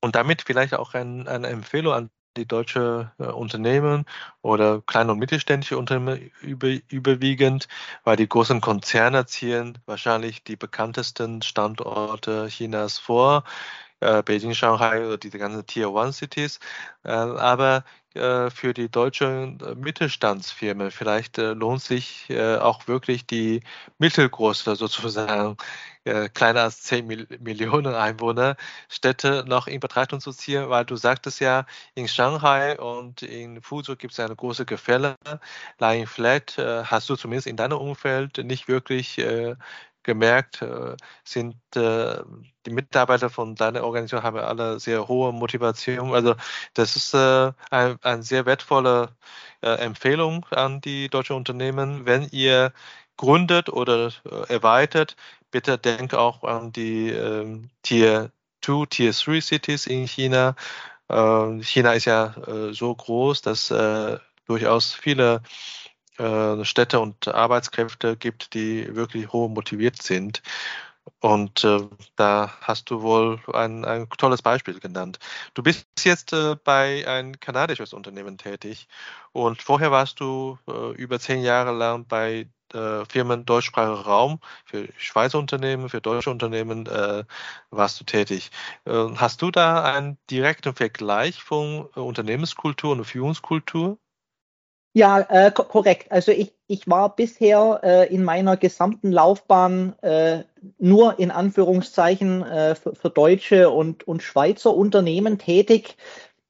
Und 0.02 0.16
damit 0.16 0.42
vielleicht 0.42 0.74
auch 0.74 0.94
ein, 0.94 1.28
eine 1.28 1.46
Empfehlung 1.46 1.92
an 1.92 2.10
die 2.38 2.46
deutsche 2.46 3.12
äh, 3.18 3.24
Unternehmen 3.24 4.06
oder 4.42 4.80
kleine 4.82 5.12
und 5.12 5.18
mittelständische 5.18 5.76
Unternehmen 5.76 6.30
über, 6.40 6.68
überwiegend, 6.88 7.68
weil 8.04 8.16
die 8.16 8.28
großen 8.28 8.60
Konzerne 8.60 9.26
ziehen 9.26 9.78
wahrscheinlich 9.86 10.44
die 10.44 10.56
bekanntesten 10.56 11.42
Standorte 11.42 12.46
Chinas 12.48 12.98
vor. 12.98 13.44
Äh, 14.00 14.22
Beijing, 14.22 14.54
Shanghai 14.54 15.06
oder 15.06 15.18
diese 15.18 15.38
ganzen 15.38 15.66
Tier 15.66 15.90
One 15.92 16.12
Cities. 16.12 16.60
Äh, 17.04 17.10
aber 17.10 17.84
äh, 18.18 18.50
für 18.50 18.74
die 18.74 18.88
deutschen 18.90 19.60
äh, 19.60 19.74
Mittelstandsfirmen. 19.74 20.90
Vielleicht 20.90 21.38
äh, 21.38 21.52
lohnt 21.52 21.82
sich 21.82 22.26
auch 22.60 22.88
wirklich 22.88 23.26
die 23.26 23.62
mittelgroße 23.98 24.76
sozusagen 24.76 25.56
kleiner 26.34 26.62
als 26.62 26.82
10 26.84 27.06
Millionen 27.40 27.94
Einwohner 27.94 28.56
Städte 28.88 29.44
noch 29.46 29.66
in 29.66 29.80
Betrachtung 29.80 30.20
zu 30.20 30.32
ziehen, 30.32 30.70
weil 30.70 30.84
du 30.86 30.96
sagtest 30.96 31.40
ja, 31.40 31.66
in 31.94 32.08
Shanghai 32.08 32.78
und 32.78 33.22
in 33.22 33.60
Fuzhou 33.60 33.94
gibt 33.96 34.14
es 34.14 34.20
eine 34.20 34.34
große 34.34 34.64
Gefälle. 34.64 35.16
Lying 35.78 36.06
Flat 36.06 36.56
hast 36.56 37.10
du 37.10 37.16
zumindest 37.16 37.46
in 37.46 37.56
deinem 37.56 37.78
Umfeld 37.78 38.38
nicht 38.38 38.68
wirklich 38.68 39.20
gemerkt, 40.08 40.62
äh, 40.62 40.96
sind 41.22 41.54
äh, 41.76 42.22
die 42.64 42.70
Mitarbeiter 42.70 43.28
von 43.28 43.54
deiner 43.54 43.84
Organisation 43.84 44.22
haben 44.22 44.38
alle 44.38 44.80
sehr 44.80 45.06
hohe 45.06 45.32
Motivation. 45.32 46.14
Also 46.14 46.34
das 46.72 46.96
ist 46.96 47.12
äh, 47.14 47.52
eine 47.70 47.98
ein 48.02 48.22
sehr 48.22 48.46
wertvolle 48.46 49.14
Empfehlung 49.60 50.46
an 50.50 50.80
die 50.80 51.08
deutschen 51.08 51.36
Unternehmen. 51.36 52.06
Wenn 52.06 52.28
ihr 52.30 52.72
gründet 53.16 53.68
oder 53.68 54.12
erweitert, 54.48 55.16
bitte 55.50 55.78
denkt 55.78 56.14
auch 56.14 56.44
an 56.44 56.72
die 56.72 57.10
ähm, 57.10 57.70
Tier 57.82 58.30
2, 58.62 58.86
Tier 58.86 59.12
3 59.12 59.40
Cities 59.40 59.86
in 59.86 60.06
China. 60.06 60.54
Ähm, 61.08 61.60
China 61.62 61.92
ist 61.94 62.04
ja 62.06 62.34
so 62.72 62.94
groß, 62.94 63.42
dass 63.42 63.68
durchaus 64.46 64.94
viele 64.94 65.42
äh, 66.18 66.64
Städte 66.64 67.00
und 67.00 67.28
Arbeitskräfte 67.28 68.16
gibt, 68.16 68.54
die 68.54 68.94
wirklich 68.94 69.32
hoch 69.32 69.48
motiviert 69.48 70.02
sind. 70.02 70.42
Und 71.20 71.64
äh, 71.64 71.80
da 72.16 72.52
hast 72.60 72.90
du 72.90 73.02
wohl 73.02 73.40
ein, 73.52 73.84
ein, 73.84 74.08
tolles 74.18 74.42
Beispiel 74.42 74.78
genannt. 74.78 75.18
Du 75.54 75.62
bist 75.62 75.86
jetzt 76.00 76.32
äh, 76.32 76.56
bei 76.62 77.06
einem 77.08 77.38
kanadisches 77.40 77.92
Unternehmen 77.92 78.38
tätig 78.38 78.88
und 79.32 79.62
vorher 79.62 79.90
warst 79.90 80.20
du 80.20 80.58
äh, 80.68 80.92
über 80.92 81.18
zehn 81.18 81.42
Jahre 81.42 81.72
lang 81.72 82.06
bei 82.06 82.48
äh, 82.74 83.04
Firmen 83.06 83.46
deutschsprachiger 83.46 84.02
Raum, 84.02 84.40
für 84.64 84.88
Schweizer 84.98 85.38
Unternehmen, 85.38 85.88
für 85.88 86.00
deutsche 86.00 86.30
Unternehmen 86.30 86.86
äh, 86.86 87.24
warst 87.70 88.00
du 88.00 88.04
tätig. 88.04 88.50
hast 88.86 89.42
du 89.42 89.50
da 89.50 89.84
einen 89.84 90.18
direkten 90.30 90.74
Vergleich 90.74 91.42
von 91.42 91.86
Unternehmenskultur 91.94 92.92
und 92.92 93.04
Führungskultur? 93.04 93.98
Ja, 94.98 95.20
äh, 95.20 95.52
korrekt. 95.52 96.10
Also 96.10 96.32
ich, 96.32 96.52
ich 96.66 96.88
war 96.88 97.14
bisher 97.14 97.78
äh, 97.84 98.12
in 98.12 98.24
meiner 98.24 98.56
gesamten 98.56 99.12
Laufbahn 99.12 99.96
äh, 100.02 100.42
nur 100.80 101.20
in 101.20 101.30
Anführungszeichen 101.30 102.42
äh, 102.42 102.74
für, 102.74 102.96
für, 102.96 103.08
deutsche 103.08 103.70
und, 103.70 104.08
und 104.08 104.24
Schweizer 104.24 104.74
Unternehmen 104.74 105.38
tätig. 105.38 105.96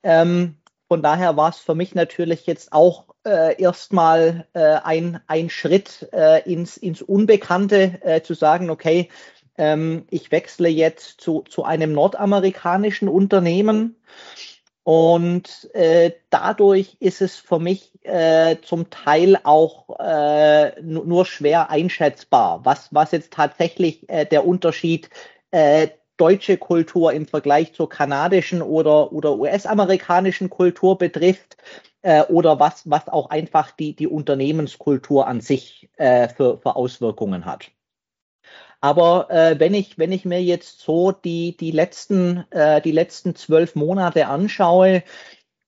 Ähm, 0.02 0.56
von 0.88 1.02
daher 1.02 1.36
war 1.36 1.50
es 1.50 1.58
für 1.58 1.74
mich 1.74 1.94
natürlich 1.94 2.46
jetzt 2.46 2.72
auch 2.72 3.04
äh, 3.26 3.60
erstmal 3.60 4.46
äh, 4.54 4.76
ein, 4.82 5.20
ein 5.26 5.50
Schritt 5.50 6.08
ins, 6.46 6.78
ins 6.78 7.02
Unbekannte 7.02 8.22
zu 8.24 8.32
sagen, 8.32 8.70
okay, 8.70 9.10
ähm, 9.58 10.06
ich 10.08 10.32
wechsle 10.32 10.70
jetzt 10.70 11.20
zu, 11.20 11.42
zu 11.42 11.64
einem 11.64 11.92
nordamerikanischen 11.92 13.10
Unternehmen. 13.10 13.96
Und 14.88 15.68
äh, 15.74 16.12
dadurch 16.30 16.96
ist 16.98 17.20
es 17.20 17.36
für 17.36 17.58
mich 17.58 17.92
äh, 18.04 18.56
zum 18.62 18.88
Teil 18.88 19.38
auch 19.44 20.00
äh, 20.00 20.80
nur 20.80 21.26
schwer 21.26 21.68
einschätzbar, 21.68 22.64
was, 22.64 22.88
was 22.90 23.10
jetzt 23.10 23.34
tatsächlich 23.34 24.08
äh, 24.08 24.24
der 24.24 24.46
Unterschied 24.46 25.10
äh, 25.50 25.88
deutsche 26.16 26.56
Kultur 26.56 27.12
im 27.12 27.26
Vergleich 27.26 27.74
zur 27.74 27.90
kanadischen 27.90 28.62
oder, 28.62 29.12
oder 29.12 29.36
US-amerikanischen 29.36 30.48
Kultur 30.48 30.96
betrifft 30.96 31.58
äh, 32.00 32.22
oder 32.22 32.58
was, 32.58 32.88
was 32.88 33.08
auch 33.08 33.28
einfach 33.28 33.72
die, 33.72 33.94
die 33.94 34.06
Unternehmenskultur 34.06 35.26
an 35.26 35.42
sich 35.42 35.90
äh, 35.98 36.30
für, 36.30 36.56
für 36.56 36.76
Auswirkungen 36.76 37.44
hat. 37.44 37.70
Aber 38.80 39.28
äh, 39.30 39.58
wenn 39.58 39.74
ich 39.74 39.98
wenn 39.98 40.12
ich 40.12 40.24
mir 40.24 40.42
jetzt 40.42 40.80
so 40.80 41.10
die 41.12 41.56
die 41.56 41.72
letzten 41.72 42.44
äh, 42.50 42.80
die 42.80 42.92
letzten 42.92 43.34
zwölf 43.34 43.74
Monate 43.74 44.28
anschaue, 44.28 45.02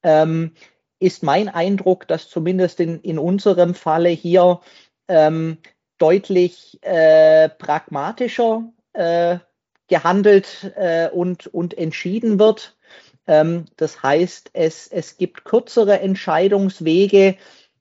ähm, 0.03 0.53
ist 1.01 1.23
mein 1.23 1.49
Eindruck, 1.49 2.07
dass 2.07 2.29
zumindest 2.29 2.79
in 2.81 3.01
in 3.01 3.19
unserem 3.19 3.75
Falle 3.75 4.11
hier 4.11 4.61
ähm, 5.09 5.59
deutlich 5.99 6.79
äh, 6.83 7.49
pragmatischer 7.49 8.65
äh, 8.93 9.39
gehandelt 9.89 10.73
äh, 10.77 11.09
und 11.11 11.49
und 11.49 11.77
entschieden 11.77 12.39
wird. 12.39 12.77
Ähm, 13.27 13.67
das 13.77 14.03
heißt, 14.03 14.51
es 14.53 14.87
es 14.87 15.17
gibt 15.17 15.45
kürzere 15.45 15.99
Entscheidungswege 16.01 17.37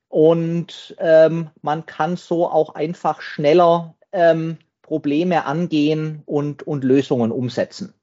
und 0.08 0.96
ähm, 0.98 1.52
man 1.62 1.86
kann 1.86 2.18
so 2.18 2.50
auch 2.50 2.74
einfach 2.74 3.22
schneller 3.22 3.96
ähm, 4.12 4.58
Probleme 4.90 5.46
angehen 5.46 6.24
und, 6.26 6.64
und 6.64 6.84
Lösungen 6.84 7.32
umsetzen. 7.32 7.94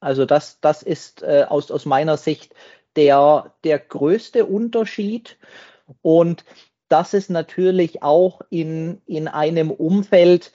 Also 0.00 0.26
das, 0.26 0.58
das 0.60 0.82
ist 0.82 1.22
äh, 1.22 1.46
aus, 1.48 1.70
aus 1.70 1.86
meiner 1.86 2.16
Sicht 2.16 2.52
der, 2.96 3.54
der 3.62 3.78
größte 3.78 4.44
Unterschied. 4.44 5.38
Und 6.02 6.44
das 6.88 7.14
ist 7.14 7.30
natürlich 7.30 8.02
auch 8.02 8.40
in, 8.50 9.00
in 9.06 9.28
einem 9.28 9.70
Umfeld, 9.70 10.52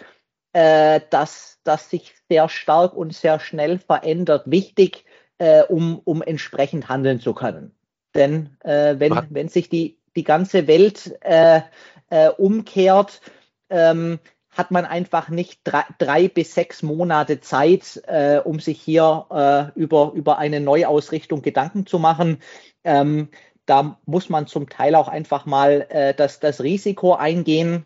äh, 0.52 1.00
das, 1.10 1.62
das 1.64 1.90
sich 1.90 2.14
sehr 2.28 2.50
stark 2.50 2.94
und 2.94 3.14
sehr 3.14 3.40
schnell 3.40 3.80
verändert, 3.80 4.44
wichtig, 4.52 5.06
äh, 5.38 5.64
um, 5.64 6.02
um 6.04 6.22
entsprechend 6.22 6.90
handeln 6.90 7.22
zu 7.22 7.34
können. 7.34 7.72
Denn 8.14 8.58
äh, 8.66 8.96
wenn, 9.00 9.14
wenn 9.30 9.48
sich 9.48 9.70
die, 9.70 9.98
die 10.18 10.26
ganze 10.26 10.68
Welt 10.68 11.18
äh, 11.22 11.62
äh, 12.10 12.28
umkehrt, 12.28 13.22
ähm, 13.70 14.20
hat 14.58 14.72
man 14.72 14.86
einfach 14.86 15.30
nicht 15.30 15.62
drei, 15.64 15.84
drei 16.00 16.28
bis 16.28 16.54
sechs 16.54 16.82
Monate 16.82 17.40
Zeit, 17.40 18.02
äh, 18.08 18.40
um 18.44 18.60
sich 18.60 18.82
hier 18.82 19.26
äh, 19.30 19.80
über, 19.80 20.12
über 20.16 20.38
eine 20.38 20.60
Neuausrichtung 20.60 21.42
Gedanken 21.42 21.86
zu 21.86 22.00
machen. 22.00 22.40
Ähm, 22.84 23.30
da 23.66 24.00
muss 24.06 24.30
man 24.30 24.48
zum 24.48 24.70
Teil 24.70 24.96
auch 24.96 25.08
einfach 25.08 25.46
mal 25.46 25.86
äh, 25.90 26.14
das, 26.14 26.40
das 26.40 26.62
Risiko 26.62 27.14
eingehen 27.14 27.86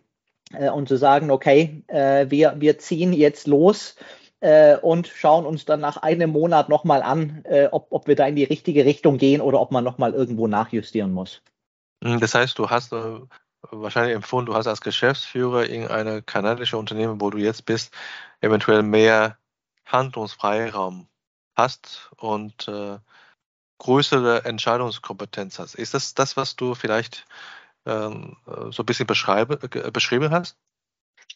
äh, 0.53 0.69
und 0.69 0.87
zu 0.87 0.95
sagen, 0.95 1.31
okay, 1.31 1.83
äh, 1.87 2.27
wir, 2.29 2.55
wir 2.59 2.77
ziehen 2.77 3.13
jetzt 3.13 3.47
los 3.47 3.95
äh, 4.39 4.77
und 4.77 5.07
schauen 5.07 5.45
uns 5.45 5.65
dann 5.65 5.79
nach 5.79 5.97
einem 5.97 6.31
Monat 6.31 6.69
nochmal 6.69 7.01
an, 7.01 7.43
ob, 7.71 7.87
ob 7.89 8.07
wir 8.07 8.15
da 8.15 8.27
in 8.27 8.35
die 8.35 8.43
richtige 8.43 8.85
Richtung 8.85 9.17
gehen 9.17 9.41
oder 9.41 9.59
ob 9.59 9.71
man 9.71 9.83
nochmal 9.83 10.13
irgendwo 10.13 10.47
nachjustieren 10.47 11.11
muss. 11.11 11.41
Das 11.99 12.33
heißt, 12.33 12.57
du 12.57 12.69
hast 12.69 12.93
wahrscheinlich 13.69 14.15
empfunden, 14.15 14.47
du 14.47 14.55
hast 14.55 14.67
als 14.67 14.81
Geschäftsführer 14.81 15.65
in 15.65 15.87
einem 15.87 16.25
kanadischen 16.25 16.79
Unternehmen, 16.79 17.21
wo 17.21 17.29
du 17.29 17.37
jetzt 17.37 17.65
bist, 17.65 17.93
eventuell 18.41 18.83
mehr 18.83 19.37
Handlungsfreiraum 19.85 21.07
hast 21.55 22.11
und 22.17 22.67
äh, 22.67 22.97
größere 23.77 24.45
Entscheidungskompetenz 24.45 25.59
hast. 25.59 25.75
Ist 25.75 25.93
das 25.93 26.13
das, 26.13 26.37
was 26.37 26.55
du 26.55 26.75
vielleicht 26.75 27.25
ähm, 27.85 28.37
so 28.71 28.83
ein 28.83 28.85
bisschen 28.85 29.07
beschrieben 29.07 30.31
hast? 30.31 30.57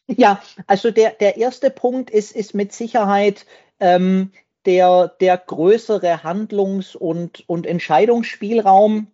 Ja, 0.08 0.42
also 0.68 0.92
der, 0.92 1.12
der 1.12 1.38
erste 1.38 1.72
Punkt 1.72 2.12
ist, 2.12 2.32
ist 2.32 2.54
mit 2.54 2.72
Sicherheit 2.74 3.46
ähm, 3.80 4.32
der, 4.66 5.08
der 5.20 5.38
größere 5.38 6.24
Handlungs- 6.24 6.96
und, 6.96 7.48
und 7.48 7.66
Entscheidungsspielraum, 7.66 9.08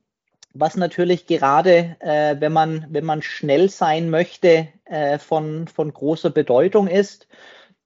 was 0.53 0.75
natürlich 0.75 1.27
gerade, 1.27 1.95
äh, 1.99 2.35
wenn, 2.39 2.53
man, 2.53 2.85
wenn 2.89 3.05
man 3.05 3.21
schnell 3.21 3.69
sein 3.69 4.09
möchte, 4.09 4.67
äh, 4.85 5.17
von, 5.17 5.67
von 5.67 5.93
großer 5.93 6.29
Bedeutung 6.29 6.87
ist. 6.87 7.27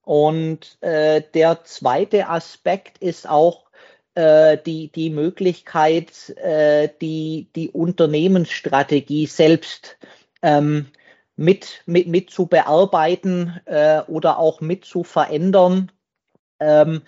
Und 0.02 0.80
äh, 0.82 1.22
der 1.34 1.64
zweite 1.64 2.28
Aspekt 2.28 2.98
ist 2.98 3.28
auch 3.28 3.66
äh, 4.14 4.56
die, 4.64 4.88
die 4.88 5.10
Möglichkeit, 5.10 6.30
äh, 6.38 6.88
die, 7.00 7.48
die 7.54 7.70
Unternehmensstrategie 7.70 9.26
selbst 9.26 9.98
ähm, 10.42 10.86
mit, 11.36 11.82
mit, 11.86 12.08
mit 12.08 12.30
zu 12.30 12.46
bearbeiten 12.46 13.60
äh, 13.66 14.00
oder 14.06 14.38
auch 14.38 14.60
mit 14.60 14.84
zu 14.84 15.04
verändern. 15.04 15.92
Ähm, 16.60 17.02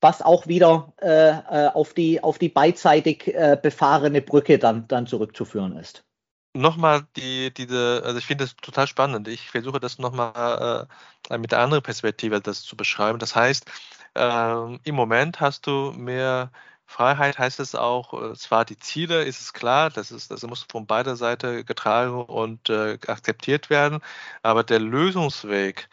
was 0.00 0.22
auch 0.22 0.46
wieder 0.46 0.92
äh, 1.00 1.30
äh, 1.30 1.68
auf, 1.68 1.94
die, 1.94 2.22
auf 2.22 2.38
die 2.38 2.48
beidseitig 2.48 3.28
äh, 3.28 3.58
befahrene 3.60 4.22
Brücke 4.22 4.58
dann, 4.58 4.86
dann 4.88 5.06
zurückzuführen 5.06 5.76
ist. 5.76 6.04
Nochmal 6.54 7.06
die, 7.16 7.52
diese, 7.52 8.02
also 8.04 8.18
ich 8.18 8.26
finde 8.26 8.44
das 8.44 8.56
total 8.56 8.86
spannend. 8.86 9.28
Ich 9.28 9.50
versuche 9.50 9.80
das 9.80 9.98
nochmal 9.98 10.88
äh, 11.30 11.38
mit 11.38 11.52
einer 11.52 11.62
anderen 11.62 11.82
Perspektive 11.82 12.40
das 12.40 12.62
zu 12.62 12.76
beschreiben. 12.76 13.18
Das 13.18 13.36
heißt, 13.36 13.66
äh, 14.14 14.76
im 14.84 14.94
Moment 14.94 15.40
hast 15.40 15.66
du 15.66 15.92
mehr 15.92 16.50
Freiheit, 16.86 17.38
heißt 17.38 17.60
es 17.60 17.74
auch, 17.74 18.32
äh, 18.32 18.34
zwar 18.34 18.64
die 18.64 18.78
Ziele, 18.78 19.24
ist 19.24 19.40
es 19.40 19.52
klar, 19.52 19.90
das, 19.90 20.10
ist, 20.10 20.30
das 20.30 20.42
muss 20.42 20.66
von 20.70 20.86
beider 20.86 21.16
Seite 21.16 21.64
getragen 21.64 22.22
und 22.22 22.70
äh, 22.70 22.98
akzeptiert 23.06 23.68
werden, 23.68 24.00
aber 24.42 24.64
der 24.64 24.80
Lösungsweg 24.80 25.88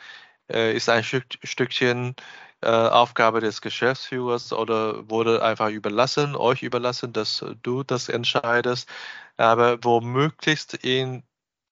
ist 0.47 0.89
ein 0.89 1.03
Stück, 1.03 1.25
Stückchen 1.43 2.15
äh, 2.61 2.67
Aufgabe 2.69 3.41
des 3.41 3.61
Geschäftsführers 3.61 4.53
oder 4.53 5.09
wurde 5.09 5.43
einfach 5.43 5.69
überlassen, 5.69 6.35
euch 6.35 6.63
überlassen, 6.63 7.13
dass 7.13 7.45
du 7.61 7.83
das 7.83 8.09
entscheidest. 8.09 8.89
Aber 9.37 9.83
womöglichst 9.83 10.73
in 10.75 11.23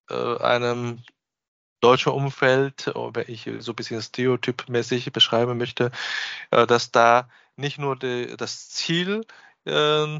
äh, 0.09 0.37
einem 0.39 1.03
deutschen 1.81 2.13
Umfeld, 2.13 2.91
wenn 2.95 3.25
ich 3.27 3.49
so 3.59 3.71
ein 3.71 3.75
bisschen 3.75 4.01
stereotypmäßig 4.01 5.11
beschreiben 5.11 5.57
möchte, 5.57 5.91
äh, 6.51 6.67
dass 6.67 6.91
da 6.91 7.29
nicht 7.55 7.77
nur 7.79 7.97
die, 7.97 8.35
das 8.37 8.69
Ziel 8.69 9.25
äh, 9.65 10.19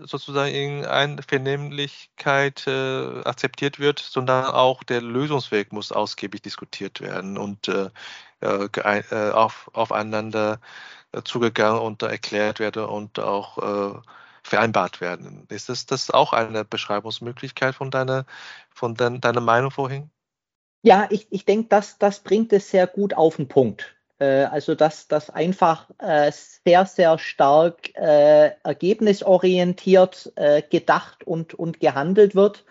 sozusagen 0.00 0.54
in 0.54 0.84
Einvernehmlichkeit 0.86 2.68
akzeptiert 2.68 3.78
wird, 3.80 3.98
sondern 3.98 4.46
auch 4.46 4.84
der 4.84 5.00
Lösungsweg 5.02 5.72
muss 5.72 5.92
ausgiebig 5.92 6.42
diskutiert 6.42 7.00
werden 7.00 7.38
und 7.38 7.68
auf, 8.40 9.70
aufeinander 9.72 10.60
zugegangen 11.24 11.80
und 11.80 12.02
erklärt 12.02 12.60
werden 12.60 12.84
und 12.84 13.18
auch 13.18 14.02
vereinbart 14.42 15.00
werden. 15.00 15.46
Ist 15.48 15.68
das, 15.68 15.86
das 15.86 16.10
auch 16.10 16.32
eine 16.32 16.64
Beschreibungsmöglichkeit 16.64 17.74
von 17.74 17.90
deiner, 17.90 18.24
von 18.70 18.94
dein, 18.94 19.20
deiner 19.20 19.40
Meinung 19.40 19.70
vorhin? 19.70 20.10
Ja, 20.82 21.06
ich, 21.10 21.26
ich 21.30 21.44
denke, 21.44 21.68
das, 21.68 21.98
das 21.98 22.20
bringt 22.20 22.52
es 22.52 22.70
sehr 22.70 22.86
gut 22.86 23.14
auf 23.14 23.36
den 23.36 23.48
Punkt. 23.48 23.96
Äh, 24.18 24.44
also 24.44 24.74
dass 24.74 25.08
das 25.08 25.30
einfach 25.30 25.88
äh, 25.98 26.32
sehr, 26.32 26.86
sehr 26.86 27.18
stark 27.18 27.94
äh, 27.96 28.52
ergebnisorientiert 28.62 30.32
äh, 30.36 30.62
gedacht 30.62 31.24
und, 31.24 31.54
und 31.54 31.80
gehandelt 31.80 32.34
wird 32.34 32.64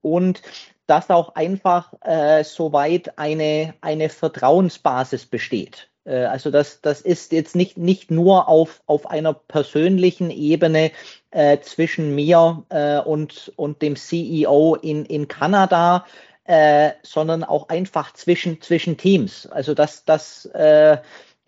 und 0.00 0.42
dass 0.90 1.08
auch 1.08 1.36
einfach 1.36 1.94
äh, 2.00 2.42
soweit 2.42 3.16
eine, 3.16 3.74
eine 3.80 4.08
Vertrauensbasis 4.08 5.24
besteht. 5.24 5.88
Äh, 6.04 6.24
also 6.24 6.50
das, 6.50 6.80
das 6.80 7.00
ist 7.00 7.30
jetzt 7.30 7.54
nicht, 7.54 7.78
nicht 7.78 8.10
nur 8.10 8.48
auf, 8.48 8.82
auf 8.86 9.08
einer 9.08 9.32
persönlichen 9.32 10.30
Ebene 10.30 10.90
äh, 11.30 11.60
zwischen 11.60 12.16
mir 12.16 12.64
äh, 12.70 12.98
und, 12.98 13.52
und 13.54 13.82
dem 13.82 13.94
CEO 13.94 14.74
in, 14.82 15.04
in 15.04 15.28
Kanada, 15.28 16.06
äh, 16.42 16.90
sondern 17.04 17.44
auch 17.44 17.68
einfach 17.68 18.12
zwischen, 18.14 18.60
zwischen 18.60 18.96
Teams. 18.96 19.46
Also 19.46 19.74
dass 19.74 20.04
das 20.04 20.46
äh, 20.46 20.98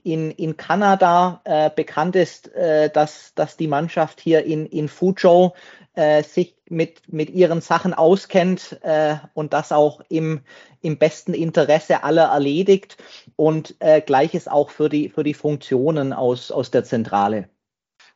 in, 0.03 0.31
in 0.33 0.57
Kanada 0.57 1.41
äh, 1.45 1.71
bekannt 1.75 2.17
ist, 2.17 2.53
äh, 2.55 2.91
dass, 2.91 3.35
dass 3.35 3.57
die 3.57 3.69
Mannschaft 3.69 4.21
hier 4.21 4.45
in, 4.45 4.67
in 4.67 4.89
Fuzhou 4.89 5.53
äh, 5.95 6.23
sich 6.23 6.57
mit, 6.69 7.13
mit 7.13 7.31
ihren 7.31 7.61
Sachen 7.61 7.95
auskennt 7.95 8.79
äh, 8.83 9.17
und 9.35 9.53
das 9.53 9.73
auch 9.73 10.01
im, 10.09 10.41
im 10.81 10.99
besten 10.99 11.35
Interesse 11.35 12.03
aller 12.03 12.27
erledigt. 12.27 12.97
Und 13.37 13.77
äh, 13.81 14.01
gleiches 14.01 14.49
auch 14.49 14.71
für 14.71 14.89
die, 14.89 15.09
für 15.09 15.23
die 15.23 15.35
Funktionen 15.35 16.13
aus, 16.13 16.51
aus 16.51 16.71
der 16.71 16.85
Zentrale. 16.85 17.49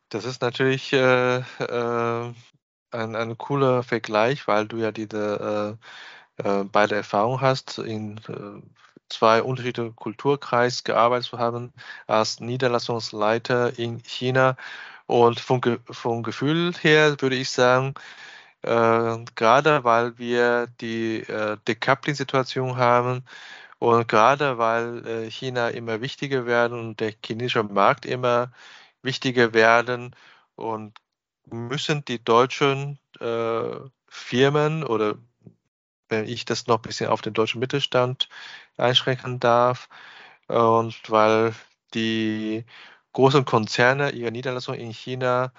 Das 0.09 0.25
ist 0.25 0.41
natürlich 0.43 0.93
äh, 0.93 1.39
äh, 1.39 2.33
ein, 2.91 3.17
ein 3.17 3.39
cooler 3.39 3.83
Vergleich, 3.83 4.47
weil 4.49 4.67
du 4.67 4.79
ja 4.79 4.93
diese 4.93 5.79
äh, 6.43 6.65
beide 6.65 6.95
Erfahrungen 6.95 7.41
hast, 7.41 7.79
in 7.79 8.19
äh, 8.29 8.63
zwei 9.09 9.43
unterschiedliche 9.43 9.93
Kulturkreis 9.93 10.85
gearbeitet 10.85 11.27
zu 11.31 11.39
haben, 11.39 11.73
als 12.07 12.41
Niederlassungsleiter 12.41 13.79
in 13.79 14.03
China. 14.03 14.57
Und 15.07 15.41
vom, 15.41 15.61
vom 15.91 16.23
Gefühl 16.23 16.73
her 16.81 17.17
würde 17.21 17.37
ich 17.37 17.51
sagen, 17.51 17.95
äh, 18.63 19.19
gerade 19.35 19.85
weil 19.85 20.19
wir 20.19 20.69
die 20.81 21.21
äh, 21.21 21.57
Decoupling-Situation 21.69 22.77
haben 22.77 23.25
und 23.79 24.09
gerade 24.09 24.59
weil 24.59 25.07
äh, 25.07 25.31
China 25.31 25.69
immer 25.69 26.01
wichtiger 26.01 26.47
werden 26.47 26.79
und 26.79 27.01
der 27.01 27.13
chinesische 27.25 27.63
Markt 27.63 28.07
immer 28.07 28.53
wichtiger 29.03 29.55
werden 29.55 30.17
und 30.57 30.99
müssen 31.51 32.05
die 32.05 32.23
deutschen 32.23 32.99
äh, 33.21 33.77
Firmen 34.09 34.85
oder 34.85 35.17
wenn 36.09 36.29
ich 36.29 36.45
das 36.45 36.67
noch 36.67 36.77
ein 36.77 36.83
bisschen 36.83 37.11
auf 37.11 37.23
den 37.23 37.35
deutschen 37.35 37.61
Mittelstand 37.61 38.29
einschränken 38.77 39.41
darf. 39.41 39.89
Und 40.49 41.11
weil 41.11 41.55
die 41.95 42.65
großen 43.13 43.45
Konzerne 43.45 44.11
ihre 44.11 44.31
Niederlassungen 44.33 44.81
in 44.81 44.93
China 44.93 45.53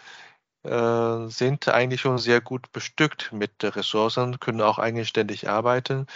äh, 0.63 1.27
sind 1.29 1.67
eigentlich 1.69 2.01
schon 2.01 2.17
sehr 2.17 2.41
gut 2.41 2.71
bestückt 2.71 3.31
mit 3.31 3.51
Ressourcen, 3.63 4.39
können 4.39 4.61
auch 4.61 4.79
eigenständig 4.79 5.49
arbeiten. 5.49 6.07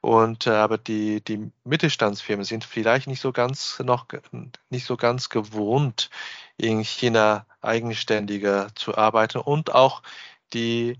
Und 0.00 0.46
äh, 0.46 0.50
aber 0.50 0.78
die, 0.78 1.22
die 1.22 1.50
Mittelstandsfirmen 1.64 2.44
sind 2.44 2.64
vielleicht 2.64 3.06
nicht 3.06 3.20
so 3.20 3.32
ganz 3.32 3.80
noch 3.80 4.06
nicht 4.70 4.86
so 4.86 4.96
ganz 4.96 5.28
gewohnt, 5.30 6.10
in 6.58 6.82
China 6.84 7.46
eigenständiger 7.62 8.68
zu 8.74 8.96
arbeiten 8.96 9.38
und 9.38 9.74
auch 9.74 10.02
die 10.52 10.98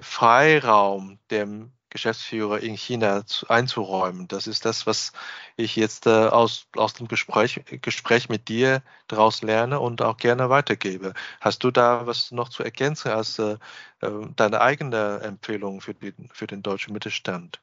Freiraum 0.00 1.18
dem 1.30 1.72
Geschäftsführer 1.92 2.60
in 2.60 2.74
China 2.74 3.26
zu, 3.26 3.48
einzuräumen. 3.48 4.26
Das 4.26 4.46
ist 4.46 4.64
das, 4.64 4.86
was 4.86 5.12
ich 5.56 5.76
jetzt 5.76 6.06
äh, 6.06 6.10
aus, 6.10 6.66
aus 6.74 6.94
dem 6.94 7.06
Gespräch, 7.06 7.60
Gespräch 7.82 8.28
mit 8.28 8.48
dir 8.48 8.82
daraus 9.08 9.42
lerne 9.42 9.78
und 9.78 10.00
auch 10.02 10.16
gerne 10.16 10.48
weitergebe. 10.48 11.12
Hast 11.40 11.62
du 11.64 11.70
da 11.70 12.06
was 12.06 12.32
noch 12.32 12.48
zu 12.48 12.64
ergänzen 12.64 13.12
als 13.12 13.38
äh, 13.38 13.58
äh 14.00 14.10
deine 14.36 14.62
eigene 14.62 15.20
Empfehlung 15.22 15.80
für, 15.80 15.94
die, 15.94 16.14
für 16.32 16.46
den 16.46 16.62
deutschen 16.62 16.94
Mittelstand? 16.94 17.60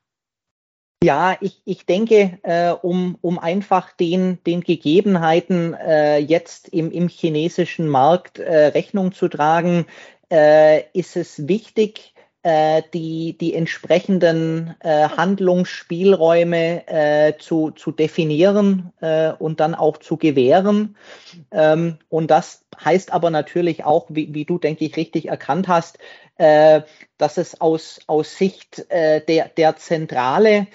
Ja, 1.03 1.37
ich, 1.39 1.61
ich 1.65 1.85
denke, 1.85 2.39
äh, 2.43 2.71
um, 2.71 3.17
um 3.21 3.39
einfach 3.39 3.93
den, 3.93 4.43
den 4.43 4.61
Gegebenheiten 4.61 5.73
äh, 5.73 6.17
jetzt 6.17 6.67
im, 6.69 6.91
im 6.91 7.07
chinesischen 7.07 7.87
Markt 7.87 8.37
äh, 8.37 8.67
Rechnung 8.67 9.13
zu 9.13 9.29
tragen, 9.29 9.85
äh, 10.29 10.83
ist 10.91 11.15
es 11.15 11.47
wichtig, 11.47 12.13
äh, 12.43 12.83
die, 12.93 13.37
die 13.37 13.53
entsprechenden 13.53 14.75
äh, 14.79 15.09
Handlungsspielräume 15.09 16.87
äh, 16.87 17.37
zu, 17.37 17.71
zu 17.71 17.91
definieren 17.91 18.93
äh, 19.01 19.31
und 19.33 19.59
dann 19.59 19.75
auch 19.75 19.97
zu 19.97 20.17
gewähren. 20.17 20.95
Ähm, 21.51 21.97
und 22.07 22.31
das 22.31 22.65
heißt 22.83 23.11
aber 23.11 23.29
natürlich 23.29 23.83
auch, 23.83 24.07
wie, 24.09 24.33
wie 24.33 24.45
du, 24.45 24.57
denke 24.57 24.85
ich, 24.85 24.95
richtig 24.95 25.27
erkannt 25.27 25.67
hast, 25.67 25.99
äh, 26.37 26.81
dass 27.17 27.37
es 27.37 27.59
aus, 27.59 27.99
aus 28.07 28.37
Sicht 28.37 28.85
äh, 28.89 29.19
der, 29.25 29.49
der 29.49 29.75
Zentrale 29.75 30.67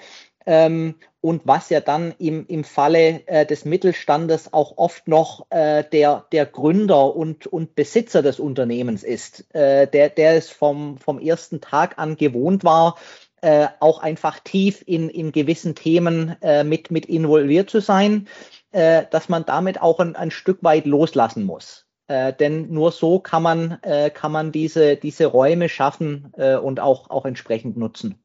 ähm, 0.45 0.95
und 1.25 1.41
was 1.45 1.71
ja 1.71 1.79
dann 1.79 2.13
im, 2.19 2.45
im 2.45 2.63
Falle 2.63 3.25
äh, 3.25 3.47
des 3.47 3.65
Mittelstandes 3.65 4.53
auch 4.53 4.77
oft 4.77 5.07
noch 5.07 5.47
äh, 5.49 5.83
der, 5.83 6.27
der 6.31 6.45
Gründer 6.45 7.15
und, 7.15 7.47
und 7.47 7.73
Besitzer 7.73 8.21
des 8.21 8.39
Unternehmens 8.39 9.03
ist, 9.03 9.51
äh, 9.55 9.87
der, 9.87 10.09
der 10.09 10.35
es 10.35 10.51
vom, 10.51 10.99
vom 10.99 11.17
ersten 11.17 11.61
Tag 11.61 11.97
an 11.97 12.15
gewohnt 12.15 12.63
war, 12.63 12.97
äh, 13.41 13.65
auch 13.79 14.03
einfach 14.03 14.39
tief 14.39 14.83
in, 14.85 15.09
in 15.09 15.31
gewissen 15.31 15.73
Themen 15.73 16.35
äh, 16.43 16.63
mit, 16.63 16.91
mit 16.91 17.07
involviert 17.07 17.71
zu 17.71 17.81
sein, 17.81 18.27
äh, 18.71 19.05
dass 19.09 19.27
man 19.27 19.47
damit 19.47 19.81
auch 19.81 19.99
ein, 19.99 20.15
ein 20.15 20.29
Stück 20.29 20.59
weit 20.61 20.85
loslassen 20.85 21.43
muss. 21.43 21.87
Äh, 22.05 22.33
denn 22.33 22.71
nur 22.71 22.91
so 22.91 23.17
kann 23.17 23.41
man, 23.41 23.79
äh, 23.81 24.11
kann 24.11 24.31
man 24.31 24.51
diese, 24.51 24.95
diese 24.95 25.25
Räume 25.25 25.69
schaffen 25.69 26.31
äh, 26.37 26.55
und 26.55 26.79
auch, 26.79 27.09
auch 27.09 27.25
entsprechend 27.25 27.77
nutzen. 27.77 28.23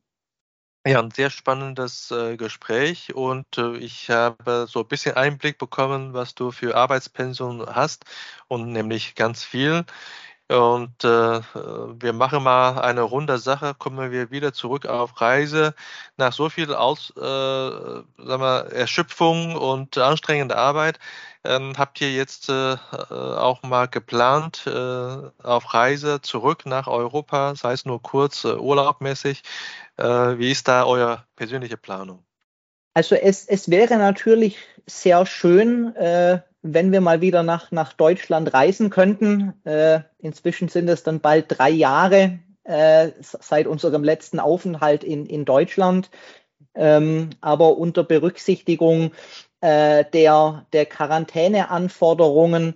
Ja, 0.87 0.99
ein 1.01 1.11
sehr 1.11 1.28
spannendes 1.28 2.11
äh, 2.11 2.39
Gespräch 2.39 3.14
und 3.14 3.59
äh, 3.59 3.76
ich 3.76 4.09
habe 4.09 4.66
so 4.66 4.81
ein 4.81 4.89
bisschen 4.89 5.14
Einblick 5.14 5.59
bekommen, 5.59 6.14
was 6.14 6.35
du 6.35 6.53
für 6.53 6.74
Arbeitspensum 6.74 7.66
hast 7.66 8.07
und 8.49 8.72
nämlich 8.72 9.14
ganz 9.14 9.45
viel. 9.45 9.85
Und 10.49 11.05
äh, 11.05 11.41
wir 12.03 12.12
machen 12.14 12.43
mal 12.43 12.81
eine 12.81 13.03
runde 13.03 13.39
Sache, 13.39 13.74
kommen 13.74 14.11
wir 14.11 14.31
wieder 14.31 14.53
zurück 14.55 14.87
auf 14.87 15.20
Reise. 15.20 15.74
Nach 16.16 16.33
so 16.33 16.49
viel 16.51 16.74
Aus, 16.74 17.11
äh, 17.16 17.20
sagen 17.20 18.05
wir, 18.43 18.72
Erschöpfung 18.72 19.57
und 19.57 19.99
anstrengender 19.99 20.57
Arbeit 20.57 20.99
ähm, 21.45 21.72
habt 21.76 22.01
ihr 22.01 22.12
jetzt 22.12 22.49
äh, 22.49 22.76
auch 23.11 23.62
mal 23.62 23.86
geplant 23.86 24.66
äh, 24.66 24.70
auf 24.70 25.74
Reise 25.74 26.20
zurück 26.20 26.66
nach 26.66 26.86
Europa, 26.86 27.55
sei 27.55 27.72
es 27.72 27.84
nur 27.84 28.03
kurz 28.03 28.45
äh, 28.45 28.55
urlaubmäßig. 28.55 29.43
Äh, 29.97 30.05
wie 30.05 30.51
ist 30.51 30.68
da 30.68 30.84
eure 30.84 31.24
persönliche 31.36 31.76
Planung? 31.76 32.24
Also 32.95 33.14
es, 33.14 33.47
es 33.47 33.70
wäre 33.70 33.97
natürlich 33.97 34.59
sehr 34.86 35.24
schön, 35.24 35.95
äh, 35.97 36.41
wenn 36.62 36.93
wir 36.93 37.01
mal 37.01 37.20
wieder 37.20 37.43
nach, 37.43 37.70
nach 37.70 37.93
Deutschland 37.93 38.53
reisen 38.53 38.91
könnten. 38.91 39.55
Äh, 39.64 40.01
inzwischen 40.18 40.68
sind 40.68 40.88
es 40.88 41.03
dann 41.03 41.20
bald 41.20 41.47
drei 41.49 41.70
Jahre 41.70 42.41
äh, 42.64 43.12
seit 43.20 43.66
unserem 43.66 44.05
letzten 44.05 44.41
Aufenthalt 44.41 45.05
in, 45.05 45.24
in 45.26 45.45
Deutschland. 45.45 46.11
Ähm, 46.74 47.30
aber 47.41 47.78
unter 47.78 48.05
Berücksichtigung 48.05 49.12
äh, 49.61 50.05
der, 50.13 50.67
der 50.73 50.87
Quarantäneanforderungen, 50.87 52.75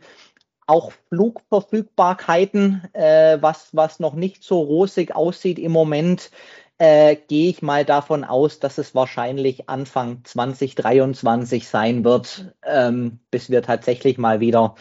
auch 0.66 0.92
Flugverfügbarkeiten, 1.08 2.82
äh, 2.94 3.38
was, 3.40 3.68
was 3.72 4.00
noch 4.00 4.14
nicht 4.14 4.42
so 4.42 4.60
rosig 4.60 5.14
aussieht 5.14 5.58
im 5.58 5.72
Moment, 5.72 6.30
äh, 6.78 7.16
gehe 7.16 7.50
ich 7.50 7.62
mal 7.62 7.84
davon 7.84 8.24
aus, 8.24 8.60
dass 8.60 8.78
es 8.78 8.94
wahrscheinlich 8.94 9.68
Anfang 9.68 10.24
2023 10.24 11.68
sein 11.68 12.04
wird, 12.04 12.54
ähm, 12.64 13.20
bis 13.30 13.50
wir 13.50 13.62
tatsächlich 13.62 14.18
mal 14.18 14.40
wieder 14.40 14.74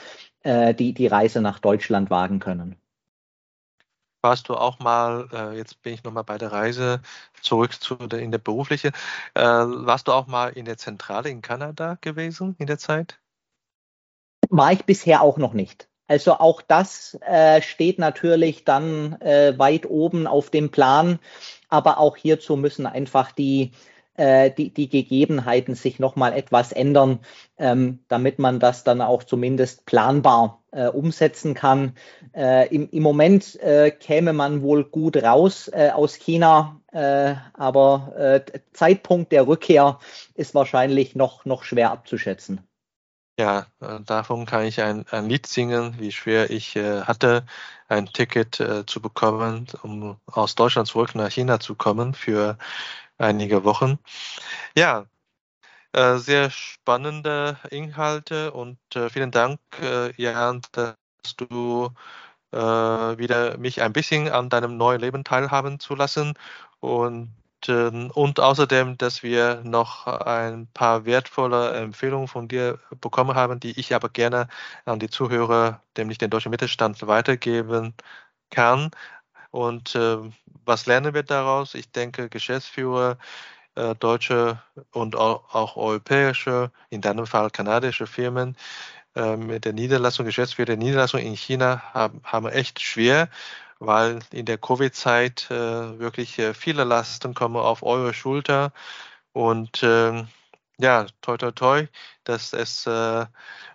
äh, 0.44 0.74
die, 0.74 0.94
die 0.94 1.08
Reise 1.08 1.42
nach 1.42 1.60
Deutschland 1.60 2.10
wagen 2.10 2.40
können. 2.40 2.78
Warst 4.24 4.48
du 4.48 4.56
auch 4.56 4.80
mal, 4.80 5.28
äh, 5.34 5.58
jetzt 5.58 5.82
bin 5.82 5.94
ich 5.94 6.06
nochmal 6.06 6.24
bei 6.24 6.38
der 6.38 6.54
Reise 6.54 7.02
zurück 7.42 7.74
zu 7.74 7.96
der, 7.96 8.20
in 8.20 8.32
der 8.32 8.38
berufliche, 8.38 8.94
äh, 9.34 9.42
warst 9.44 10.08
du 10.08 10.14
auch 10.14 10.28
mal 10.28 10.48
in 10.48 10.64
der 10.64 10.78
Zentrale 10.78 11.30
in 11.30 11.42
Kanada 11.42 11.98
gewesen 12.00 12.56
in 12.58 12.68
der 12.68 12.78
Zeit? 12.78 13.20
War 14.50 14.72
ich 14.72 14.86
bisher 14.86 15.22
auch 15.22 15.38
noch 15.38 15.52
nicht. 15.52 15.90
Also 16.08 16.36
auch 16.36 16.62
das 16.62 17.18
äh, 17.22 17.62
steht 17.62 18.00
natürlich 18.00 18.64
dann 18.64 19.20
äh, 19.20 19.60
weit 19.60 19.86
oben 19.88 20.26
auf 20.26 20.50
dem 20.50 20.72
Plan, 20.72 21.20
aber 21.68 21.98
auch 21.98 22.16
hierzu 22.16 22.56
müssen 22.56 22.86
einfach 22.86 23.34
die, 23.34 23.72
äh, 24.16 24.52
die, 24.52 24.74
die 24.74 24.88
Gegebenheiten 24.88 25.76
sich 25.76 26.00
nochmal 26.00 26.32
etwas 26.32 26.72
ändern, 26.72 27.20
ähm, 27.58 28.06
damit 28.08 28.40
man 28.40 28.62
das 28.62 28.86
dann 28.86 29.02
auch 29.02 29.24
zumindest 29.24 29.86
planbar 29.86 30.63
äh, 30.74 30.88
umsetzen 30.88 31.54
kann. 31.54 31.96
Äh, 32.36 32.74
im, 32.74 32.90
Im 32.90 33.04
Moment 33.04 33.60
äh, 33.62 33.92
käme 33.92 34.34
man 34.34 34.62
wohl 34.62 34.84
gut 34.84 35.18
raus 35.18 35.70
äh, 35.74 35.92
aus 35.94 36.16
China, 36.16 36.82
äh, 36.92 37.36
aber 37.54 38.14
äh, 38.18 38.42
Zeitpunkt 38.74 39.32
der 39.32 39.48
Rückkehr 39.48 40.00
ist 40.36 40.56
wahrscheinlich 40.56 41.16
noch, 41.16 41.46
noch 41.46 41.64
schwer 41.64 41.92
abzuschätzen. 41.92 42.62
Ja, 43.40 43.66
äh, 43.82 44.00
davon 44.02 44.46
kann 44.46 44.64
ich 44.66 44.82
ein, 44.82 45.06
ein 45.10 45.28
Lied 45.28 45.48
singen, 45.48 45.96
wie 45.98 46.12
schwer 46.12 46.52
ich 46.52 46.76
äh, 46.76 47.02
hatte, 47.02 47.46
ein 47.88 48.06
Ticket 48.08 48.60
äh, 48.60 48.86
zu 48.86 49.02
bekommen, 49.02 49.68
um 49.82 50.18
aus 50.28 50.56
Deutschland 50.56 50.88
zurück 50.88 51.16
nach 51.16 51.32
China 51.32 51.60
zu 51.60 51.76
kommen 51.76 52.14
für 52.14 52.58
einige 53.18 53.64
Wochen. 53.64 53.98
Ja, 54.78 55.06
äh, 55.94 56.18
sehr 56.18 56.50
spannende 56.50 57.58
Inhalte 57.72 58.52
und 58.52 58.78
äh, 58.96 59.10
vielen 59.10 59.32
Dank, 59.32 59.60
äh, 59.82 60.12
Jan, 60.22 60.62
dass 60.72 60.96
du 61.38 61.92
wieder 62.52 63.58
mich 63.58 63.82
ein 63.82 63.94
bisschen 63.94 64.30
an 64.30 64.48
deinem 64.50 64.78
neuen 64.78 65.02
Leben 65.02 65.24
teilhaben 65.24 65.80
zu 65.80 65.96
lassen 65.96 66.36
und 66.82 67.34
ähm, 67.68 68.12
und 68.14 68.40
außerdem, 68.40 68.98
dass 68.98 69.24
wir 69.24 69.62
noch 69.64 70.08
ein 70.08 70.68
paar 70.74 71.06
wertvolle 71.06 71.72
Empfehlungen 71.74 72.28
von 72.28 72.48
dir 72.48 72.80
bekommen 73.02 73.36
haben, 73.36 73.60
die 73.60 73.80
ich 73.80 73.94
aber 73.96 74.10
gerne 74.10 74.48
an 74.86 75.00
die 75.00 75.10
Zuhörer, 75.10 75.82
nämlich 75.98 76.18
den 76.18 76.30
deutschen 76.30 76.52
Mittelstand, 76.52 77.06
weitergeben 77.08 77.94
kann. 78.52 78.92
Und 79.52 79.96
äh, 79.96 80.18
was 80.66 80.86
lernen 80.88 81.14
wir 81.14 81.24
daraus? 81.24 81.76
Ich 81.76 81.92
denke, 81.92 82.30
Geschäftsführer, 82.30 83.18
äh, 83.76 83.96
deutsche 83.96 84.62
und 84.92 85.16
auch, 85.16 85.54
auch, 85.54 85.78
europäische, 85.78 86.72
in 86.90 87.02
deinem 87.02 87.26
Fall 87.26 87.50
kanadische 87.50 88.08
Firmen 88.08 88.56
äh, 89.16 89.38
mit 89.38 89.66
der 89.66 89.74
Niederlassung, 89.74 90.26
Geschäftsführer 90.26 90.68
der 90.68 90.78
Niederlassung 90.78 91.22
in 91.22 91.36
China 91.36 91.82
haben, 91.94 92.22
haben 92.24 92.48
echt 92.50 92.82
schwer 92.82 93.30
weil 93.86 94.20
in 94.32 94.46
der 94.46 94.58
Covid-Zeit 94.58 95.50
äh, 95.52 96.00
wirklich 96.00 96.40
äh, 96.40 96.54
viele 96.54 96.84
Lasten 96.84 97.34
kommen 97.34 97.58
auf 97.58 97.84
eure 97.84 98.14
Schulter. 98.14 98.72
Und 99.34 99.84
äh, 99.84 100.26
ja, 100.80 101.06
toi, 101.22 101.38
toi, 101.38 101.52
toi, 101.52 101.88
dass 102.24 102.54
es 102.54 102.88
äh, 102.88 103.26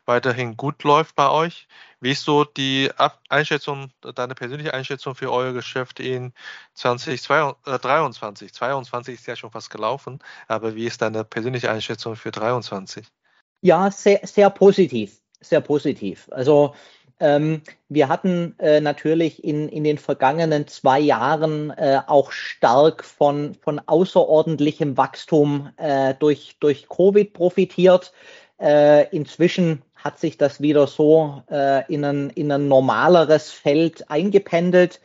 weiterhin 0.07 0.57
gut 0.57 0.85
läuft 0.85 1.15
bei 1.17 1.31
euch. 1.31 1.69
Wie 2.01 2.13
ist 2.13 2.25
so 2.25 2.45
die 2.45 2.91
Einschätzung, 3.29 3.91
deine 4.15 4.35
persönliche 4.35 4.73
Einschätzung 4.73 5.15
für 5.17 5.33
euer 5.33 5.53
Geschäft 5.53 5.99
in 5.99 6.33
2023? 6.75 8.53
22 8.53 9.15
ist 9.15 9.27
ja 9.27 9.35
schon 9.35 9.51
fast 9.51 9.71
gelaufen, 9.71 10.21
aber 10.47 10.77
wie 10.77 10.87
ist 10.87 11.03
deine 11.03 11.25
persönliche 11.25 11.71
Einschätzung 11.71 12.15
für 12.15 12.31
23? 12.31 13.07
Ja, 13.63 13.91
sehr, 13.91 14.21
sehr 14.23 14.51
positiv, 14.51 15.21
sehr 15.41 15.61
positiv. 15.61 16.29
Also 16.31 16.75
ähm, 17.19 17.63
wir 17.89 18.09
hatten 18.09 18.55
äh, 18.61 18.81
natürlich 18.81 19.43
in, 19.43 19.69
in 19.69 19.83
den 19.83 19.99
vergangenen 19.99 20.69
zwei 20.69 21.01
Jahren 21.01 21.71
äh, 21.71 22.01
auch 22.07 22.31
stark 22.31 23.05
von, 23.05 23.57
von 23.57 23.81
außerordentlichem 23.81 24.97
Wachstum 24.97 25.71
äh, 25.79 26.15
durch, 26.15 26.57
durch 26.61 26.89
Covid 26.89 27.33
profitiert. 27.33 28.13
Äh, 28.61 29.09
inzwischen 29.15 29.83
hat 29.99 30.19
sich 30.19 30.39
das 30.39 30.61
wieder 30.61 30.87
so 30.87 31.43
äh, 31.51 31.85
in, 31.93 32.05
ein, 32.05 32.31
in 32.31 32.51
ein 32.51 32.69
normaleres 32.69 33.51
Feld 33.51 34.11
eingependelt. 34.11 35.01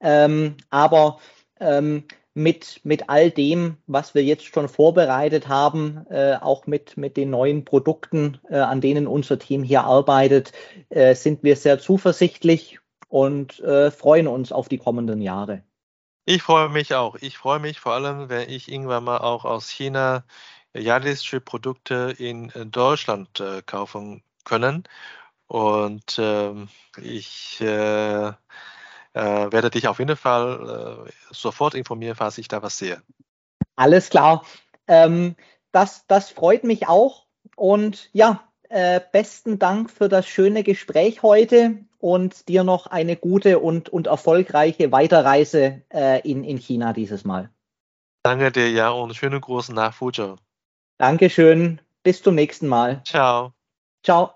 Ähm, 0.00 0.56
aber 0.70 1.18
ähm, 1.60 2.04
mit, 2.34 2.80
mit 2.84 3.08
all 3.08 3.30
dem, 3.30 3.78
was 3.86 4.14
wir 4.14 4.22
jetzt 4.22 4.44
schon 4.44 4.68
vorbereitet 4.68 5.48
haben, 5.48 6.06
äh, 6.10 6.36
auch 6.36 6.66
mit, 6.66 6.96
mit 6.96 7.16
den 7.16 7.30
neuen 7.30 7.64
Produkten, 7.64 8.38
äh, 8.50 8.58
an 8.58 8.82
denen 8.82 9.06
unser 9.06 9.38
Team 9.38 9.62
hier 9.62 9.84
arbeitet, 9.84 10.52
äh, 10.90 11.14
sind 11.14 11.42
wir 11.42 11.56
sehr 11.56 11.78
zuversichtlich 11.78 12.78
und 13.08 13.60
äh, 13.60 13.90
freuen 13.90 14.28
uns 14.28 14.52
auf 14.52 14.68
die 14.68 14.78
kommenden 14.78 15.22
Jahre. 15.22 15.62
Ich 16.26 16.42
freue 16.42 16.68
mich 16.68 16.94
auch. 16.94 17.16
Ich 17.20 17.38
freue 17.38 17.60
mich 17.60 17.80
vor 17.80 17.92
allem, 17.92 18.28
wenn 18.28 18.50
ich 18.50 18.70
irgendwann 18.70 19.04
mal 19.04 19.18
auch 19.18 19.44
aus 19.44 19.70
China 19.70 20.24
realistische 20.74 21.40
Produkte 21.40 22.14
in 22.18 22.52
Deutschland 22.70 23.40
äh, 23.40 23.62
kaufen 23.64 24.22
können. 24.46 24.84
Und 25.46 26.16
ähm, 26.18 26.68
ich 27.00 27.60
äh, 27.60 28.26
äh, 28.28 28.32
werde 29.12 29.70
dich 29.70 29.86
auf 29.88 29.98
jeden 29.98 30.16
Fall 30.16 31.06
äh, 31.06 31.12
sofort 31.30 31.74
informieren, 31.74 32.16
falls 32.16 32.38
ich 32.38 32.48
da 32.48 32.62
was 32.62 32.78
sehe. 32.78 33.02
Alles 33.76 34.10
klar. 34.10 34.44
Ähm, 34.88 35.36
das, 35.72 36.06
das 36.06 36.30
freut 36.30 36.64
mich 36.64 36.88
auch. 36.88 37.26
Und 37.54 38.08
ja, 38.12 38.42
äh, 38.68 39.00
besten 39.12 39.58
Dank 39.58 39.90
für 39.90 40.08
das 40.08 40.26
schöne 40.26 40.62
Gespräch 40.64 41.22
heute 41.22 41.78
und 41.98 42.48
dir 42.48 42.64
noch 42.64 42.86
eine 42.86 43.16
gute 43.16 43.58
und, 43.58 43.88
und 43.88 44.06
erfolgreiche 44.06 44.92
Weiterreise 44.92 45.82
äh, 45.92 46.20
in, 46.28 46.44
in 46.44 46.58
China 46.58 46.92
dieses 46.92 47.24
Mal. 47.24 47.50
Danke 48.22 48.50
dir, 48.50 48.70
ja, 48.70 48.90
und 48.90 49.14
schönen 49.14 49.40
Gruß 49.40 49.68
nach 49.68 49.94
Fuzhou. 49.94 50.36
Dankeschön. 50.98 51.80
Bis 52.02 52.22
zum 52.22 52.34
nächsten 52.34 52.66
Mal. 52.66 53.02
Ciao. 53.04 53.52
Ciao. 54.02 54.35